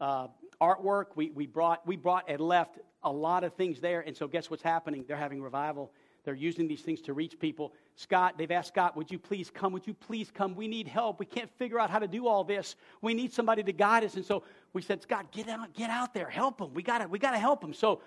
uh, 0.00 0.28
artwork. 0.60 1.16
We, 1.16 1.30
we, 1.30 1.46
brought, 1.46 1.86
we 1.86 1.96
brought 1.96 2.24
and 2.28 2.40
left 2.40 2.78
a 3.02 3.10
lot 3.12 3.44
of 3.44 3.54
things 3.54 3.80
there. 3.80 4.00
And 4.00 4.16
so, 4.16 4.26
guess 4.26 4.50
what's 4.50 4.62
happening? 4.62 5.04
They're 5.06 5.16
having 5.16 5.42
revival. 5.42 5.92
They're 6.24 6.34
using 6.34 6.68
these 6.68 6.82
things 6.82 7.00
to 7.02 7.14
reach 7.14 7.38
people. 7.38 7.72
Scott, 7.94 8.36
they've 8.36 8.50
asked 8.50 8.68
Scott, 8.68 8.96
would 8.96 9.10
you 9.10 9.18
please 9.18 9.50
come? 9.50 9.72
Would 9.72 9.86
you 9.86 9.94
please 9.94 10.30
come? 10.30 10.54
We 10.54 10.68
need 10.68 10.86
help. 10.86 11.18
We 11.18 11.26
can't 11.26 11.50
figure 11.56 11.78
out 11.78 11.88
how 11.88 12.00
to 12.00 12.08
do 12.08 12.26
all 12.26 12.44
this. 12.44 12.76
We 13.00 13.14
need 13.14 13.32
somebody 13.32 13.62
to 13.62 13.72
guide 13.72 14.04
us. 14.04 14.14
And 14.14 14.24
so 14.24 14.42
we 14.72 14.82
said, 14.82 15.00
Scott, 15.02 15.32
get 15.32 15.48
out, 15.48 15.72
get 15.72 15.88
out 15.88 16.12
there, 16.12 16.28
help 16.28 16.58
them. 16.58 16.74
We 16.74 16.82
got 16.82 17.08
we 17.08 17.18
to 17.18 17.28
help 17.38 17.60
them. 17.60 17.72
So 17.72 18.02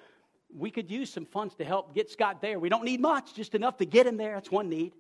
we 0.56 0.70
could 0.70 0.92
use 0.92 1.12
some 1.12 1.26
funds 1.26 1.56
to 1.56 1.66
help 1.66 1.96
get 1.96 2.10
Scott 2.12 2.42
there. 2.42 2.60
We 2.60 2.70
don't 2.70 2.84
need 2.84 3.00
much, 3.00 3.34
just 3.34 3.56
enough 3.56 3.78
to 3.78 3.86
get 3.86 4.06
him 4.06 4.18
there. 4.18 4.36
That's 4.36 4.52
one 4.52 4.70
need. 4.70 4.94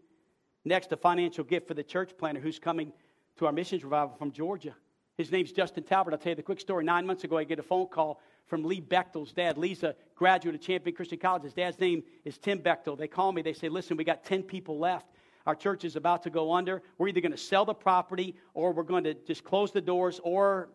Next, 0.63 0.91
a 0.91 0.97
financial 0.97 1.43
gift 1.43 1.67
for 1.67 1.73
the 1.73 1.83
church 1.83 2.17
planner 2.17 2.39
who's 2.39 2.59
coming 2.59 2.93
to 3.37 3.45
our 3.45 3.51
missions 3.51 3.83
revival 3.83 4.15
from 4.15 4.31
Georgia. 4.31 4.75
His 5.17 5.31
name's 5.31 5.51
Justin 5.51 5.83
Talbert. 5.83 6.13
I'll 6.13 6.19
tell 6.19 6.31
you 6.31 6.35
the 6.35 6.43
quick 6.43 6.59
story. 6.59 6.83
Nine 6.83 7.05
months 7.05 7.23
ago, 7.23 7.37
I 7.37 7.43
get 7.43 7.59
a 7.59 7.63
phone 7.63 7.87
call 7.87 8.21
from 8.47 8.63
Lee 8.63 8.81
Bechtel's 8.81 9.33
dad. 9.33 9.57
Lee's 9.57 9.83
a 9.83 9.95
graduate 10.15 10.55
of 10.55 10.61
Champion 10.61 10.95
Christian 10.95 11.19
College. 11.19 11.43
His 11.43 11.53
dad's 11.53 11.79
name 11.79 12.03
is 12.25 12.37
Tim 12.37 12.59
Bechtel. 12.59 12.97
They 12.97 13.07
call 13.07 13.31
me. 13.31 13.41
They 13.41 13.53
say, 13.53 13.69
listen, 13.69 13.97
we 13.97 14.03
got 14.03 14.23
10 14.23 14.43
people 14.43 14.79
left. 14.79 15.07
Our 15.45 15.55
church 15.55 15.85
is 15.85 15.95
about 15.95 16.23
to 16.23 16.29
go 16.29 16.53
under. 16.53 16.81
We're 16.97 17.07
either 17.07 17.21
going 17.21 17.31
to 17.31 17.37
sell 17.37 17.65
the 17.65 17.73
property 17.73 18.35
or 18.53 18.73
we're 18.73 18.83
going 18.83 19.03
to 19.05 19.13
just 19.13 19.43
close 19.43 19.71
the 19.71 19.81
doors 19.81 20.19
or, 20.23 20.69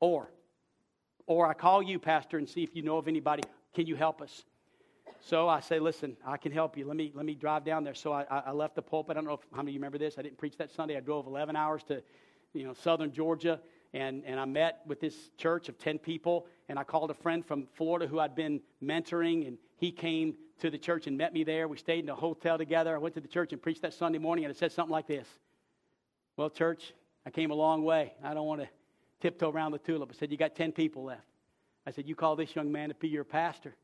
or, 0.00 0.32
or 1.26 1.46
I 1.46 1.54
call 1.54 1.82
you, 1.82 1.98
Pastor, 1.98 2.38
and 2.38 2.48
see 2.48 2.62
if 2.62 2.74
you 2.74 2.82
know 2.82 2.98
of 2.98 3.08
anybody. 3.08 3.42
Can 3.74 3.86
you 3.86 3.96
help 3.96 4.22
us? 4.22 4.44
So 5.20 5.48
I 5.48 5.60
say, 5.60 5.78
listen, 5.78 6.16
I 6.24 6.36
can 6.36 6.52
help 6.52 6.76
you. 6.76 6.86
Let 6.86 6.96
me, 6.96 7.12
let 7.14 7.26
me 7.26 7.34
drive 7.34 7.64
down 7.64 7.84
there. 7.84 7.94
So 7.94 8.12
I, 8.12 8.24
I 8.30 8.52
left 8.52 8.74
the 8.74 8.82
pulpit. 8.82 9.16
I 9.16 9.20
don't 9.20 9.26
know 9.26 9.34
if, 9.34 9.40
how 9.52 9.58
many 9.58 9.70
of 9.70 9.74
you 9.74 9.80
remember 9.80 9.98
this. 9.98 10.16
I 10.18 10.22
didn't 10.22 10.38
preach 10.38 10.56
that 10.58 10.70
Sunday. 10.70 10.96
I 10.96 11.00
drove 11.00 11.26
11 11.26 11.56
hours 11.56 11.82
to, 11.84 12.02
you 12.54 12.64
know, 12.64 12.74
southern 12.74 13.12
Georgia, 13.12 13.60
and, 13.92 14.22
and 14.26 14.38
I 14.38 14.44
met 14.44 14.80
with 14.86 15.00
this 15.00 15.14
church 15.36 15.68
of 15.68 15.78
10 15.78 15.98
people, 15.98 16.46
and 16.68 16.78
I 16.78 16.84
called 16.84 17.10
a 17.10 17.14
friend 17.14 17.44
from 17.44 17.66
Florida 17.74 18.06
who 18.06 18.18
I'd 18.20 18.34
been 18.34 18.60
mentoring, 18.82 19.46
and 19.46 19.58
he 19.76 19.90
came 19.90 20.34
to 20.60 20.70
the 20.70 20.78
church 20.78 21.06
and 21.06 21.16
met 21.16 21.32
me 21.32 21.44
there. 21.44 21.68
We 21.68 21.76
stayed 21.76 22.04
in 22.04 22.10
a 22.10 22.14
hotel 22.14 22.58
together. 22.58 22.94
I 22.94 22.98
went 22.98 23.14
to 23.14 23.20
the 23.20 23.28
church 23.28 23.52
and 23.52 23.62
preached 23.62 23.82
that 23.82 23.94
Sunday 23.94 24.18
morning, 24.18 24.44
and 24.44 24.50
it 24.52 24.58
said 24.58 24.72
something 24.72 24.92
like 24.92 25.06
this. 25.06 25.26
Well, 26.36 26.50
church, 26.50 26.92
I 27.26 27.30
came 27.30 27.50
a 27.50 27.54
long 27.54 27.82
way. 27.82 28.12
I 28.22 28.34
don't 28.34 28.46
want 28.46 28.60
to 28.60 28.68
tiptoe 29.20 29.50
around 29.50 29.72
the 29.72 29.78
tulip. 29.78 30.10
I 30.12 30.18
said, 30.18 30.30
you 30.30 30.36
got 30.36 30.54
10 30.54 30.72
people 30.72 31.04
left. 31.04 31.26
I 31.86 31.90
said, 31.90 32.06
you 32.06 32.14
call 32.14 32.36
this 32.36 32.54
young 32.54 32.70
man 32.70 32.90
to 32.90 32.94
be 32.94 33.08
your 33.08 33.24
pastor. 33.24 33.74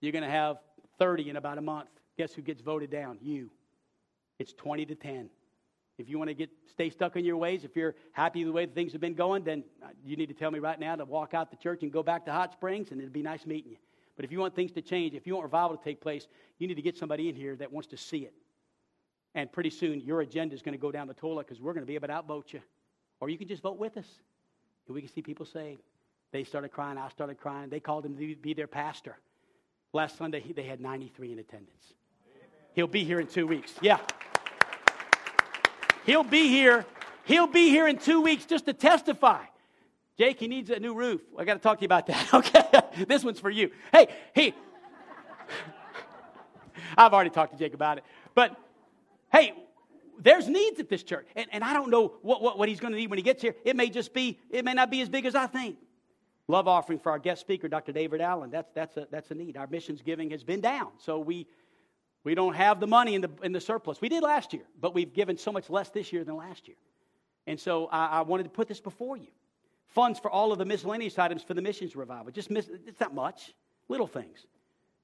You're 0.00 0.12
going 0.12 0.24
to 0.24 0.30
have 0.30 0.58
30 0.98 1.30
in 1.30 1.36
about 1.36 1.58
a 1.58 1.62
month. 1.62 1.88
Guess 2.16 2.34
who 2.34 2.42
gets 2.42 2.60
voted 2.60 2.90
down? 2.90 3.18
You. 3.20 3.50
It's 4.38 4.52
20 4.52 4.86
to 4.86 4.94
10. 4.94 5.30
If 5.98 6.08
you 6.08 6.16
want 6.16 6.28
to 6.28 6.34
get 6.34 6.50
stay 6.70 6.90
stuck 6.90 7.16
in 7.16 7.24
your 7.24 7.36
ways, 7.36 7.64
if 7.64 7.74
you're 7.74 7.96
happy 8.12 8.44
the 8.44 8.52
way 8.52 8.66
things 8.66 8.92
have 8.92 9.00
been 9.00 9.14
going, 9.14 9.42
then 9.42 9.64
uh, 9.82 9.88
you 10.04 10.16
need 10.16 10.28
to 10.28 10.34
tell 10.34 10.50
me 10.50 10.60
right 10.60 10.78
now 10.78 10.94
to 10.94 11.04
walk 11.04 11.34
out 11.34 11.50
the 11.50 11.56
church 11.56 11.82
and 11.82 11.92
go 11.92 12.04
back 12.04 12.24
to 12.26 12.32
Hot 12.32 12.52
Springs, 12.52 12.92
and 12.92 13.00
it'd 13.00 13.12
be 13.12 13.22
nice 13.22 13.46
meeting 13.46 13.72
you. 13.72 13.78
But 14.14 14.24
if 14.24 14.30
you 14.30 14.38
want 14.38 14.54
things 14.54 14.70
to 14.72 14.82
change, 14.82 15.14
if 15.14 15.26
you 15.26 15.34
want 15.34 15.44
revival 15.44 15.76
to 15.76 15.82
take 15.82 16.00
place, 16.00 16.28
you 16.58 16.68
need 16.68 16.74
to 16.74 16.82
get 16.82 16.96
somebody 16.96 17.28
in 17.28 17.34
here 17.34 17.56
that 17.56 17.72
wants 17.72 17.88
to 17.88 17.96
see 17.96 18.18
it. 18.18 18.34
And 19.34 19.50
pretty 19.50 19.70
soon, 19.70 20.00
your 20.00 20.20
agenda 20.20 20.54
is 20.54 20.62
going 20.62 20.72
to 20.72 20.80
go 20.80 20.90
down 20.90 21.08
the 21.08 21.14
toilet 21.14 21.46
because 21.46 21.60
we're 21.60 21.72
going 21.72 21.84
to 21.84 21.86
be 21.86 21.96
able 21.96 22.08
to 22.08 22.14
outvote 22.14 22.52
you. 22.52 22.60
Or 23.20 23.28
you 23.28 23.38
can 23.38 23.48
just 23.48 23.62
vote 23.62 23.78
with 23.78 23.96
us, 23.96 24.06
and 24.86 24.94
we 24.94 25.00
can 25.00 25.12
see 25.12 25.22
people 25.22 25.46
saved. 25.46 25.82
They 26.30 26.44
started 26.44 26.70
crying. 26.70 26.98
I 26.98 27.08
started 27.08 27.38
crying. 27.38 27.70
They 27.70 27.80
called 27.80 28.04
him 28.04 28.16
to 28.16 28.36
be 28.36 28.54
their 28.54 28.66
pastor. 28.66 29.16
Last 29.92 30.16
Sunday, 30.16 30.44
they 30.54 30.64
had 30.64 30.80
93 30.80 31.32
in 31.32 31.38
attendance. 31.38 31.94
He'll 32.74 32.86
be 32.86 33.04
here 33.04 33.20
in 33.20 33.26
two 33.26 33.46
weeks. 33.46 33.74
Yeah. 33.80 33.98
He'll 36.04 36.22
be 36.22 36.48
here 36.48 36.86
He'll 37.28 37.46
be 37.46 37.68
here 37.68 37.86
in 37.86 37.98
two 37.98 38.22
weeks 38.22 38.46
just 38.46 38.64
to 38.64 38.72
testify. 38.72 39.44
Jake, 40.16 40.40
he 40.40 40.48
needs 40.48 40.70
a 40.70 40.80
new 40.80 40.94
roof. 40.94 41.20
I 41.38 41.44
got 41.44 41.54
to 41.54 41.60
talk 41.60 41.76
to 41.76 41.82
you 41.82 41.86
about 41.86 42.06
that. 42.06 42.26
Okay, 42.34 42.64
this 43.06 43.22
one's 43.22 43.38
for 43.38 43.50
you. 43.50 43.70
Hey, 43.92 44.08
he. 44.34 44.54
I've 46.96 47.12
already 47.12 47.28
talked 47.28 47.52
to 47.52 47.58
Jake 47.58 47.74
about 47.74 47.98
it. 47.98 48.04
But 48.34 48.56
hey, 49.30 49.52
there's 50.18 50.48
needs 50.48 50.80
at 50.80 50.88
this 50.88 51.02
church. 51.02 51.28
And, 51.36 51.48
and 51.52 51.62
I 51.62 51.74
don't 51.74 51.90
know 51.90 52.14
what, 52.22 52.40
what, 52.40 52.58
what 52.58 52.70
he's 52.70 52.80
going 52.80 52.94
to 52.94 52.98
need 52.98 53.10
when 53.10 53.18
he 53.18 53.22
gets 53.22 53.42
here. 53.42 53.54
It 53.62 53.76
may 53.76 53.90
just 53.90 54.14
be, 54.14 54.38
it 54.48 54.64
may 54.64 54.72
not 54.72 54.90
be 54.90 55.02
as 55.02 55.10
big 55.10 55.26
as 55.26 55.34
I 55.34 55.46
think. 55.48 55.76
Love 56.48 56.66
offering 56.66 56.98
for 56.98 57.12
our 57.12 57.18
guest 57.18 57.42
speaker, 57.42 57.68
Dr. 57.68 57.92
David 57.92 58.22
Allen. 58.22 58.50
That's, 58.50 58.70
that's, 58.72 58.96
a, 58.96 59.06
that's 59.10 59.30
a 59.30 59.34
need. 59.34 59.58
Our 59.58 59.66
missions 59.66 60.00
giving 60.00 60.30
has 60.30 60.42
been 60.42 60.62
down. 60.62 60.88
So 60.98 61.18
we, 61.18 61.46
we 62.24 62.34
don't 62.34 62.54
have 62.54 62.80
the 62.80 62.86
money 62.86 63.14
in 63.14 63.20
the, 63.20 63.30
in 63.42 63.52
the 63.52 63.60
surplus. 63.60 64.00
We 64.00 64.08
did 64.08 64.22
last 64.22 64.54
year, 64.54 64.64
but 64.80 64.94
we've 64.94 65.12
given 65.12 65.36
so 65.36 65.52
much 65.52 65.68
less 65.68 65.90
this 65.90 66.10
year 66.10 66.24
than 66.24 66.36
last 66.36 66.66
year. 66.66 66.78
And 67.46 67.60
so 67.60 67.86
I, 67.92 68.06
I 68.06 68.20
wanted 68.22 68.44
to 68.44 68.50
put 68.50 68.66
this 68.66 68.80
before 68.80 69.18
you. 69.18 69.28
Funds 69.88 70.18
for 70.18 70.30
all 70.30 70.50
of 70.52 70.58
the 70.58 70.64
miscellaneous 70.64 71.18
items 71.18 71.42
for 71.42 71.54
the 71.54 71.62
missions 71.62 71.94
revival. 71.94 72.32
Just 72.32 72.50
miss, 72.50 72.68
it's 72.86 73.00
not 73.00 73.14
much, 73.14 73.54
little 73.88 74.06
things. 74.06 74.46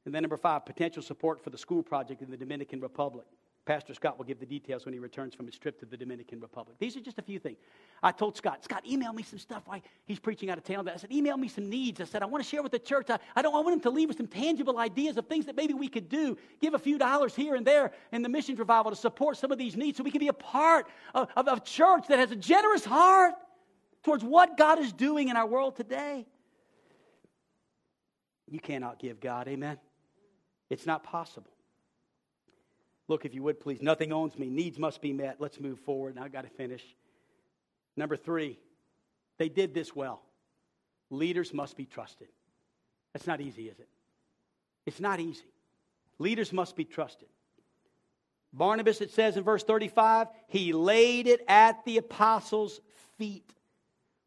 And 0.06 0.14
then 0.14 0.22
number 0.22 0.36
five, 0.36 0.64
potential 0.64 1.02
support 1.02 1.42
for 1.42 1.50
the 1.50 1.58
school 1.58 1.82
project 1.82 2.22
in 2.22 2.30
the 2.30 2.36
Dominican 2.36 2.80
Republic. 2.80 3.26
Pastor 3.66 3.94
Scott 3.94 4.18
will 4.18 4.26
give 4.26 4.38
the 4.38 4.46
details 4.46 4.84
when 4.84 4.92
he 4.92 5.00
returns 5.00 5.34
from 5.34 5.46
his 5.46 5.58
trip 5.58 5.80
to 5.80 5.86
the 5.86 5.96
Dominican 5.96 6.38
Republic. 6.38 6.76
These 6.78 6.98
are 6.98 7.00
just 7.00 7.18
a 7.18 7.22
few 7.22 7.38
things. 7.38 7.56
I 8.02 8.12
told 8.12 8.36
Scott, 8.36 8.62
Scott, 8.62 8.86
email 8.86 9.14
me 9.14 9.22
some 9.22 9.38
stuff 9.38 9.62
while 9.64 9.80
he's 10.04 10.18
preaching 10.18 10.50
out 10.50 10.58
of 10.58 10.64
town. 10.64 10.86
I 10.86 10.96
said, 10.96 11.10
email 11.10 11.38
me 11.38 11.48
some 11.48 11.70
needs. 11.70 11.98
I 11.98 12.04
said, 12.04 12.22
I 12.22 12.26
want 12.26 12.44
to 12.44 12.48
share 12.48 12.62
with 12.62 12.72
the 12.72 12.78
church. 12.78 13.08
I, 13.08 13.18
I 13.34 13.40
don't 13.40 13.54
I 13.54 13.60
want 13.60 13.72
him 13.72 13.80
to 13.80 13.90
leave 13.90 14.08
with 14.08 14.18
some 14.18 14.26
tangible 14.26 14.78
ideas 14.78 15.16
of 15.16 15.26
things 15.28 15.46
that 15.46 15.56
maybe 15.56 15.72
we 15.72 15.88
could 15.88 16.10
do. 16.10 16.36
Give 16.60 16.74
a 16.74 16.78
few 16.78 16.98
dollars 16.98 17.34
here 17.34 17.54
and 17.54 17.66
there 17.66 17.92
in 18.12 18.20
the 18.20 18.28
missions 18.28 18.58
revival 18.58 18.90
to 18.90 18.96
support 18.96 19.38
some 19.38 19.50
of 19.50 19.56
these 19.56 19.76
needs 19.76 19.96
so 19.96 20.04
we 20.04 20.10
can 20.10 20.20
be 20.20 20.28
a 20.28 20.34
part 20.34 20.86
of, 21.14 21.30
of, 21.34 21.48
of 21.48 21.58
a 21.58 21.60
church 21.62 22.06
that 22.08 22.18
has 22.18 22.32
a 22.32 22.36
generous 22.36 22.84
heart 22.84 23.34
towards 24.02 24.22
what 24.22 24.58
God 24.58 24.78
is 24.78 24.92
doing 24.92 25.28
in 25.28 25.38
our 25.38 25.46
world 25.46 25.74
today. 25.74 26.26
You 28.46 28.60
cannot 28.60 28.98
give 28.98 29.20
God, 29.20 29.48
amen? 29.48 29.78
It's 30.68 30.84
not 30.84 31.02
possible. 31.02 31.53
Look, 33.08 33.24
if 33.24 33.34
you 33.34 33.42
would 33.42 33.60
please, 33.60 33.82
nothing 33.82 34.12
owns 34.12 34.38
me. 34.38 34.48
Needs 34.48 34.78
must 34.78 35.02
be 35.02 35.12
met. 35.12 35.36
Let's 35.38 35.60
move 35.60 35.78
forward. 35.80 36.16
Now 36.16 36.24
I've 36.24 36.32
got 36.32 36.44
to 36.44 36.50
finish. 36.50 36.82
Number 37.96 38.16
three, 38.16 38.58
they 39.38 39.48
did 39.48 39.74
this 39.74 39.94
well. 39.94 40.22
Leaders 41.10 41.52
must 41.52 41.76
be 41.76 41.84
trusted. 41.84 42.28
That's 43.12 43.26
not 43.26 43.40
easy, 43.40 43.68
is 43.68 43.78
it? 43.78 43.88
It's 44.86 45.00
not 45.00 45.20
easy. 45.20 45.44
Leaders 46.18 46.52
must 46.52 46.76
be 46.76 46.84
trusted. 46.84 47.28
Barnabas, 48.52 49.00
it 49.00 49.10
says 49.10 49.36
in 49.36 49.44
verse 49.44 49.64
35, 49.64 50.28
he 50.46 50.72
laid 50.72 51.26
it 51.26 51.44
at 51.48 51.84
the 51.84 51.98
apostles' 51.98 52.80
feet. 53.18 53.52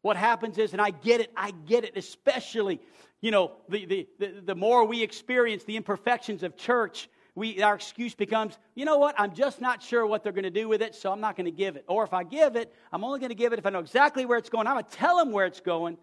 What 0.02 0.16
happens 0.16 0.58
is, 0.58 0.72
and 0.72 0.82
I 0.82 0.90
get 0.90 1.20
it, 1.20 1.32
I 1.36 1.50
get 1.50 1.84
it, 1.84 1.96
especially, 1.96 2.80
you 3.20 3.30
know, 3.30 3.52
the, 3.68 3.86
the, 3.86 4.08
the, 4.18 4.42
the 4.46 4.54
more 4.54 4.84
we 4.84 5.02
experience 5.02 5.64
the 5.64 5.76
imperfections 5.76 6.42
of 6.42 6.56
church, 6.56 7.08
we, 7.38 7.62
our 7.62 7.76
excuse 7.76 8.14
becomes, 8.14 8.58
you 8.74 8.84
know 8.84 8.98
what, 8.98 9.14
I'm 9.16 9.32
just 9.32 9.60
not 9.60 9.82
sure 9.82 10.04
what 10.04 10.24
they're 10.24 10.32
going 10.32 10.42
to 10.42 10.50
do 10.50 10.68
with 10.68 10.82
it, 10.82 10.94
so 10.94 11.12
I'm 11.12 11.20
not 11.20 11.36
going 11.36 11.44
to 11.46 11.52
give 11.52 11.76
it. 11.76 11.84
Or 11.86 12.02
if 12.02 12.12
I 12.12 12.24
give 12.24 12.56
it, 12.56 12.74
I'm 12.92 13.04
only 13.04 13.20
going 13.20 13.30
to 13.30 13.36
give 13.36 13.52
it 13.52 13.58
if 13.58 13.66
I 13.66 13.70
know 13.70 13.78
exactly 13.78 14.26
where 14.26 14.38
it's 14.38 14.50
going. 14.50 14.66
I'm 14.66 14.74
going 14.74 14.84
to 14.84 14.90
tell 14.90 15.16
them 15.16 15.30
where 15.30 15.46
it's 15.46 15.60
going. 15.60 15.96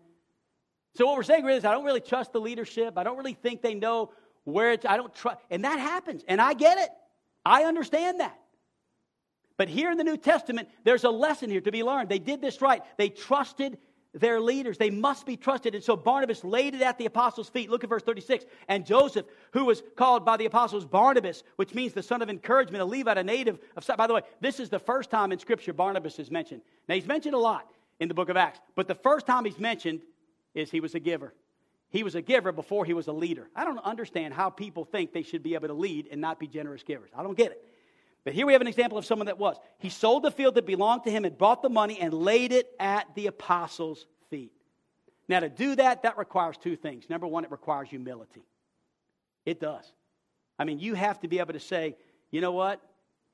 So 0.95 1.05
what 1.05 1.17
we're 1.17 1.23
saying 1.23 1.47
is, 1.49 1.65
I 1.65 1.73
don't 1.73 1.83
really 1.83 1.99
trust 1.99 2.31
the 2.31 2.39
leadership. 2.39 2.97
I 2.97 3.03
don't 3.03 3.17
really 3.17 3.33
think 3.33 3.61
they 3.61 3.75
know 3.75 4.11
where 4.45 4.71
it's, 4.71 4.85
I 4.85 4.95
don't 4.95 5.13
trust. 5.13 5.41
And 5.49 5.65
that 5.65 5.77
happens. 5.77 6.23
And 6.25 6.39
I 6.39 6.53
get 6.53 6.77
it. 6.77 6.89
I 7.45 7.65
understand 7.65 8.21
that. 8.21 8.39
But 9.57 9.67
here 9.67 9.91
in 9.91 9.97
the 9.97 10.03
New 10.05 10.17
Testament, 10.17 10.69
there's 10.85 11.03
a 11.03 11.09
lesson 11.09 11.49
here 11.49 11.61
to 11.61 11.71
be 11.71 11.83
learned. 11.83 12.07
They 12.07 12.19
did 12.19 12.41
this 12.41 12.61
right. 12.61 12.81
They 12.97 13.09
trusted 13.09 13.77
their 14.15 14.39
leaders. 14.39 14.77
They 14.77 14.89
must 14.89 15.25
be 15.25 15.35
trusted. 15.35 15.75
And 15.75 15.83
so 15.83 15.95
Barnabas 15.95 16.43
laid 16.43 16.73
it 16.73 16.81
at 16.81 16.97
the 16.97 17.05
apostles' 17.05 17.49
feet. 17.49 17.69
Look 17.69 17.83
at 17.83 17.89
verse 17.89 18.03
36. 18.03 18.45
And 18.67 18.85
Joseph, 18.85 19.25
who 19.51 19.65
was 19.65 19.83
called 19.95 20.25
by 20.25 20.37
the 20.37 20.45
apostles 20.45 20.85
Barnabas, 20.85 21.43
which 21.57 21.73
means 21.73 21.93
the 21.93 22.01
son 22.01 22.21
of 22.21 22.29
encouragement, 22.29 22.81
a 22.81 22.85
Levite, 22.85 23.17
a 23.17 23.23
native 23.23 23.59
of. 23.75 23.85
By 23.97 24.07
the 24.07 24.13
way, 24.13 24.21
this 24.39 24.59
is 24.59 24.69
the 24.69 24.79
first 24.79 25.11
time 25.11 25.31
in 25.31 25.39
Scripture 25.39 25.73
Barnabas 25.73 26.17
is 26.17 26.31
mentioned. 26.31 26.61
Now, 26.87 26.95
he's 26.95 27.07
mentioned 27.07 27.35
a 27.35 27.39
lot 27.39 27.69
in 27.99 28.07
the 28.07 28.13
book 28.13 28.29
of 28.29 28.37
Acts, 28.37 28.59
but 28.75 28.87
the 28.87 28.95
first 28.95 29.27
time 29.27 29.45
he's 29.45 29.59
mentioned 29.59 30.01
is 30.53 30.71
he 30.71 30.79
was 30.79 30.95
a 30.95 30.99
giver. 30.99 31.33
He 31.89 32.03
was 32.03 32.15
a 32.15 32.21
giver 32.21 32.51
before 32.51 32.83
he 32.83 32.93
was 32.93 33.07
a 33.07 33.13
leader. 33.13 33.49
I 33.55 33.63
don't 33.63 33.79
understand 33.79 34.33
how 34.33 34.49
people 34.49 34.85
think 34.85 35.13
they 35.13 35.23
should 35.23 35.43
be 35.43 35.53
able 35.53 35.67
to 35.67 35.73
lead 35.73 36.07
and 36.11 36.19
not 36.19 36.39
be 36.39 36.47
generous 36.47 36.83
givers. 36.83 37.09
I 37.15 37.23
don't 37.23 37.37
get 37.37 37.51
it. 37.51 37.65
But 38.25 38.33
here 38.33 38.47
we 38.47 38.53
have 38.53 38.61
an 38.61 38.67
example 38.67 38.97
of 38.97 39.05
someone 39.05 39.27
that 39.27 39.37
was. 39.37 39.55
He 39.77 39.89
sold 39.89 40.23
the 40.23 40.31
field 40.31 40.55
that 40.55 40.65
belonged 40.65 41.03
to 41.03 41.11
him 41.11 41.23
and 41.23 41.37
brought 41.37 41.61
the 41.61 41.69
money 41.69 41.99
and 42.01 42.13
laid 42.13 42.51
it 42.51 42.67
at 42.79 43.07
the 43.15 43.27
apostles' 43.27 44.07
feet. 44.29 44.51
Now, 45.27 45.39
to 45.39 45.49
do 45.49 45.75
that, 45.75 46.03
that 46.03 46.17
requires 46.17 46.57
two 46.57 46.75
things. 46.75 47.09
Number 47.09 47.27
one, 47.27 47.45
it 47.45 47.51
requires 47.51 47.87
humility. 47.87 48.43
It 49.45 49.59
does. 49.59 49.91
I 50.57 50.63
mean, 50.63 50.79
you 50.79 50.95
have 50.95 51.19
to 51.21 51.27
be 51.27 51.39
able 51.39 51.53
to 51.53 51.59
say, 51.59 51.95
you 52.31 52.41
know 52.41 52.51
what? 52.51 52.81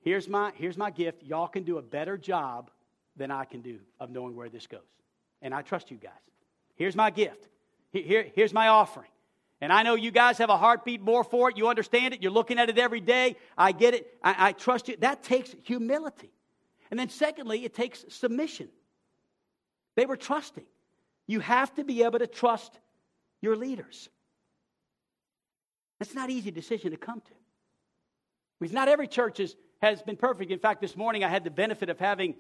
Here's 0.02 0.28
my, 0.28 0.52
here's 0.56 0.78
my 0.78 0.92
gift. 0.92 1.24
Y'all 1.24 1.48
can 1.48 1.64
do 1.64 1.78
a 1.78 1.82
better 1.82 2.18
job 2.18 2.70
than 3.16 3.32
I 3.32 3.46
can 3.46 3.62
do 3.62 3.80
of 4.00 4.10
knowing 4.10 4.36
where 4.36 4.50
this 4.50 4.68
goes. 4.68 4.82
And 5.42 5.54
I 5.54 5.62
trust 5.62 5.90
you 5.90 5.98
guys. 5.98 6.12
Here's 6.76 6.96
my 6.96 7.12
gift. 7.12 7.48
Here, 7.92 8.26
here's 8.36 8.54
my 8.54 8.68
offering. 8.70 9.11
And 9.62 9.72
I 9.72 9.84
know 9.84 9.94
you 9.94 10.10
guys 10.10 10.40
have 10.40 10.50
a 10.50 10.58
heartbeat 10.58 11.02
more 11.02 11.24
for 11.24 11.50
it. 11.50 11.58
You 11.58 11.68
understand 11.68 12.16
it. 12.16 12.24
You're 12.24 12.32
looking 12.32 12.58
at 12.58 12.70
it 12.70 12.80
every 12.80 13.00
day. 13.00 13.38
I 13.56 13.72
get 13.72 13.94
it. 13.94 14.08
I, 14.24 14.48
I 14.48 14.52
trust 14.54 14.88
you. 14.88 14.98
That 14.98 15.22
takes 15.22 15.56
humility. 15.64 16.32
And 16.90 17.00
then, 17.00 17.10
secondly, 17.10 17.64
it 17.64 17.76
takes 17.76 18.04
submission. 18.10 18.70
They 19.96 20.08
were 20.08 20.18
trusting. 20.18 20.66
You 21.28 21.40
have 21.42 21.74
to 21.76 21.84
be 21.84 22.04
able 22.04 22.20
to 22.20 22.28
trust 22.28 22.78
your 23.42 23.56
leaders. 23.56 24.10
That's 26.00 26.16
not 26.16 26.30
an 26.30 26.36
easy 26.36 26.50
decision 26.50 26.92
to 26.92 26.98
come 26.98 27.22
to. 27.22 27.32
Because 28.60 28.74
not 28.74 28.88
every 28.88 29.08
church 29.08 29.40
is, 29.40 29.56
has 29.82 30.02
been 30.02 30.18
perfect. 30.18 30.52
In 30.52 30.60
fact, 30.60 30.82
this 30.82 30.98
morning 30.98 31.24
I 31.24 31.28
had 31.28 31.44
the 31.44 31.52
benefit 31.52 31.90
of 31.90 32.00
having 32.00 32.36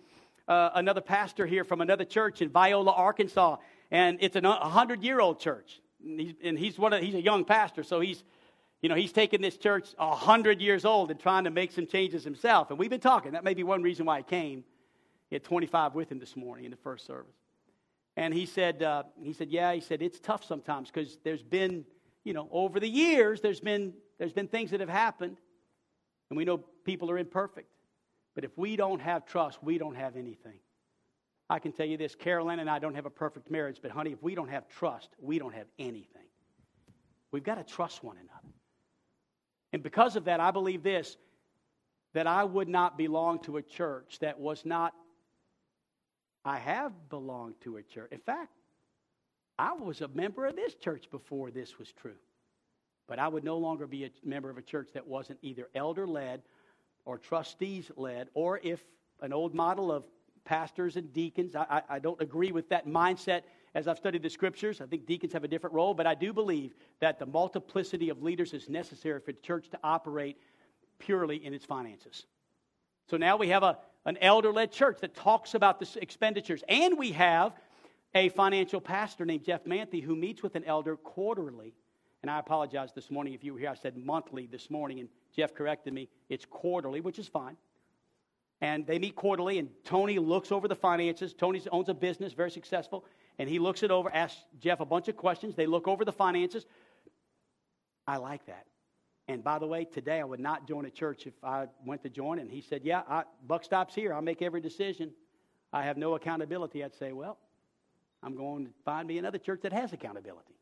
uh, 0.47 0.71
another 0.73 1.01
pastor 1.01 1.45
here 1.45 1.63
from 1.63 1.81
another 1.81 2.03
church 2.03 2.41
in 2.41 2.49
Viola, 2.49 2.91
Arkansas. 2.91 3.57
And 3.91 4.17
it's 4.21 4.35
a 4.35 4.41
100 4.41 5.03
year 5.03 5.19
old 5.19 5.39
church. 5.39 5.79
And 6.03 6.19
he's, 6.19 6.33
and 6.43 6.57
he's, 6.57 6.77
one 6.77 6.93
of, 6.93 7.01
he's 7.01 7.15
a 7.15 7.21
young 7.21 7.45
pastor, 7.45 7.83
so 7.83 7.99
he's, 7.99 8.23
you 8.81 8.89
know, 8.89 8.95
he's 8.95 9.11
taken 9.11 9.41
this 9.41 9.57
church 9.57 9.89
100 9.97 10.61
years 10.61 10.85
old 10.85 11.11
and 11.11 11.19
trying 11.19 11.43
to 11.43 11.51
make 11.51 11.71
some 11.71 11.85
changes 11.85 12.23
himself. 12.23 12.69
And 12.69 12.79
we've 12.79 12.89
been 12.89 12.99
talking. 12.99 13.33
That 13.33 13.43
may 13.43 13.53
be 13.53 13.63
one 13.63 13.83
reason 13.83 14.05
why 14.05 14.17
he 14.17 14.23
came. 14.23 14.63
He 15.29 15.35
had 15.35 15.43
25 15.43 15.93
with 15.93 16.11
him 16.11 16.19
this 16.19 16.35
morning 16.35 16.65
in 16.65 16.71
the 16.71 16.77
first 16.77 17.05
service. 17.05 17.35
And 18.17 18.33
he 18.33 18.45
said, 18.45 18.83
uh, 18.83 19.03
he 19.23 19.33
said, 19.33 19.49
yeah, 19.49 19.73
he 19.73 19.81
said, 19.81 20.01
it's 20.01 20.19
tough 20.19 20.43
sometimes 20.43 20.89
because 20.91 21.17
there's 21.23 21.43
been, 21.43 21.85
you 22.23 22.33
know, 22.33 22.49
over 22.51 22.79
the 22.79 22.89
years, 22.89 23.39
there's 23.39 23.61
been, 23.61 23.93
there's 24.19 24.33
been 24.33 24.47
things 24.47 24.71
that 24.71 24.79
have 24.79 24.89
happened. 24.89 25.37
And 26.29 26.37
we 26.37 26.43
know 26.43 26.57
people 26.83 27.09
are 27.11 27.17
imperfect. 27.17 27.69
But 28.35 28.43
if 28.43 28.57
we 28.57 28.75
don't 28.75 29.01
have 29.01 29.25
trust, 29.25 29.61
we 29.63 29.77
don't 29.77 29.95
have 29.95 30.15
anything. 30.15 30.59
I 31.51 31.59
can 31.59 31.73
tell 31.73 31.85
you 31.85 31.97
this 31.97 32.15
Carolyn 32.15 32.59
and 32.59 32.69
I 32.69 32.79
don't 32.79 32.95
have 32.95 33.05
a 33.05 33.09
perfect 33.09 33.51
marriage, 33.51 33.79
but 33.81 33.91
honey, 33.91 34.13
if 34.13 34.23
we 34.23 34.35
don't 34.35 34.47
have 34.47 34.69
trust, 34.69 35.09
we 35.19 35.37
don't 35.37 35.53
have 35.53 35.67
anything. 35.77 36.23
We've 37.31 37.43
got 37.43 37.55
to 37.55 37.63
trust 37.65 38.05
one 38.05 38.15
another. 38.15 38.55
And 39.73 39.83
because 39.83 40.15
of 40.15 40.25
that, 40.25 40.39
I 40.39 40.51
believe 40.51 40.81
this 40.81 41.17
that 42.13 42.25
I 42.25 42.45
would 42.45 42.69
not 42.69 42.97
belong 42.97 43.39
to 43.39 43.57
a 43.57 43.61
church 43.61 44.19
that 44.19 44.39
was 44.39 44.65
not, 44.65 44.93
I 46.45 46.57
have 46.57 46.93
belonged 47.09 47.55
to 47.61 47.77
a 47.77 47.83
church. 47.83 48.11
In 48.11 48.19
fact, 48.19 48.53
I 49.59 49.73
was 49.73 49.99
a 49.99 50.07
member 50.09 50.45
of 50.45 50.55
this 50.55 50.75
church 50.75 51.09
before 51.11 51.51
this 51.51 51.77
was 51.77 51.91
true. 51.91 52.17
But 53.07 53.19
I 53.19 53.27
would 53.27 53.43
no 53.43 53.57
longer 53.57 53.87
be 53.87 54.05
a 54.05 54.11
member 54.23 54.49
of 54.49 54.57
a 54.57 54.61
church 54.61 54.89
that 54.93 55.05
wasn't 55.05 55.39
either 55.41 55.67
elder 55.75 56.07
led 56.07 56.43
or 57.03 57.17
trustees 57.17 57.91
led, 57.97 58.29
or 58.33 58.59
if 58.63 58.81
an 59.21 59.33
old 59.33 59.53
model 59.53 59.91
of 59.91 60.05
pastors 60.45 60.95
and 60.95 61.11
deacons. 61.13 61.55
I, 61.55 61.81
I, 61.89 61.99
don't 61.99 62.21
agree 62.21 62.51
with 62.51 62.69
that 62.69 62.87
mindset 62.87 63.43
as 63.75 63.87
I've 63.87 63.97
studied 63.97 64.23
the 64.23 64.29
scriptures. 64.29 64.81
I 64.81 64.85
think 64.85 65.05
deacons 65.05 65.33
have 65.33 65.43
a 65.43 65.47
different 65.47 65.75
role, 65.75 65.93
but 65.93 66.07
I 66.07 66.15
do 66.15 66.33
believe 66.33 66.73
that 66.99 67.19
the 67.19 67.25
multiplicity 67.25 68.09
of 68.09 68.21
leaders 68.21 68.53
is 68.53 68.69
necessary 68.69 69.19
for 69.19 69.31
the 69.31 69.39
church 69.39 69.69
to 69.69 69.79
operate 69.83 70.37
purely 70.99 71.43
in 71.45 71.53
its 71.53 71.65
finances. 71.65 72.25
So 73.09 73.17
now 73.17 73.37
we 73.37 73.49
have 73.49 73.63
a, 73.63 73.77
an 74.05 74.17
elder 74.17 74.51
led 74.51 74.71
church 74.71 74.99
that 75.01 75.15
talks 75.15 75.53
about 75.53 75.79
the 75.79 76.01
expenditures, 76.01 76.63
and 76.67 76.97
we 76.97 77.11
have 77.11 77.53
a 78.13 78.29
financial 78.29 78.81
pastor 78.81 79.25
named 79.25 79.45
Jeff 79.45 79.63
Manthe 79.65 80.03
who 80.03 80.15
meets 80.15 80.43
with 80.43 80.55
an 80.55 80.63
elder 80.65 80.97
quarterly. 80.97 81.73
And 82.23 82.29
I 82.29 82.39
apologize 82.39 82.93
this 82.93 83.09
morning 83.09 83.33
if 83.33 83.43
you 83.43 83.53
were 83.53 83.59
here. 83.59 83.69
I 83.69 83.73
said 83.73 83.97
monthly 83.97 84.45
this 84.45 84.69
morning, 84.69 84.99
and 84.99 85.09
Jeff 85.35 85.55
corrected 85.55 85.93
me. 85.93 86.09
It's 86.29 86.45
quarterly, 86.45 87.01
which 87.01 87.17
is 87.17 87.27
fine 87.27 87.57
and 88.61 88.85
they 88.85 88.99
meet 88.99 89.15
quarterly, 89.15 89.57
and 89.57 89.69
Tony 89.83 90.19
looks 90.19 90.51
over 90.51 90.67
the 90.67 90.75
finances. 90.75 91.33
Tony 91.33 91.61
owns 91.71 91.89
a 91.89 91.93
business, 91.93 92.33
very 92.33 92.51
successful, 92.51 93.05
and 93.39 93.49
he 93.49 93.59
looks 93.59 93.83
it 93.83 93.91
over, 93.91 94.13
asks 94.13 94.39
Jeff 94.59 94.79
a 94.79 94.85
bunch 94.85 95.07
of 95.07 95.17
questions. 95.17 95.55
They 95.55 95.65
look 95.65 95.87
over 95.87 96.05
the 96.05 96.11
finances. 96.11 96.65
I 98.07 98.17
like 98.17 98.45
that. 98.45 98.65
And 99.27 99.43
by 99.43 99.59
the 99.59 99.67
way, 99.67 99.85
today 99.85 100.19
I 100.19 100.23
would 100.23 100.39
not 100.39 100.67
join 100.67 100.85
a 100.85 100.89
church 100.89 101.25
if 101.25 101.33
I 101.43 101.67
went 101.85 102.03
to 102.03 102.09
join. 102.09 102.39
And 102.39 102.49
he 102.49 102.61
said, 102.61 102.81
Yeah, 102.83 103.01
I, 103.07 103.23
buck 103.47 103.63
stops 103.63 103.95
here. 103.95 104.13
I'll 104.13 104.21
make 104.21 104.41
every 104.41 104.61
decision. 104.61 105.11
I 105.73 105.83
have 105.83 105.97
no 105.97 106.15
accountability, 106.15 106.83
I'd 106.83 106.95
say, 106.95 107.13
well, 107.13 107.37
I'm 108.21 108.35
going 108.35 108.65
to 108.65 108.71
find 108.83 109.07
me 109.07 109.17
another 109.17 109.37
church 109.37 109.61
that 109.61 109.73
has 109.73 109.93
accountability. 109.93 110.55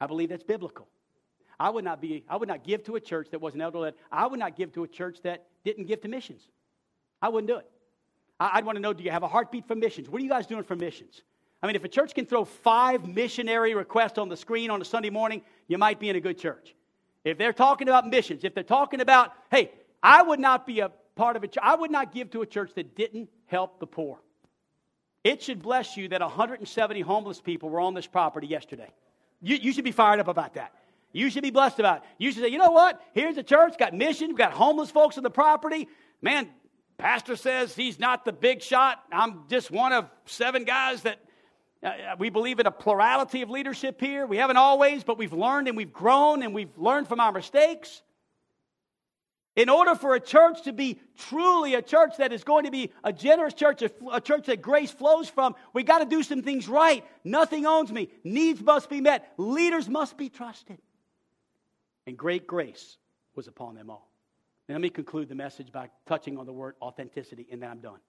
I 0.00 0.06
believe 0.06 0.28
that's 0.28 0.42
biblical. 0.42 0.88
I 1.58 1.70
would 1.70 1.84
not 1.84 2.02
be, 2.02 2.24
I 2.28 2.36
would 2.36 2.48
not 2.48 2.64
give 2.64 2.84
to 2.84 2.96
a 2.96 3.00
church 3.00 3.28
that 3.30 3.40
wasn't 3.40 3.62
elder 3.62 3.78
led. 3.78 3.94
I 4.12 4.26
would 4.26 4.38
not 4.38 4.56
give 4.56 4.72
to 4.72 4.82
a 4.82 4.88
church 4.88 5.18
that 5.22 5.46
didn't 5.64 5.86
give 5.86 6.02
to 6.02 6.08
missions. 6.08 6.48
I 7.26 7.28
wouldn't 7.28 7.48
do 7.48 7.56
it. 7.56 7.68
I'd 8.38 8.64
want 8.64 8.76
to 8.76 8.80
know 8.80 8.92
do 8.92 9.02
you 9.02 9.10
have 9.10 9.24
a 9.24 9.28
heartbeat 9.28 9.66
for 9.66 9.74
missions? 9.74 10.08
What 10.08 10.20
are 10.20 10.24
you 10.24 10.30
guys 10.30 10.46
doing 10.46 10.62
for 10.62 10.76
missions? 10.76 11.22
I 11.60 11.66
mean, 11.66 11.74
if 11.74 11.82
a 11.82 11.88
church 11.88 12.14
can 12.14 12.24
throw 12.24 12.44
five 12.44 13.04
missionary 13.04 13.74
requests 13.74 14.16
on 14.16 14.28
the 14.28 14.36
screen 14.36 14.70
on 14.70 14.80
a 14.80 14.84
Sunday 14.84 15.10
morning, 15.10 15.42
you 15.66 15.76
might 15.76 15.98
be 15.98 16.08
in 16.08 16.14
a 16.14 16.20
good 16.20 16.38
church. 16.38 16.76
If 17.24 17.36
they're 17.36 17.52
talking 17.52 17.88
about 17.88 18.06
missions, 18.06 18.44
if 18.44 18.54
they're 18.54 18.62
talking 18.62 19.00
about, 19.00 19.32
hey, 19.50 19.72
I 20.04 20.22
would 20.22 20.38
not 20.38 20.68
be 20.68 20.78
a 20.78 20.92
part 21.16 21.34
of 21.34 21.42
a 21.42 21.48
church, 21.48 21.64
I 21.64 21.74
would 21.74 21.90
not 21.90 22.14
give 22.14 22.30
to 22.30 22.42
a 22.42 22.46
church 22.46 22.70
that 22.76 22.94
didn't 22.94 23.28
help 23.46 23.80
the 23.80 23.88
poor. 23.88 24.20
It 25.24 25.42
should 25.42 25.60
bless 25.60 25.96
you 25.96 26.06
that 26.10 26.20
170 26.20 27.00
homeless 27.00 27.40
people 27.40 27.70
were 27.70 27.80
on 27.80 27.94
this 27.94 28.06
property 28.06 28.46
yesterday. 28.46 28.92
You, 29.42 29.56
you 29.56 29.72
should 29.72 29.82
be 29.82 29.90
fired 29.90 30.20
up 30.20 30.28
about 30.28 30.54
that. 30.54 30.72
You 31.10 31.28
should 31.28 31.42
be 31.42 31.50
blessed 31.50 31.80
about 31.80 31.96
it. 31.96 32.02
You 32.18 32.30
should 32.30 32.44
say, 32.44 32.50
you 32.50 32.58
know 32.58 32.70
what? 32.70 33.02
Here's 33.14 33.36
a 33.36 33.42
church, 33.42 33.78
got 33.78 33.94
mission, 33.94 34.36
got 34.36 34.52
homeless 34.52 34.92
folks 34.92 35.16
on 35.16 35.24
the 35.24 35.30
property. 35.30 35.88
Man, 36.22 36.48
pastor 36.98 37.36
says 37.36 37.74
he's 37.74 37.98
not 37.98 38.24
the 38.24 38.32
big 38.32 38.62
shot. 38.62 39.02
I'm 39.12 39.44
just 39.48 39.70
one 39.70 39.92
of 39.92 40.08
seven 40.24 40.64
guys 40.64 41.02
that 41.02 41.18
uh, 41.82 41.88
uh, 41.88 42.16
we 42.18 42.30
believe 42.30 42.58
in 42.58 42.66
a 42.66 42.70
plurality 42.70 43.42
of 43.42 43.50
leadership 43.50 44.00
here. 44.00 44.26
We 44.26 44.38
haven't 44.38 44.56
always, 44.56 45.04
but 45.04 45.18
we've 45.18 45.32
learned 45.32 45.68
and 45.68 45.76
we've 45.76 45.92
grown 45.92 46.42
and 46.42 46.54
we've 46.54 46.76
learned 46.76 47.08
from 47.08 47.20
our 47.20 47.32
mistakes. 47.32 48.02
In 49.54 49.70
order 49.70 49.94
for 49.94 50.14
a 50.14 50.20
church 50.20 50.62
to 50.64 50.72
be 50.72 51.00
truly 51.16 51.74
a 51.74 51.82
church 51.82 52.18
that 52.18 52.32
is 52.32 52.44
going 52.44 52.64
to 52.64 52.70
be 52.70 52.92
a 53.02 53.12
generous 53.12 53.54
church, 53.54 53.80
a, 53.82 53.90
a 54.12 54.20
church 54.20 54.46
that 54.46 54.60
grace 54.60 54.90
flows 54.90 55.30
from, 55.30 55.54
we 55.72 55.82
got 55.82 55.98
to 56.00 56.04
do 56.04 56.22
some 56.22 56.42
things 56.42 56.68
right. 56.68 57.04
Nothing 57.24 57.64
owns 57.64 57.90
me. 57.90 58.10
Needs 58.22 58.60
must 58.60 58.90
be 58.90 59.00
met. 59.00 59.32
Leaders 59.38 59.88
must 59.88 60.18
be 60.18 60.28
trusted. 60.28 60.78
And 62.06 62.18
great 62.18 62.46
grace 62.46 62.98
was 63.34 63.48
upon 63.48 63.74
them 63.74 63.88
all. 63.88 64.10
Now, 64.68 64.74
let 64.74 64.80
me 64.80 64.90
conclude 64.90 65.28
the 65.28 65.34
message 65.34 65.70
by 65.70 65.90
touching 66.06 66.38
on 66.38 66.46
the 66.46 66.52
word 66.52 66.74
authenticity, 66.82 67.46
and 67.50 67.62
then 67.62 67.70
I'm 67.70 67.80
done. 67.80 68.00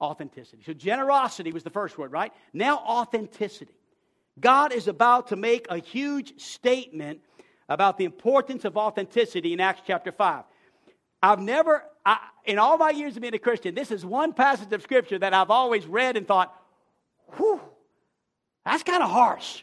Authenticity. 0.00 0.62
So, 0.64 0.72
generosity 0.72 1.52
was 1.52 1.62
the 1.62 1.70
first 1.70 1.98
word, 1.98 2.10
right? 2.10 2.32
Now, 2.52 2.78
authenticity. 2.78 3.74
God 4.40 4.72
is 4.72 4.88
about 4.88 5.28
to 5.28 5.36
make 5.36 5.66
a 5.68 5.78
huge 5.78 6.40
statement 6.40 7.20
about 7.68 7.98
the 7.98 8.04
importance 8.04 8.64
of 8.64 8.76
authenticity 8.76 9.52
in 9.52 9.60
Acts 9.60 9.82
chapter 9.86 10.10
5. 10.10 10.44
I've 11.22 11.40
never, 11.40 11.84
I, 12.04 12.18
in 12.44 12.58
all 12.58 12.76
my 12.76 12.90
years 12.90 13.16
of 13.16 13.22
being 13.22 13.34
a 13.34 13.38
Christian, 13.38 13.74
this 13.74 13.90
is 13.90 14.04
one 14.04 14.32
passage 14.32 14.72
of 14.72 14.82
Scripture 14.82 15.18
that 15.18 15.32
I've 15.32 15.50
always 15.50 15.86
read 15.86 16.16
and 16.16 16.26
thought, 16.26 16.54
whew, 17.36 17.60
that's 18.64 18.82
kind 18.82 19.02
of 19.02 19.10
harsh. 19.10 19.62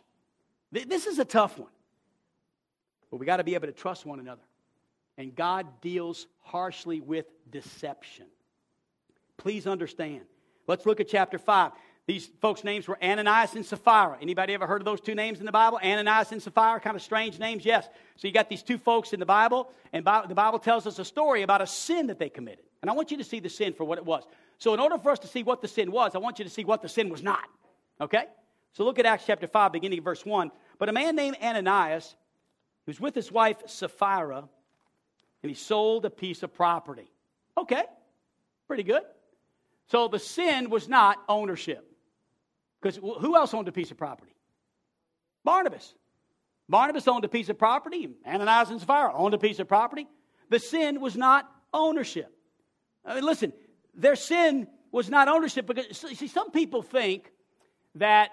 This 0.71 1.05
is 1.05 1.19
a 1.19 1.25
tough 1.25 1.59
one. 1.59 1.69
But 3.09 3.17
we 3.17 3.25
got 3.25 3.37
to 3.37 3.43
be 3.43 3.55
able 3.55 3.67
to 3.67 3.73
trust 3.73 4.05
one 4.05 4.19
another. 4.19 4.41
And 5.21 5.35
God 5.35 5.67
deals 5.81 6.25
harshly 6.39 6.99
with 6.99 7.27
deception. 7.51 8.25
Please 9.37 9.67
understand. 9.67 10.21
Let's 10.65 10.87
look 10.87 10.99
at 10.99 11.07
chapter 11.07 11.37
5. 11.37 11.73
These 12.07 12.31
folks' 12.41 12.63
names 12.63 12.87
were 12.87 12.97
Ananias 13.03 13.53
and 13.53 13.63
Sapphira. 13.63 14.17
Anybody 14.19 14.55
ever 14.55 14.65
heard 14.65 14.81
of 14.81 14.85
those 14.85 14.99
two 14.99 15.13
names 15.13 15.39
in 15.39 15.45
the 15.45 15.51
Bible? 15.51 15.79
Ananias 15.83 16.31
and 16.31 16.41
Sapphira, 16.41 16.79
kind 16.79 16.95
of 16.95 17.03
strange 17.03 17.37
names, 17.37 17.63
yes. 17.63 17.87
So 18.15 18.27
you 18.27 18.33
got 18.33 18.49
these 18.49 18.63
two 18.63 18.79
folks 18.79 19.13
in 19.13 19.19
the 19.19 19.25
Bible, 19.27 19.69
and 19.93 20.03
the 20.03 20.33
Bible 20.33 20.57
tells 20.57 20.87
us 20.87 20.97
a 20.97 21.05
story 21.05 21.43
about 21.43 21.61
a 21.61 21.67
sin 21.67 22.07
that 22.07 22.17
they 22.17 22.29
committed. 22.29 22.65
And 22.81 22.89
I 22.89 22.95
want 22.95 23.11
you 23.11 23.17
to 23.17 23.23
see 23.23 23.39
the 23.39 23.47
sin 23.47 23.73
for 23.73 23.83
what 23.83 23.99
it 23.99 24.05
was. 24.05 24.23
So 24.57 24.73
in 24.73 24.79
order 24.79 24.97
for 24.97 25.11
us 25.11 25.19
to 25.19 25.27
see 25.27 25.43
what 25.43 25.61
the 25.61 25.67
sin 25.67 25.91
was, 25.91 26.15
I 26.15 26.17
want 26.17 26.39
you 26.39 26.45
to 26.45 26.51
see 26.51 26.65
what 26.65 26.81
the 26.81 26.89
sin 26.89 27.09
was 27.09 27.21
not. 27.21 27.47
Okay? 28.01 28.23
So 28.73 28.85
look 28.85 28.97
at 28.97 29.05
Acts 29.05 29.25
chapter 29.27 29.45
5, 29.45 29.71
beginning 29.71 29.99
of 29.99 30.03
verse 30.03 30.25
1. 30.25 30.51
But 30.79 30.89
a 30.89 30.93
man 30.93 31.15
named 31.15 31.37
Ananias, 31.43 32.15
he 32.87 32.89
was 32.89 32.99
with 32.99 33.13
his 33.13 33.31
wife 33.31 33.57
Sapphira, 33.67 34.49
and 35.43 35.49
he 35.49 35.55
sold 35.55 36.05
a 36.05 36.09
piece 36.09 36.43
of 36.43 36.53
property. 36.53 37.11
Okay, 37.57 37.83
pretty 38.67 38.83
good. 38.83 39.03
So 39.87 40.07
the 40.07 40.19
sin 40.19 40.69
was 40.69 40.87
not 40.87 41.17
ownership. 41.27 41.87
Because 42.81 42.95
who 42.97 43.35
else 43.35 43.53
owned 43.53 43.67
a 43.67 43.71
piece 43.71 43.91
of 43.91 43.97
property? 43.97 44.33
Barnabas. 45.43 45.93
Barnabas 46.69 47.07
owned 47.07 47.25
a 47.25 47.27
piece 47.27 47.49
of 47.49 47.57
property. 47.57 48.09
Ananias 48.25 48.69
and 48.69 48.79
Sapphira 48.79 49.13
owned 49.13 49.33
a 49.33 49.37
piece 49.37 49.59
of 49.59 49.67
property. 49.67 50.07
The 50.49 50.59
sin 50.59 51.01
was 51.01 51.15
not 51.15 51.49
ownership. 51.73 52.31
I 53.05 53.15
mean, 53.15 53.25
listen, 53.25 53.53
their 53.93 54.15
sin 54.15 54.67
was 54.91 55.09
not 55.09 55.27
ownership 55.27 55.65
because, 55.65 55.97
see, 55.97 56.27
some 56.27 56.51
people 56.51 56.81
think 56.81 57.31
that 57.95 58.31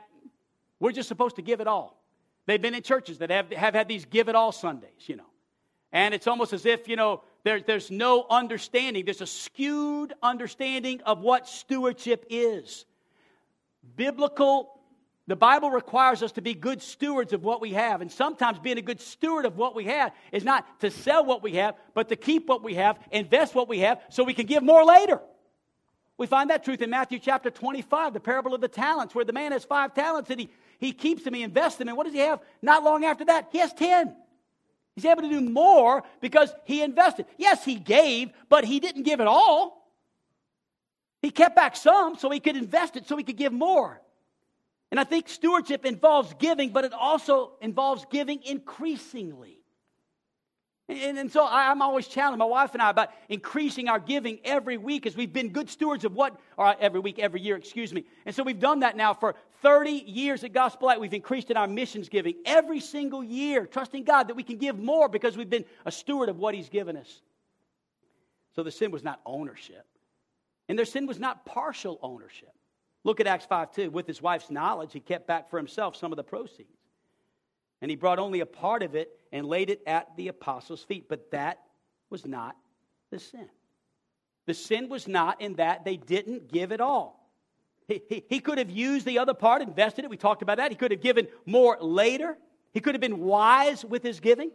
we're 0.81 0.93
just 0.93 1.09
supposed 1.09 1.37
to 1.37 1.43
give 1.43 1.61
it 1.61 1.67
all. 1.67 2.03
They've 2.47 2.61
been 2.61 2.75
in 2.75 2.83
churches 2.83 3.19
that 3.19 3.31
have, 3.31 3.51
have 3.51 3.75
had 3.75 3.89
these 3.89 4.05
give 4.05 4.29
it 4.29 4.35
all 4.35 4.53
Sundays, 4.53 5.07
you 5.07 5.17
know. 5.17 5.28
And 5.93 6.15
it's 6.15 6.27
almost 6.27 6.53
as 6.53 6.67
if, 6.67 6.89
you 6.89 6.97
know, 6.97 7.23
there, 7.45 7.61
there's 7.61 7.91
no 7.91 8.27
understanding. 8.29 9.05
There's 9.05 9.21
a 9.21 9.27
skewed 9.27 10.13
understanding 10.23 11.01
of 11.03 11.21
what 11.21 11.49
stewardship 11.49 12.27
is 12.29 12.85
biblical, 13.97 14.81
the 15.27 15.37
Bible 15.37 15.71
requires 15.71 16.23
us 16.23 16.33
to 16.33 16.43
be 16.43 16.55
good 16.55 16.81
stewards 16.81 17.35
of 17.35 17.45
what 17.45 17.61
we 17.61 17.73
have. 17.75 18.01
And 18.01 18.11
sometimes 18.11 18.59
being 18.59 18.79
a 18.79 18.83
good 18.83 19.01
steward 19.01 19.45
of 19.45 19.59
what 19.59 19.75
we 19.75 19.85
have 19.85 20.13
is 20.33 20.45
not 20.45 20.81
to 20.81 20.91
sell 20.91 21.25
what 21.25 21.43
we 21.43 21.53
have, 21.55 21.75
but 21.93 22.09
to 22.09 22.17
keep 22.17 22.49
what 22.49 22.63
we 22.63 22.75
have, 22.75 22.99
invest 23.11 23.55
what 23.55 23.69
we 23.69 23.81
have, 23.81 24.01
so 24.09 24.25
we 24.25 24.33
can 24.33 24.47
give 24.47 24.63
more 24.63 24.85
later. 24.85 25.21
We 26.17 26.27
find 26.27 26.51
that 26.51 26.65
truth 26.65 26.81
in 26.81 26.91
Matthew 26.91 27.19
chapter 27.19 27.51
25, 27.51 28.15
the 28.15 28.21
parable 28.21 28.55
of 28.55 28.61
the 28.61 28.69
talents, 28.69 29.15
where 29.15 29.25
the 29.25 29.33
man 29.33 29.53
has 29.53 29.65
five 29.65 29.95
talents 29.95 30.31
and 30.31 30.41
he, 30.41 30.51
he 30.79 30.93
keeps 30.93 31.25
them, 31.25 31.35
he 31.35 31.43
invests 31.43 31.79
them. 31.79 31.89
And 31.89 31.97
what 31.97 32.05
does 32.05 32.15
he 32.15 32.21
have? 32.21 32.41
Not 32.63 32.83
long 32.83 33.05
after 33.05 33.25
that, 33.27 33.49
he 33.53 33.59
has 33.59 33.73
10. 33.75 34.17
He's 34.99 35.05
able 35.05 35.23
to 35.23 35.29
do 35.29 35.41
more 35.41 36.03
because 36.21 36.53
he 36.65 36.83
invested. 36.83 37.27
Yes, 37.37 37.65
he 37.65 37.77
gave, 37.77 38.33
but 38.49 38.65
he 38.65 38.81
didn't 38.81 39.05
give 39.05 39.21
it 39.21 39.29
all. 39.29 39.89
He 41.23 41.31
kept 41.31 41.55
back 41.55 41.77
some 41.77 42.17
so 42.17 42.29
he 42.31 42.41
could 42.41 42.57
invest 42.57 42.97
it 42.97 43.07
so 43.07 43.17
he 43.17 43.23
could 43.23 43.37
give 43.37 43.53
more. 43.53 44.03
And 44.91 44.99
I 44.99 45.05
think 45.05 45.29
stewardship 45.29 45.87
involves 45.87 46.35
giving, 46.41 46.71
but 46.71 46.85
it 46.85 46.93
also 46.93 47.53
involves 47.61 48.07
giving 48.11 48.43
increasingly. 48.43 49.61
And, 50.89 51.17
and 51.17 51.31
so 51.31 51.45
I, 51.45 51.71
am 51.71 51.81
always 51.81 52.09
challenging 52.09 52.41
my 52.41 52.45
wife 52.47 52.73
and 52.73 52.83
I 52.83 52.91
about 52.91 53.11
increasing 53.29 53.89
our 53.89 54.01
giving 54.01 54.41
every 54.45 54.79
week 54.79 55.07
as 55.07 55.17
we've 55.17 55.33
been 55.33 55.51
good 55.51 55.71
stewards 55.71 56.05
of 56.05 56.17
what, 56.17 56.41
or 56.57 56.75
every 56.81 56.99
week, 56.99 57.21
every 57.21 57.41
year, 57.41 57.55
excuse 57.55 57.95
me. 57.95 58.05
And 58.27 58.35
so 58.35 58.43
we've 58.43 58.59
done 58.59 58.81
that 58.81 58.97
now 58.97 59.15
for 59.15 59.37
30 59.63 59.91
years 59.91 60.45
at 60.45 60.53
Gospel 60.53 60.89
Light. 60.89 61.01
We've 61.01 61.13
increased 61.13 61.51
in 61.51 61.57
our 61.57 61.67
missions 61.67 62.09
giving 62.09 62.35
every 62.45 62.81
single 62.81 63.25
year, 63.25 63.67
trusting 63.67 64.05
God 64.05 64.29
that 64.29 64.35
we 64.35 64.43
can 64.43 64.57
give 64.57 64.79
more 64.79 65.09
because 65.09 65.37
we've 65.37 65.51
been 65.51 65.65
a 65.85 65.93
steward 65.93 66.29
of 66.29 66.39
what 66.39 66.55
He's 66.55 66.69
given 66.69 66.97
us. 66.97 67.23
So 68.55 68.63
the 68.63 68.71
sin 68.71 68.91
was 68.91 69.05
not 69.05 69.21
ownership. 69.25 69.87
And 70.69 70.79
their 70.79 70.85
sin 70.85 71.07
was 71.07 71.19
not 71.19 71.47
partial 71.47 71.99
ownership. 72.03 72.53
Look 73.05 73.21
at 73.21 73.27
Acts 73.27 73.47
5 73.47 73.73
2. 73.73 73.91
With 73.91 74.07
his 74.07 74.21
wife's 74.21 74.51
knowledge, 74.51 74.93
he 74.93 75.01
kept 75.01 75.27
back 75.27 75.49
for 75.49 75.57
himself 75.57 75.97
some 75.97 76.13
of 76.13 76.17
the 76.17 76.25
proceeds. 76.25 76.69
And 77.81 77.91
he 77.91 77.97
brought 77.97 78.19
only 78.19 78.41
a 78.41 78.47
part 78.47 78.83
of 78.83 78.95
it 78.95 79.11
and 79.33 79.47
laid 79.47 79.71
it 79.71 79.81
at 79.87 80.17
the 80.17 80.29
apostles' 80.29 80.83
feet. 80.83 81.09
But 81.09 81.31
that 81.31 81.61
was 82.11 82.27
not 82.27 82.57
the 83.11 83.19
sin. 83.19 83.49
The 84.47 84.55
sin 84.55 84.89
was 84.89 85.07
not 85.07 85.41
in 85.41 85.55
that 85.55 85.85
they 85.85 85.97
didn't 85.97 86.51
give 86.51 86.73
it 86.73 86.81
all. 86.81 87.18
He, 87.89 88.25
he, 88.29 88.41
could 88.41 88.59
have 88.59 88.71
used 88.71 89.07
the 89.07 89.19
other 89.19 89.33
part, 89.33 89.63
invested 89.63 90.05
it. 90.05 90.11
We 90.11 90.19
talked 90.19 90.43
about 90.43 90.59
that. 90.59 90.71
He 90.71 90.77
could 90.77 90.91
have 90.91 91.01
given 91.01 91.27
more 91.47 91.79
later. 91.81 92.37
He 92.73 92.81
could 92.81 92.95
have 92.95 93.01
been 93.01 93.21
wise 93.21 93.83
with 93.83 94.03
his 94.03 94.21
giving. 94.21 94.51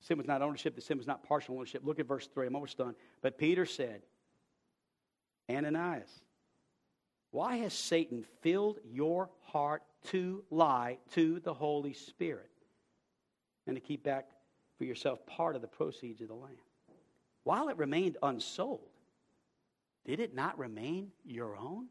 Sin 0.00 0.16
was 0.16 0.26
not 0.26 0.40
ownership, 0.40 0.74
the 0.74 0.80
sin 0.80 0.96
was 0.96 1.06
not 1.06 1.22
partial 1.22 1.56
ownership. 1.56 1.82
Look 1.84 2.00
at 2.00 2.06
verse 2.06 2.26
3. 2.32 2.46
I'm 2.46 2.54
almost 2.54 2.78
done. 2.78 2.94
But 3.20 3.36
Peter 3.36 3.66
said, 3.66 4.00
Ananias, 5.50 6.08
why 7.32 7.56
has 7.56 7.74
Satan 7.74 8.24
filled 8.40 8.78
your 8.90 9.28
heart 9.42 9.82
to 10.06 10.42
lie 10.50 10.96
to 11.12 11.40
the 11.40 11.52
Holy 11.52 11.92
Spirit 11.92 12.48
and 13.66 13.76
to 13.76 13.80
keep 13.80 14.02
back 14.02 14.30
for 14.78 14.84
yourself 14.84 15.24
part 15.26 15.54
of 15.54 15.60
the 15.60 15.68
proceeds 15.68 16.22
of 16.22 16.28
the 16.28 16.34
land? 16.34 16.56
While 17.44 17.68
it 17.68 17.76
remained 17.76 18.16
unsold, 18.22 18.88
did 20.08 20.20
it 20.20 20.34
not 20.34 20.58
remain 20.58 21.12
your 21.26 21.54
own? 21.54 21.86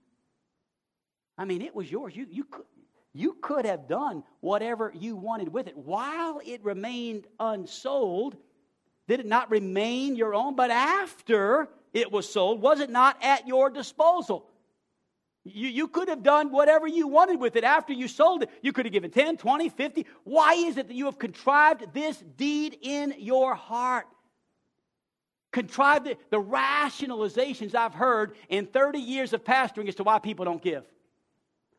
I 1.37 1.45
mean, 1.45 1.61
it 1.61 1.75
was 1.75 1.89
yours. 1.89 2.15
You, 2.15 2.25
you, 2.27 2.45
could, 2.45 2.65
you 3.13 3.37
could 3.39 3.65
have 3.65 3.87
done 3.87 4.23
whatever 4.39 4.91
you 4.93 5.15
wanted 5.15 5.53
with 5.53 5.67
it. 5.67 5.77
While 5.77 6.41
it 6.43 6.63
remained 6.63 7.27
unsold, 7.39 8.35
did 9.07 9.19
it 9.19 9.27
not 9.27 9.51
remain 9.51 10.15
your 10.15 10.33
own? 10.33 10.55
But 10.55 10.71
after 10.71 11.69
it 11.93 12.11
was 12.11 12.27
sold, 12.27 12.59
was 12.59 12.79
it 12.79 12.89
not 12.89 13.17
at 13.21 13.47
your 13.47 13.69
disposal? 13.69 14.49
You, 15.43 15.67
you 15.67 15.87
could 15.87 16.09
have 16.09 16.23
done 16.23 16.51
whatever 16.51 16.87
you 16.87 17.07
wanted 17.07 17.39
with 17.39 17.55
it 17.55 17.63
after 17.63 17.93
you 17.93 18.07
sold 18.07 18.41
it. 18.41 18.49
You 18.63 18.73
could 18.73 18.87
have 18.87 18.93
given 18.93 19.11
10, 19.11 19.37
20, 19.37 19.69
50. 19.69 20.07
Why 20.23 20.53
is 20.53 20.77
it 20.77 20.87
that 20.87 20.95
you 20.95 21.05
have 21.05 21.19
contrived 21.19 21.93
this 21.93 22.17
deed 22.35 22.79
in 22.81 23.13
your 23.19 23.53
heart? 23.53 24.07
Contrive 25.57 26.03
the, 26.03 26.17
rationalizations 26.31 27.73
I've 27.73 27.95
heard 27.95 28.35
in 28.47 28.67
30 28.67 28.99
years 28.99 29.33
of 29.33 29.43
pastoring 29.43 29.87
as 29.87 29.95
to 29.95 30.03
why 30.03 30.19
people 30.19 30.45
don't 30.45 30.61
give. 30.61 30.85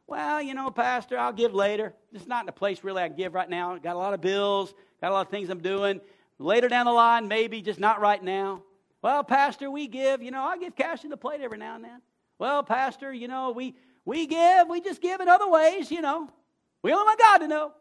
Well, 0.09 0.43
you 0.43 0.55
know, 0.55 0.71
Pastor, 0.71 1.17
I'll 1.17 1.33
give 1.33 1.55
later. 1.55 1.95
It's 2.13 2.27
not 2.27 2.45
in 2.45 2.49
a 2.49 2.53
place 2.53 2.83
really 2.83 3.03
I 3.03 3.09
give 3.09 3.35
right 3.35 3.49
now. 3.49 3.77
Got 3.79 3.95
a 3.95 3.99
lot 3.99 4.15
of 4.15 4.21
bills, 4.21 4.75
got 5.01 5.13
a 5.13 5.15
lot 5.15 5.27
of 5.27 5.31
things 5.31 5.49
I'm 5.49 5.61
doing. 5.61 6.01
Later 6.41 6.67
down 6.69 6.87
the 6.87 6.93
line, 6.93 7.29
maybe, 7.29 7.63
just 7.63 7.79
not 7.79 8.01
right 8.01 8.23
now. 8.23 8.63
Well, 9.01 9.23
Pastor, 9.23 9.71
we 9.71 9.87
give, 9.87 10.23
you 10.23 10.33
know, 10.33 10.43
I 10.43 10.59
give 10.59 10.75
cash 10.75 11.05
in 11.05 11.11
the 11.11 11.17
plate 11.17 11.41
every 11.41 11.59
now 11.59 11.77
and 11.77 11.85
then. 11.85 12.03
Well, 12.39 12.65
Pastor, 12.65 13.13
you 13.13 13.29
know, 13.29 13.53
we, 13.53 13.77
we 14.05 14.27
give, 14.27 14.69
we 14.69 14.81
just 14.81 15.01
give 15.01 15.21
in 15.21 15.29
other 15.29 15.49
ways, 15.49 15.91
you 15.91 16.01
know. 16.01 16.29
We 16.83 16.91
don't 16.91 17.05
want 17.05 17.19
God 17.19 17.39
to 17.39 17.49
know. 17.49 17.73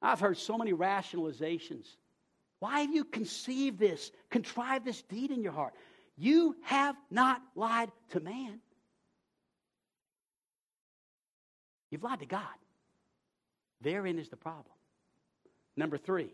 I've 0.00 0.20
heard 0.20 0.38
so 0.38 0.56
many 0.56 0.72
rationalizations. 0.72 1.86
Why 2.62 2.82
have 2.82 2.94
you 2.94 3.02
conceived 3.02 3.80
this, 3.80 4.12
contrived 4.30 4.84
this 4.84 5.02
deed 5.02 5.32
in 5.32 5.42
your 5.42 5.50
heart? 5.50 5.74
You 6.16 6.54
have 6.62 6.94
not 7.10 7.42
lied 7.56 7.90
to 8.10 8.20
man. 8.20 8.60
You've 11.90 12.04
lied 12.04 12.20
to 12.20 12.26
God. 12.26 12.54
Therein 13.80 14.16
is 14.16 14.28
the 14.28 14.36
problem. 14.36 14.76
Number 15.76 15.98
three, 15.98 16.32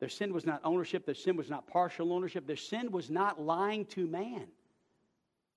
their 0.00 0.08
sin 0.08 0.32
was 0.32 0.44
not 0.44 0.62
ownership, 0.64 1.06
their 1.06 1.14
sin 1.14 1.36
was 1.36 1.48
not 1.48 1.68
partial 1.68 2.12
ownership, 2.12 2.44
their 2.44 2.56
sin 2.56 2.90
was 2.90 3.08
not 3.08 3.40
lying 3.40 3.84
to 3.84 4.04
man. 4.08 4.48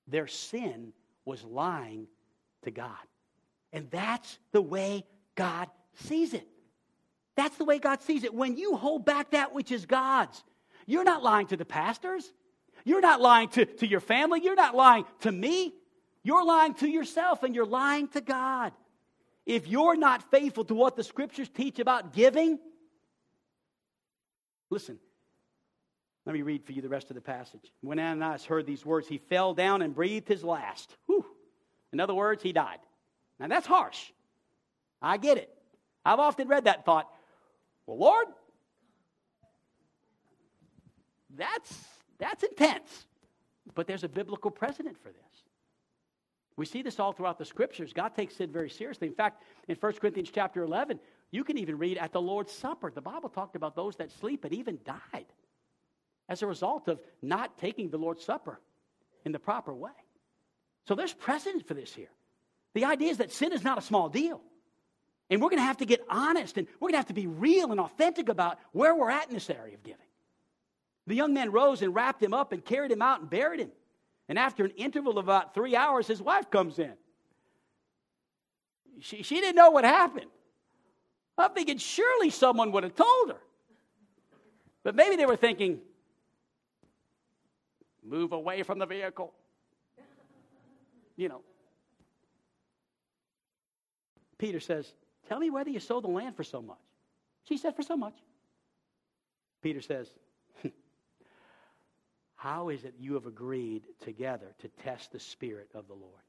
Their 0.08 0.28
sin 0.28 0.94
was 1.26 1.44
lying 1.44 2.06
to 2.62 2.70
God. 2.70 2.92
And 3.74 3.90
that's 3.90 4.38
the 4.52 4.62
way 4.62 5.04
God 5.34 5.68
sees 5.96 6.36
it. 6.36 6.48
That's 7.36 7.58
the 7.58 7.66
way 7.66 7.80
God 7.80 8.02
sees 8.02 8.24
it. 8.24 8.34
When 8.34 8.58
you 8.58 8.76
hold 8.76 9.06
back 9.06 9.32
that 9.32 9.54
which 9.54 9.72
is 9.72 9.86
God's, 9.86 10.44
you're 10.86 11.04
not 11.04 11.24
lying 11.24 11.48
to 11.48 11.58
the 11.58 11.66
pastors. 11.66 12.32
You're 12.84 13.02
not 13.02 13.22
lying 13.22 13.50
to, 13.50 13.66
to 13.66 13.88
your 13.88 14.00
family. 14.00 14.42
You're 14.44 14.56
not 14.56 14.76
lying 14.76 15.06
to 15.22 15.32
me. 15.32 15.74
You're 16.24 16.46
lying 16.46 16.74
to 16.76 16.88
yourself 16.88 17.44
and 17.44 17.56
you're 17.56 17.66
lying 17.66 18.08
to 18.10 18.22
God. 18.22 18.74
If 19.46 19.68
you're 19.68 19.96
not 19.96 20.30
faithful 20.30 20.66
to 20.66 20.76
what 20.76 20.96
the 20.96 21.04
scriptures 21.04 21.50
teach 21.50 21.80
about 21.80 22.14
giving, 22.14 22.60
listen, 24.70 25.00
let 26.26 26.34
me 26.34 26.44
read 26.44 26.64
for 26.64 26.74
you 26.74 26.82
the 26.82 26.90
rest 26.90 27.10
of 27.10 27.16
the 27.16 27.22
passage. 27.22 27.72
When 27.82 27.98
Ananias 27.98 28.46
heard 28.46 28.68
these 28.68 28.86
words, 28.86 29.08
he 29.08 29.18
fell 29.18 29.54
down 29.54 29.82
and 29.82 29.96
breathed 29.96 30.28
his 30.28 30.44
last. 30.44 30.96
Whew. 31.08 31.26
In 31.92 32.00
other 32.00 32.14
words, 32.14 32.44
he 32.44 32.54
died. 32.54 32.80
Now 33.40 33.48
that's 33.48 33.66
harsh. 33.66 34.12
I 35.02 35.18
get 35.18 35.38
it. 35.38 35.50
I've 36.06 36.20
often 36.20 36.48
read 36.48 36.66
that 36.66 36.86
thought, 36.86 37.10
well, 37.92 38.12
Lord, 38.12 38.28
that's, 41.36 41.84
that's 42.20 42.44
intense. 42.44 43.08
But 43.76 43.88
there's 43.88 44.04
a 44.04 44.10
biblical 44.10 44.50
precedent 44.50 44.98
for 45.02 45.10
this. 45.10 45.44
We 46.56 46.66
see 46.66 46.82
this 46.82 47.00
all 47.00 47.12
throughout 47.12 47.38
the 47.38 47.46
scriptures. 47.46 47.94
God 47.94 48.16
takes 48.16 48.36
sin 48.36 48.52
very 48.52 48.70
seriously. 48.70 49.08
In 49.08 49.14
fact, 49.14 49.44
in 49.68 49.76
1 49.76 49.94
Corinthians 49.94 50.30
chapter 50.34 50.64
11, 50.64 51.00
you 51.32 51.44
can 51.44 51.58
even 51.58 51.78
read 51.78 51.98
at 51.98 52.12
the 52.12 52.22
Lord's 52.22 52.52
Supper. 52.52 52.92
The 52.92 53.02
Bible 53.02 53.30
talked 53.30 53.56
about 53.56 53.76
those 53.76 53.96
that 53.98 54.12
sleep 54.12 54.46
and 54.46 54.54
even 54.54 54.80
died 54.86 55.26
as 56.30 56.42
a 56.42 56.48
result 56.48 56.88
of 56.88 57.02
not 57.22 57.58
taking 57.58 57.90
the 57.90 57.98
Lord's 57.98 58.24
Supper 58.24 58.60
in 59.26 59.32
the 59.32 59.40
proper 59.40 59.74
way. 59.74 59.92
So 60.88 60.96
there's 60.96 61.14
precedent 61.14 61.68
for 61.68 61.74
this 61.74 61.94
here. 61.94 62.12
The 62.74 62.86
idea 62.86 63.12
is 63.12 63.18
that 63.18 63.32
sin 63.32 63.52
is 63.54 63.64
not 63.64 63.78
a 63.78 63.82
small 63.82 64.10
deal. 64.10 64.42
And 65.32 65.42
we're 65.42 65.50
going 65.50 65.60
to 65.62 65.66
have 65.66 65.78
to 65.78 65.86
get 65.86 66.02
honest 66.10 66.58
and 66.58 66.68
we're 66.80 66.90
going 66.90 66.96
to 66.96 67.00
have 67.00 67.08
to 67.08 67.14
be 67.14 67.26
real 67.26 67.72
and 67.72 67.80
authentic 67.80 68.28
about 68.28 68.60
where 68.74 68.94
we're 68.94 69.10
at 69.10 69.30
in 69.30 69.34
this 69.34 69.50
area 69.50 69.76
of 69.76 69.82
giving. 69.82 70.06
The 71.08 71.16
young 71.16 71.34
man 71.34 71.52
rose 71.52 71.82
and 71.82 71.96
wrapped 71.96 72.22
him 72.22 72.34
up 72.34 72.52
and 72.52 72.64
carried 72.64 72.92
him 72.92 73.02
out 73.02 73.22
and 73.22 73.30
buried 73.30 73.62
him. 73.62 73.72
And 74.28 74.38
after 74.38 74.66
an 74.66 74.72
interval 74.72 75.18
of 75.18 75.26
about 75.26 75.54
three 75.54 75.74
hours, 75.76 76.06
his 76.06 76.22
wife 76.22 76.52
comes 76.52 76.80
in. 76.80 76.94
She, 79.00 79.24
she 79.24 79.36
didn't 79.36 79.56
know 79.56 79.72
what 79.72 79.86
happened. 79.86 80.30
I'm 81.38 81.54
thinking 81.54 81.78
surely 81.78 82.30
someone 82.30 82.74
would 82.74 82.84
have 82.84 82.96
told 82.96 83.30
her. 83.30 83.42
But 84.84 84.96
maybe 84.96 85.16
they 85.16 85.26
were 85.26 85.38
thinking, 85.38 85.80
move 88.04 88.34
away 88.34 88.64
from 88.64 88.80
the 88.80 88.86
vehicle. 88.86 89.34
You 91.16 91.30
know. 91.30 91.42
Peter 94.38 94.60
says, 94.60 94.92
Tell 95.32 95.40
me 95.40 95.50
whether 95.50 95.70
you 95.70 95.80
sold 95.80 96.04
the 96.04 96.10
land 96.10 96.36
for 96.36 96.44
so 96.44 96.62
much. 96.62 96.76
She 97.46 97.56
said, 97.56 97.74
For 97.78 97.84
so 97.84 97.96
much. 97.96 98.16
Peter 99.62 99.80
says, 99.80 100.12
How 102.36 102.68
is 102.68 102.84
it 102.84 102.96
you 103.00 103.14
have 103.14 103.28
agreed 103.28 103.84
together 104.02 104.54
to 104.60 104.68
test 104.84 105.14
the 105.14 105.22
Spirit 105.22 105.70
of 105.74 105.88
the 105.88 105.94
Lord? 105.94 106.20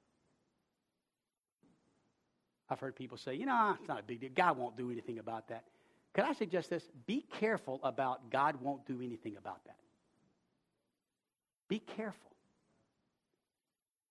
I've 2.71 2.79
heard 2.79 2.95
people 2.95 3.19
say, 3.19 3.35
you 3.35 3.45
know, 3.45 3.75
it's 3.77 3.89
not 3.89 3.99
a 3.99 4.05
big 4.05 4.21
deal. 4.21 4.31
God 4.37 4.57
won't 4.57 4.77
do 4.77 4.93
anything 4.93 5.19
about 5.19 5.49
that. 5.49 5.65
Could 6.15 6.23
I 6.23 6.35
suggest 6.35 6.71
this? 6.71 6.85
Be 7.05 7.27
careful 7.41 7.81
about 7.83 8.31
God 8.31 8.61
won't 8.61 8.87
do 8.87 9.01
anything 9.03 9.37
about 9.37 9.65
that. 9.65 9.79
Be 11.69 11.81
careful. 11.81 12.31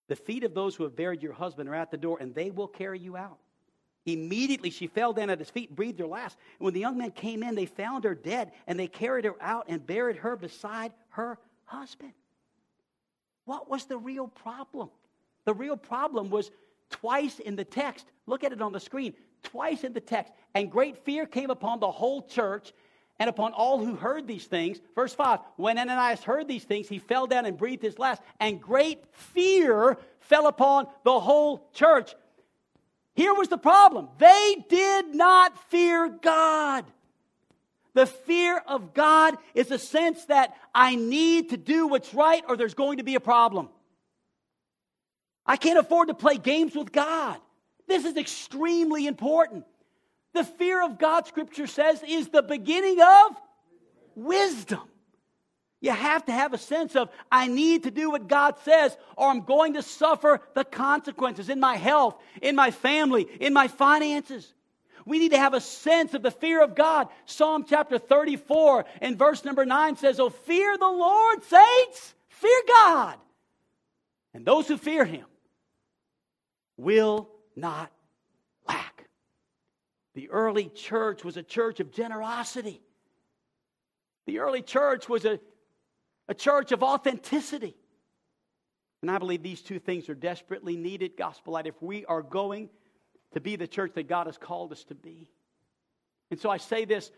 The 0.10 0.18
feet 0.18 0.44
of 0.44 0.54
those 0.54 0.76
who 0.76 0.84
have 0.84 0.98
buried 0.98 1.24
your 1.24 1.32
husband 1.32 1.70
are 1.70 1.76
at 1.76 1.92
the 1.92 1.98
door, 1.98 2.18
and 2.20 2.36
they 2.36 2.52
will 2.52 2.68
carry 2.68 3.00
you 3.00 3.16
out. 3.16 3.38
Immediately 4.06 4.72
she 4.72 4.88
fell 4.88 5.14
down 5.14 5.30
at 5.30 5.40
his 5.40 5.50
feet, 5.50 5.70
and 5.70 5.76
breathed 5.76 6.00
her 6.00 6.08
last. 6.08 6.38
And 6.60 6.66
when 6.66 6.74
the 6.74 6.80
young 6.80 6.98
men 6.98 7.12
came 7.12 7.44
in, 7.44 7.56
they 7.56 7.68
found 7.68 8.04
her 8.04 8.16
dead, 8.16 8.52
and 8.68 8.80
they 8.80 8.88
carried 8.88 9.26
her 9.26 9.36
out 9.40 9.66
and 9.68 9.86
buried 9.86 10.18
her 10.18 10.36
beside 10.36 10.92
her 11.10 11.38
husband. 11.66 12.14
What 13.46 13.70
was 13.70 13.86
the 13.86 13.98
real 13.98 14.28
problem? 14.28 14.90
The 15.46 15.54
real 15.54 15.78
problem 15.78 16.30
was 16.30 16.52
twice 16.90 17.40
in 17.40 17.56
the 17.56 17.64
text. 17.64 18.06
Look 18.26 18.44
at 18.44 18.52
it 18.52 18.62
on 18.62 18.72
the 18.72 18.80
screen. 18.80 19.14
Twice 19.44 19.84
in 19.84 19.94
the 19.94 20.02
text. 20.02 20.34
And 20.54 20.72
great 20.72 21.04
fear 21.06 21.26
came 21.26 21.50
upon 21.50 21.80
the 21.80 21.92
whole 21.92 22.22
church 22.24 22.74
and 23.20 23.30
upon 23.30 23.54
all 23.54 23.84
who 23.84 23.96
heard 23.96 24.28
these 24.28 24.46
things. 24.46 24.80
Verse 24.96 25.14
5 25.14 25.40
When 25.56 25.78
Ananias 25.78 26.24
heard 26.24 26.48
these 26.48 26.64
things, 26.64 26.90
he 26.90 26.98
fell 26.98 27.28
down 27.28 27.46
and 27.46 27.58
breathed 27.58 27.84
his 27.84 28.00
last, 28.00 28.22
and 28.40 28.60
great 28.60 29.04
fear 29.14 29.98
fell 30.20 30.48
upon 30.48 30.88
the 31.04 31.20
whole 31.20 31.70
church. 31.74 32.16
Here 33.16 33.34
was 33.34 33.50
the 33.50 33.58
problem 33.58 34.10
they 34.18 34.66
did 34.70 35.14
not 35.14 35.58
fear 35.70 36.10
God. 36.10 36.86
The 37.94 38.06
fear 38.06 38.58
of 38.58 38.94
God 38.94 39.36
is 39.54 39.70
a 39.70 39.78
sense 39.78 40.26
that 40.26 40.56
I 40.74 40.96
need 40.96 41.50
to 41.50 41.58
do 41.58 41.88
what's 41.88 42.14
right 42.14 42.44
or 42.48 42.56
there's 42.56 42.74
going 42.74 43.00
to 43.00 43.04
be 43.04 43.16
a 43.16 43.20
problem. 43.20 43.70
I 45.46 45.58
can't 45.58 45.78
afford 45.78 46.08
to 46.08 46.14
play 46.14 46.38
games 46.38 46.76
with 46.76 46.92
God. 46.92 47.38
This 47.88 48.06
is 48.06 48.16
extremely 48.16 49.08
important. 49.08 49.66
The 50.34 50.46
fear 50.46 50.82
of 50.82 50.98
God, 50.98 51.28
Scripture 51.28 51.68
says, 51.68 52.02
is 52.08 52.30
the 52.30 52.42
beginning 52.42 53.02
of 53.02 53.36
wisdom. 54.16 54.88
You 55.82 55.92
have 55.92 56.26
to 56.26 56.32
have 56.32 56.54
a 56.54 56.60
sense 56.60 56.96
of, 56.96 57.10
I 57.32 57.48
need 57.48 57.84
to 57.84 57.92
do 57.92 58.12
what 58.12 58.28
God 58.28 58.56
says, 58.64 58.96
or 59.18 59.30
I'm 59.30 59.42
going 59.42 59.74
to 59.74 59.82
suffer 59.82 60.40
the 60.54 60.64
consequences 60.64 61.50
in 61.50 61.60
my 61.60 61.76
health, 61.76 62.16
in 62.40 62.56
my 62.56 62.70
family, 62.70 63.28
in 63.40 63.52
my 63.52 63.68
finances. 63.68 64.54
We 65.08 65.18
need 65.18 65.32
to 65.32 65.40
have 65.40 65.56
a 65.56 65.62
sense 65.62 66.14
of 66.14 66.22
the 66.22 66.30
fear 66.30 66.62
of 66.62 66.76
God. 66.76 67.08
Psalm 67.26 67.66
chapter 67.68 67.98
34 67.98 68.86
and 69.02 69.18
verse 69.18 69.44
number 69.44 69.66
9 69.66 69.96
says, 69.96 70.20
Oh, 70.20 70.30
fear 70.30 70.78
the 70.78 70.86
Lord, 70.86 71.44
saints, 71.44 72.14
fear 72.30 72.62
God. 72.68 73.18
And 74.36 74.46
those 74.46 74.68
who 74.68 74.78
fear 74.78 75.04
him 75.04 75.26
will 76.78 77.28
not 77.56 77.92
lack. 78.68 79.08
The 80.14 80.30
early 80.30 80.70
church 80.70 81.24
was 81.24 81.38
a 81.38 81.44
church 81.44 81.80
of 81.80 81.92
generosity. 81.92 82.82
The 84.28 84.40
early 84.40 84.62
church 84.62 85.10
was 85.10 85.26
a, 85.26 85.40
a 86.32 86.34
church 86.34 86.72
of 86.72 86.82
authenticity. 86.82 87.76
And 89.02 89.12
I 89.12 89.18
believe 89.18 89.44
these 89.44 89.62
two 89.62 89.80
things 89.80 90.08
are 90.08 90.16
desperately 90.16 90.78
needed, 90.78 91.18
Gospel 91.18 91.54
Light, 91.54 91.68
if 91.68 91.82
we 91.82 92.06
are 92.06 92.22
going 92.22 92.70
to 93.34 93.42
be 93.42 93.58
the 93.58 93.68
church 93.68 93.92
that 93.96 94.08
God 94.08 94.28
has 94.28 94.38
called 94.38 94.72
us 94.72 94.86
to 94.86 94.96
be. 94.96 95.30
And 96.30 96.40
so 96.40 96.50
I 96.50 96.56
say 96.56 96.86
this 96.86 97.12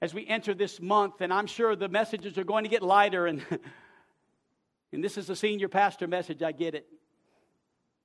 as 0.00 0.14
we 0.14 0.24
enter 0.28 0.54
this 0.54 0.80
month, 0.80 1.22
and 1.22 1.32
I'm 1.32 1.48
sure 1.48 1.74
the 1.74 1.88
messages 1.88 2.38
are 2.38 2.44
going 2.44 2.62
to 2.62 2.70
get 2.70 2.84
lighter. 2.84 3.26
And, 3.26 3.44
and 4.92 5.02
this 5.02 5.18
is 5.18 5.28
a 5.28 5.34
senior 5.34 5.68
pastor 5.68 6.06
message, 6.06 6.40
I 6.40 6.52
get 6.52 6.76
it. 6.76 6.86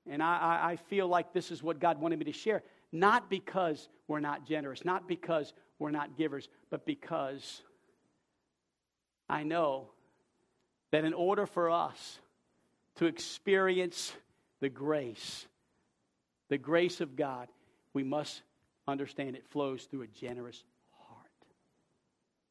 And 0.10 0.24
I, 0.24 0.72
I 0.72 0.76
feel 0.90 1.08
like 1.08 1.34
this 1.34 1.52
is 1.52 1.62
what 1.62 1.80
God 1.80 2.02
wanted 2.02 2.18
me 2.18 2.26
to 2.26 2.34
share. 2.34 2.64
Not 2.92 3.30
because 3.30 3.90
we're 4.08 4.22
not 4.22 4.48
generous, 4.48 4.84
not 4.84 5.08
because 5.08 5.54
we're 5.78 5.92
not 5.92 6.18
givers, 6.18 6.50
but 6.72 6.84
because 6.84 7.62
I 9.30 9.44
know 9.44 9.90
that 10.92 11.04
in 11.04 11.14
order 11.14 11.46
for 11.46 11.70
us 11.70 12.20
to 12.96 13.06
experience 13.06 14.14
the 14.60 14.70
grace 14.70 15.48
the 16.50 16.58
grace 16.58 17.02
of 17.02 17.16
God, 17.16 17.50
we 17.94 18.04
must 18.04 18.42
understand 18.88 19.36
it 19.36 19.46
flows 19.48 19.84
through 19.84 20.04
a 20.04 20.08
generous 20.08 20.64
heart. 20.92 21.26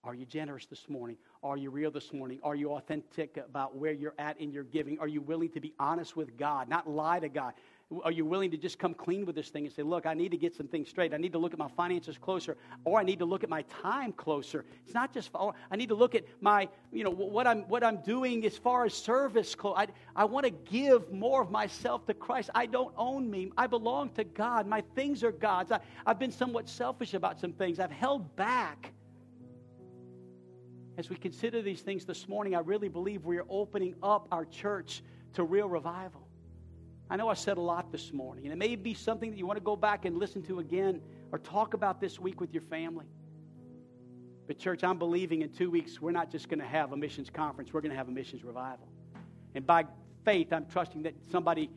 Are 0.04 0.14
you 0.14 0.26
generous 0.26 0.66
this 0.66 0.88
morning? 0.88 1.16
Are 1.42 1.56
you 1.56 1.70
real 1.70 1.90
this 1.90 2.12
morning? 2.12 2.40
Are 2.42 2.54
you 2.54 2.72
authentic 2.72 3.36
about 3.36 3.76
where 3.76 3.92
you're 3.92 4.14
at 4.18 4.38
in 4.40 4.52
your 4.52 4.64
giving? 4.64 4.98
Are 4.98 5.08
you 5.08 5.20
willing 5.20 5.50
to 5.50 5.60
be 5.60 5.72
honest 5.78 6.16
with 6.16 6.36
God, 6.36 6.68
not 6.68 6.88
lie 6.88 7.20
to 7.20 7.28
God? 7.28 7.54
Are 8.02 8.10
you 8.10 8.24
willing 8.24 8.50
to 8.50 8.56
just 8.56 8.80
come 8.80 8.94
clean 8.94 9.24
with 9.26 9.36
this 9.36 9.48
thing 9.48 9.64
and 9.64 9.72
say, 9.72 9.82
look, 9.82 10.06
I 10.06 10.14
need 10.14 10.32
to 10.32 10.36
get 10.36 10.56
some 10.56 10.66
things 10.66 10.88
straight. 10.88 11.14
I 11.14 11.18
need 11.18 11.30
to 11.32 11.38
look 11.38 11.52
at 11.52 11.58
my 11.58 11.68
finances 11.68 12.18
closer, 12.18 12.56
or 12.84 12.98
I 12.98 13.04
need 13.04 13.20
to 13.20 13.24
look 13.24 13.44
at 13.44 13.48
my 13.48 13.62
time 13.62 14.12
closer. 14.12 14.64
It's 14.84 14.94
not 14.94 15.14
just, 15.14 15.30
oh, 15.36 15.54
I 15.70 15.76
need 15.76 15.90
to 15.90 15.94
look 15.94 16.16
at 16.16 16.24
my, 16.40 16.68
you 16.90 17.04
know, 17.04 17.10
what 17.10 17.46
I'm, 17.46 17.60
what 17.68 17.84
I'm 17.84 18.02
doing 18.02 18.44
as 18.44 18.58
far 18.58 18.86
as 18.86 18.92
service. 18.92 19.54
I, 19.64 19.86
I 20.16 20.24
want 20.24 20.46
to 20.46 20.50
give 20.50 21.12
more 21.12 21.42
of 21.42 21.52
myself 21.52 22.04
to 22.06 22.14
Christ. 22.14 22.50
I 22.56 22.66
don't 22.66 22.92
own 22.96 23.30
me. 23.30 23.52
I 23.56 23.68
belong 23.68 24.10
to 24.14 24.24
God. 24.24 24.66
My 24.66 24.80
things 24.96 25.22
are 25.22 25.30
God's. 25.30 25.70
I, 25.70 25.78
I've 26.04 26.18
been 26.18 26.32
somewhat 26.32 26.68
selfish 26.68 27.14
about 27.14 27.38
some 27.38 27.52
things. 27.52 27.78
I've 27.78 27.92
held 27.92 28.34
back. 28.34 28.92
As 30.98 31.08
we 31.08 31.14
consider 31.14 31.62
these 31.62 31.82
things 31.82 32.04
this 32.04 32.26
morning, 32.26 32.56
I 32.56 32.60
really 32.60 32.88
believe 32.88 33.24
we 33.24 33.36
are 33.38 33.46
opening 33.48 33.94
up 34.02 34.26
our 34.32 34.44
church 34.44 35.04
to 35.34 35.44
real 35.44 35.68
revival. 35.68 36.25
I 37.08 37.16
know 37.16 37.28
I 37.28 37.34
said 37.34 37.56
a 37.56 37.60
lot 37.60 37.92
this 37.92 38.12
morning, 38.12 38.44
and 38.44 38.52
it 38.52 38.56
may 38.56 38.74
be 38.74 38.92
something 38.94 39.30
that 39.30 39.38
you 39.38 39.46
want 39.46 39.58
to 39.58 39.64
go 39.64 39.76
back 39.76 40.04
and 40.04 40.18
listen 40.18 40.42
to 40.44 40.58
again 40.58 41.00
or 41.30 41.38
talk 41.38 41.74
about 41.74 42.00
this 42.00 42.18
week 42.18 42.40
with 42.40 42.52
your 42.52 42.62
family. 42.62 43.06
But, 44.46 44.58
church, 44.58 44.82
I'm 44.82 44.98
believing 44.98 45.42
in 45.42 45.50
two 45.50 45.70
weeks 45.70 46.00
we're 46.00 46.12
not 46.12 46.30
just 46.30 46.48
going 46.48 46.60
to 46.60 46.66
have 46.66 46.92
a 46.92 46.96
missions 46.96 47.30
conference, 47.30 47.72
we're 47.72 47.80
going 47.80 47.92
to 47.92 47.96
have 47.96 48.08
a 48.08 48.12
missions 48.12 48.44
revival. 48.44 48.88
And 49.54 49.66
by 49.66 49.84
faith, 50.24 50.52
I'm 50.52 50.66
trusting 50.66 51.02
that 51.04 51.14
somebody 51.30 51.70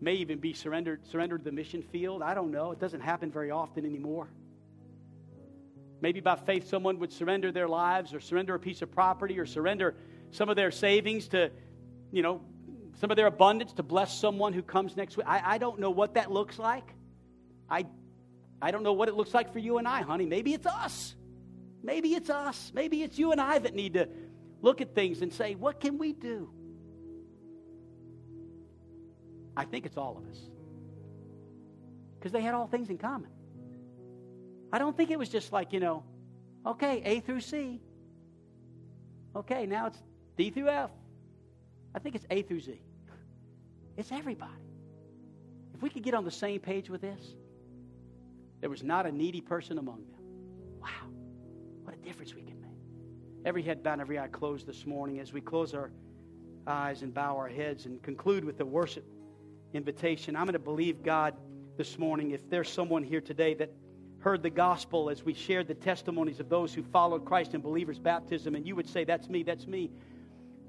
may 0.00 0.14
even 0.14 0.38
be 0.38 0.52
surrendered, 0.52 1.06
surrendered 1.06 1.40
to 1.40 1.44
the 1.44 1.52
mission 1.52 1.82
field. 1.82 2.22
I 2.22 2.34
don't 2.34 2.50
know. 2.50 2.72
It 2.72 2.78
doesn't 2.78 3.00
happen 3.00 3.30
very 3.30 3.50
often 3.50 3.86
anymore. 3.86 4.28
Maybe 6.02 6.20
by 6.20 6.36
faith, 6.36 6.68
someone 6.68 6.98
would 6.98 7.12
surrender 7.12 7.50
their 7.50 7.68
lives 7.68 8.12
or 8.12 8.20
surrender 8.20 8.54
a 8.54 8.58
piece 8.58 8.82
of 8.82 8.92
property 8.92 9.38
or 9.38 9.46
surrender 9.46 9.94
some 10.30 10.50
of 10.50 10.56
their 10.56 10.70
savings 10.70 11.28
to, 11.28 11.50
you 12.12 12.22
know, 12.22 12.42
some 12.96 13.10
of 13.10 13.16
their 13.16 13.26
abundance 13.26 13.72
to 13.74 13.82
bless 13.82 14.18
someone 14.18 14.52
who 14.52 14.62
comes 14.62 14.96
next 14.96 15.16
week. 15.16 15.26
I, 15.28 15.54
I 15.54 15.58
don't 15.58 15.78
know 15.78 15.90
what 15.90 16.14
that 16.14 16.30
looks 16.30 16.58
like. 16.58 16.88
I, 17.68 17.86
I 18.60 18.70
don't 18.70 18.82
know 18.82 18.94
what 18.94 19.08
it 19.08 19.14
looks 19.14 19.34
like 19.34 19.52
for 19.52 19.58
you 19.58 19.78
and 19.78 19.86
I, 19.86 20.02
honey. 20.02 20.26
Maybe 20.26 20.54
it's 20.54 20.66
us. 20.66 21.14
Maybe 21.82 22.14
it's 22.14 22.30
us. 22.30 22.72
Maybe 22.74 23.02
it's 23.02 23.18
you 23.18 23.32
and 23.32 23.40
I 23.40 23.58
that 23.58 23.74
need 23.74 23.94
to 23.94 24.08
look 24.62 24.80
at 24.80 24.94
things 24.94 25.20
and 25.22 25.32
say, 25.32 25.54
what 25.54 25.78
can 25.78 25.98
we 25.98 26.12
do? 26.12 26.50
I 29.56 29.64
think 29.64 29.86
it's 29.86 29.96
all 29.96 30.16
of 30.16 30.30
us. 30.30 30.38
Because 32.18 32.32
they 32.32 32.40
had 32.40 32.54
all 32.54 32.66
things 32.66 32.88
in 32.88 32.98
common. 32.98 33.30
I 34.72 34.78
don't 34.78 34.96
think 34.96 35.10
it 35.10 35.18
was 35.18 35.28
just 35.28 35.52
like, 35.52 35.72
you 35.72 35.80
know, 35.80 36.02
okay, 36.64 37.02
A 37.04 37.20
through 37.20 37.40
C. 37.40 37.80
Okay, 39.34 39.66
now 39.66 39.86
it's 39.86 40.02
D 40.36 40.50
through 40.50 40.68
F. 40.70 40.90
I 41.94 41.98
think 41.98 42.14
it's 42.14 42.26
A 42.30 42.42
through 42.42 42.60
Z. 42.60 42.80
It's 43.96 44.12
everybody. 44.12 44.52
If 45.74 45.82
we 45.82 45.90
could 45.90 46.02
get 46.02 46.14
on 46.14 46.24
the 46.24 46.30
same 46.30 46.60
page 46.60 46.90
with 46.90 47.00
this, 47.00 47.34
there 48.60 48.70
was 48.70 48.82
not 48.82 49.06
a 49.06 49.12
needy 49.12 49.40
person 49.40 49.78
among 49.78 50.04
them. 50.10 50.20
Wow, 50.80 51.10
what 51.82 51.94
a 51.94 51.98
difference 51.98 52.34
we 52.34 52.42
can 52.42 52.60
make. 52.60 52.70
Every 53.44 53.62
head 53.62 53.82
bowed, 53.82 54.00
every 54.00 54.18
eye 54.18 54.28
closed 54.28 54.66
this 54.66 54.86
morning 54.86 55.20
as 55.20 55.32
we 55.32 55.40
close 55.40 55.74
our 55.74 55.90
eyes 56.66 57.02
and 57.02 57.12
bow 57.12 57.36
our 57.36 57.48
heads 57.48 57.86
and 57.86 58.02
conclude 58.02 58.44
with 58.44 58.58
the 58.58 58.66
worship 58.66 59.04
invitation. 59.72 60.36
I'm 60.36 60.44
going 60.44 60.54
to 60.54 60.58
believe 60.58 61.02
God 61.02 61.34
this 61.76 61.98
morning. 61.98 62.30
If 62.32 62.48
there's 62.48 62.68
someone 62.68 63.02
here 63.02 63.20
today 63.20 63.54
that 63.54 63.70
heard 64.18 64.42
the 64.42 64.50
gospel 64.50 65.10
as 65.10 65.24
we 65.24 65.34
shared 65.34 65.68
the 65.68 65.74
testimonies 65.74 66.40
of 66.40 66.48
those 66.48 66.74
who 66.74 66.82
followed 66.82 67.24
Christ 67.24 67.54
in 67.54 67.60
believers' 67.60 67.98
baptism, 67.98 68.54
and 68.54 68.66
you 68.66 68.74
would 68.74 68.88
say, 68.88 69.04
That's 69.04 69.28
me, 69.28 69.42
that's 69.42 69.66
me. 69.66 69.90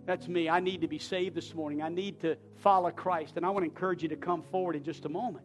That's 0.07 0.29
me. 0.29 0.47
I 0.47 0.61
need 0.61 0.79
to 0.81 0.87
be 0.87 0.99
saved 0.99 1.35
this 1.35 1.53
morning. 1.53 1.81
I 1.81 1.89
need 1.89 2.21
to 2.21 2.37
follow 2.55 2.89
Christ. 2.91 3.33
And 3.35 3.45
I 3.45 3.49
want 3.49 3.65
to 3.65 3.69
encourage 3.69 4.01
you 4.01 4.07
to 4.09 4.15
come 4.15 4.41
forward 4.41 4.77
in 4.77 4.83
just 4.83 5.03
a 5.03 5.09
moment. 5.09 5.43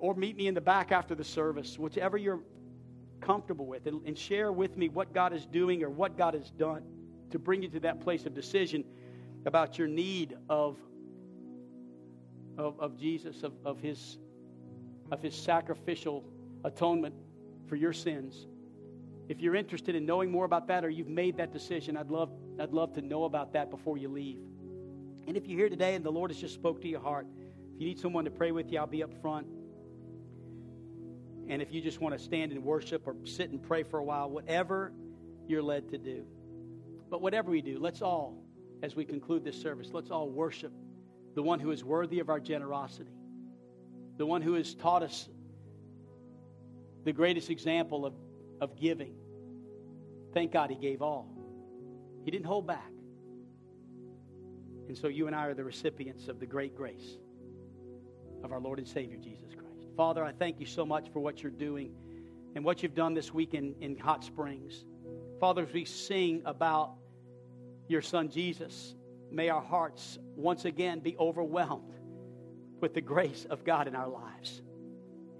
Or 0.00 0.16
meet 0.16 0.36
me 0.36 0.48
in 0.48 0.54
the 0.54 0.60
back 0.60 0.90
after 0.90 1.14
the 1.14 1.22
service, 1.22 1.78
whichever 1.78 2.16
you're 2.16 2.40
comfortable 3.20 3.66
with, 3.66 3.86
and, 3.86 4.04
and 4.04 4.18
share 4.18 4.50
with 4.50 4.76
me 4.76 4.88
what 4.88 5.14
God 5.14 5.32
is 5.32 5.46
doing 5.46 5.84
or 5.84 5.90
what 5.90 6.18
God 6.18 6.34
has 6.34 6.50
done 6.50 6.82
to 7.30 7.38
bring 7.38 7.62
you 7.62 7.68
to 7.68 7.78
that 7.80 8.00
place 8.00 8.26
of 8.26 8.34
decision 8.34 8.82
about 9.46 9.78
your 9.78 9.86
need 9.86 10.36
of, 10.48 10.76
of, 12.58 12.80
of 12.80 12.98
Jesus, 12.98 13.44
of, 13.44 13.52
of, 13.64 13.78
his, 13.78 14.18
of 15.12 15.22
his 15.22 15.36
sacrificial 15.36 16.24
atonement 16.64 17.14
for 17.68 17.76
your 17.76 17.92
sins. 17.92 18.48
If 19.28 19.40
you're 19.40 19.54
interested 19.54 19.94
in 19.94 20.04
knowing 20.04 20.32
more 20.32 20.44
about 20.44 20.66
that 20.66 20.84
or 20.84 20.90
you've 20.90 21.06
made 21.06 21.36
that 21.36 21.52
decision, 21.52 21.96
I'd 21.96 22.10
love, 22.10 22.32
I'd 22.62 22.72
love 22.72 22.92
to 22.94 23.02
know 23.02 23.24
about 23.24 23.54
that 23.54 23.70
before 23.70 23.98
you 23.98 24.08
leave. 24.08 24.38
And 25.26 25.36
if 25.36 25.48
you're 25.48 25.58
here 25.58 25.68
today 25.68 25.96
and 25.96 26.04
the 26.04 26.12
Lord 26.12 26.30
has 26.30 26.38
just 26.38 26.54
spoke 26.54 26.80
to 26.82 26.88
your 26.88 27.00
heart, 27.00 27.26
if 27.74 27.80
you 27.80 27.88
need 27.88 27.98
someone 27.98 28.24
to 28.24 28.30
pray 28.30 28.52
with 28.52 28.70
you, 28.70 28.78
I'll 28.78 28.86
be 28.86 29.02
up 29.02 29.12
front. 29.20 29.48
And 31.48 31.60
if 31.60 31.72
you 31.72 31.80
just 31.80 32.00
want 32.00 32.16
to 32.16 32.22
stand 32.22 32.52
and 32.52 32.62
worship 32.62 33.02
or 33.06 33.16
sit 33.24 33.50
and 33.50 33.60
pray 33.60 33.82
for 33.82 33.98
a 33.98 34.04
while, 34.04 34.30
whatever 34.30 34.92
you're 35.48 35.62
led 35.62 35.88
to 35.88 35.98
do. 35.98 36.24
But 37.10 37.20
whatever 37.20 37.50
we 37.50 37.62
do, 37.62 37.80
let's 37.80 38.00
all, 38.00 38.44
as 38.82 38.94
we 38.94 39.04
conclude 39.04 39.42
this 39.42 39.60
service, 39.60 39.90
let's 39.92 40.12
all 40.12 40.30
worship 40.30 40.72
the 41.34 41.42
one 41.42 41.58
who 41.58 41.72
is 41.72 41.82
worthy 41.82 42.20
of 42.20 42.28
our 42.28 42.38
generosity, 42.38 43.10
the 44.18 44.26
one 44.26 44.40
who 44.40 44.54
has 44.54 44.74
taught 44.74 45.02
us 45.02 45.28
the 47.04 47.12
greatest 47.12 47.50
example 47.50 48.06
of 48.06 48.14
of 48.60 48.76
giving. 48.76 49.16
Thank 50.32 50.52
God 50.52 50.70
he 50.70 50.76
gave 50.76 51.02
all. 51.02 51.31
He 52.24 52.30
didn't 52.30 52.46
hold 52.46 52.66
back. 52.66 52.92
And 54.88 54.96
so 54.96 55.08
you 55.08 55.26
and 55.26 55.34
I 55.34 55.46
are 55.46 55.54
the 55.54 55.64
recipients 55.64 56.28
of 56.28 56.38
the 56.38 56.46
great 56.46 56.76
grace 56.76 57.16
of 58.44 58.52
our 58.52 58.60
Lord 58.60 58.78
and 58.78 58.86
Savior 58.86 59.16
Jesus 59.16 59.54
Christ. 59.54 59.88
Father, 59.96 60.24
I 60.24 60.32
thank 60.32 60.60
you 60.60 60.66
so 60.66 60.84
much 60.84 61.08
for 61.12 61.20
what 61.20 61.42
you're 61.42 61.52
doing 61.52 61.94
and 62.54 62.64
what 62.64 62.82
you've 62.82 62.94
done 62.94 63.14
this 63.14 63.32
week 63.32 63.54
in, 63.54 63.74
in 63.80 63.96
Hot 63.98 64.24
Springs. 64.24 64.84
Father, 65.40 65.62
as 65.62 65.72
we 65.72 65.84
sing 65.84 66.42
about 66.44 66.94
your 67.88 68.02
son 68.02 68.28
Jesus, 68.28 68.94
may 69.30 69.48
our 69.48 69.62
hearts 69.62 70.18
once 70.36 70.64
again 70.64 71.00
be 71.00 71.16
overwhelmed 71.18 71.94
with 72.80 72.94
the 72.94 73.00
grace 73.00 73.46
of 73.48 73.64
God 73.64 73.88
in 73.88 73.94
our 73.94 74.08
lives. 74.08 74.62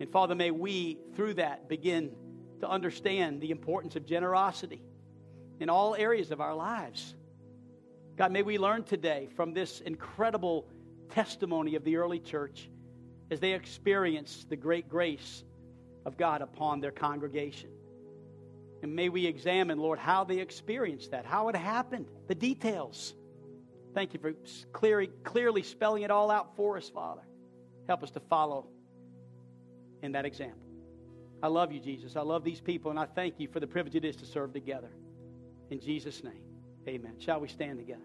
And 0.00 0.10
Father, 0.10 0.34
may 0.34 0.50
we, 0.50 0.98
through 1.14 1.34
that, 1.34 1.68
begin 1.68 2.12
to 2.60 2.68
understand 2.68 3.40
the 3.40 3.50
importance 3.50 3.96
of 3.96 4.06
generosity 4.06 4.82
in 5.62 5.70
all 5.70 5.94
areas 5.94 6.32
of 6.32 6.40
our 6.40 6.54
lives. 6.54 7.14
God, 8.16 8.32
may 8.32 8.42
we 8.42 8.58
learn 8.58 8.82
today 8.82 9.28
from 9.36 9.54
this 9.54 9.80
incredible 9.80 10.66
testimony 11.10 11.76
of 11.76 11.84
the 11.84 11.96
early 11.98 12.18
church 12.18 12.68
as 13.30 13.38
they 13.38 13.52
experienced 13.52 14.50
the 14.50 14.56
great 14.56 14.88
grace 14.88 15.44
of 16.04 16.16
God 16.16 16.42
upon 16.42 16.80
their 16.80 16.90
congregation. 16.90 17.70
And 18.82 18.96
may 18.96 19.08
we 19.08 19.24
examine, 19.24 19.78
Lord, 19.78 20.00
how 20.00 20.24
they 20.24 20.40
experienced 20.40 21.12
that, 21.12 21.24
how 21.24 21.48
it 21.48 21.54
happened, 21.54 22.06
the 22.26 22.34
details. 22.34 23.14
Thank 23.94 24.14
you 24.14 24.18
for 24.18 24.34
clearly, 24.72 25.10
clearly 25.22 25.62
spelling 25.62 26.02
it 26.02 26.10
all 26.10 26.32
out 26.32 26.56
for 26.56 26.76
us, 26.76 26.88
Father. 26.88 27.22
Help 27.86 28.02
us 28.02 28.10
to 28.10 28.20
follow 28.20 28.66
in 30.02 30.10
that 30.12 30.24
example. 30.24 30.66
I 31.40 31.46
love 31.46 31.70
you, 31.70 31.78
Jesus. 31.78 32.16
I 32.16 32.22
love 32.22 32.42
these 32.42 32.60
people, 32.60 32.90
and 32.90 32.98
I 32.98 33.06
thank 33.06 33.38
you 33.38 33.46
for 33.46 33.60
the 33.60 33.68
privilege 33.68 33.94
it 33.94 34.04
is 34.04 34.16
to 34.16 34.26
serve 34.26 34.52
together. 34.52 34.90
In 35.72 35.80
Jesus' 35.80 36.22
name, 36.22 36.44
amen. 36.86 37.14
Shall 37.18 37.40
we 37.40 37.48
stand 37.48 37.78
together? 37.78 38.02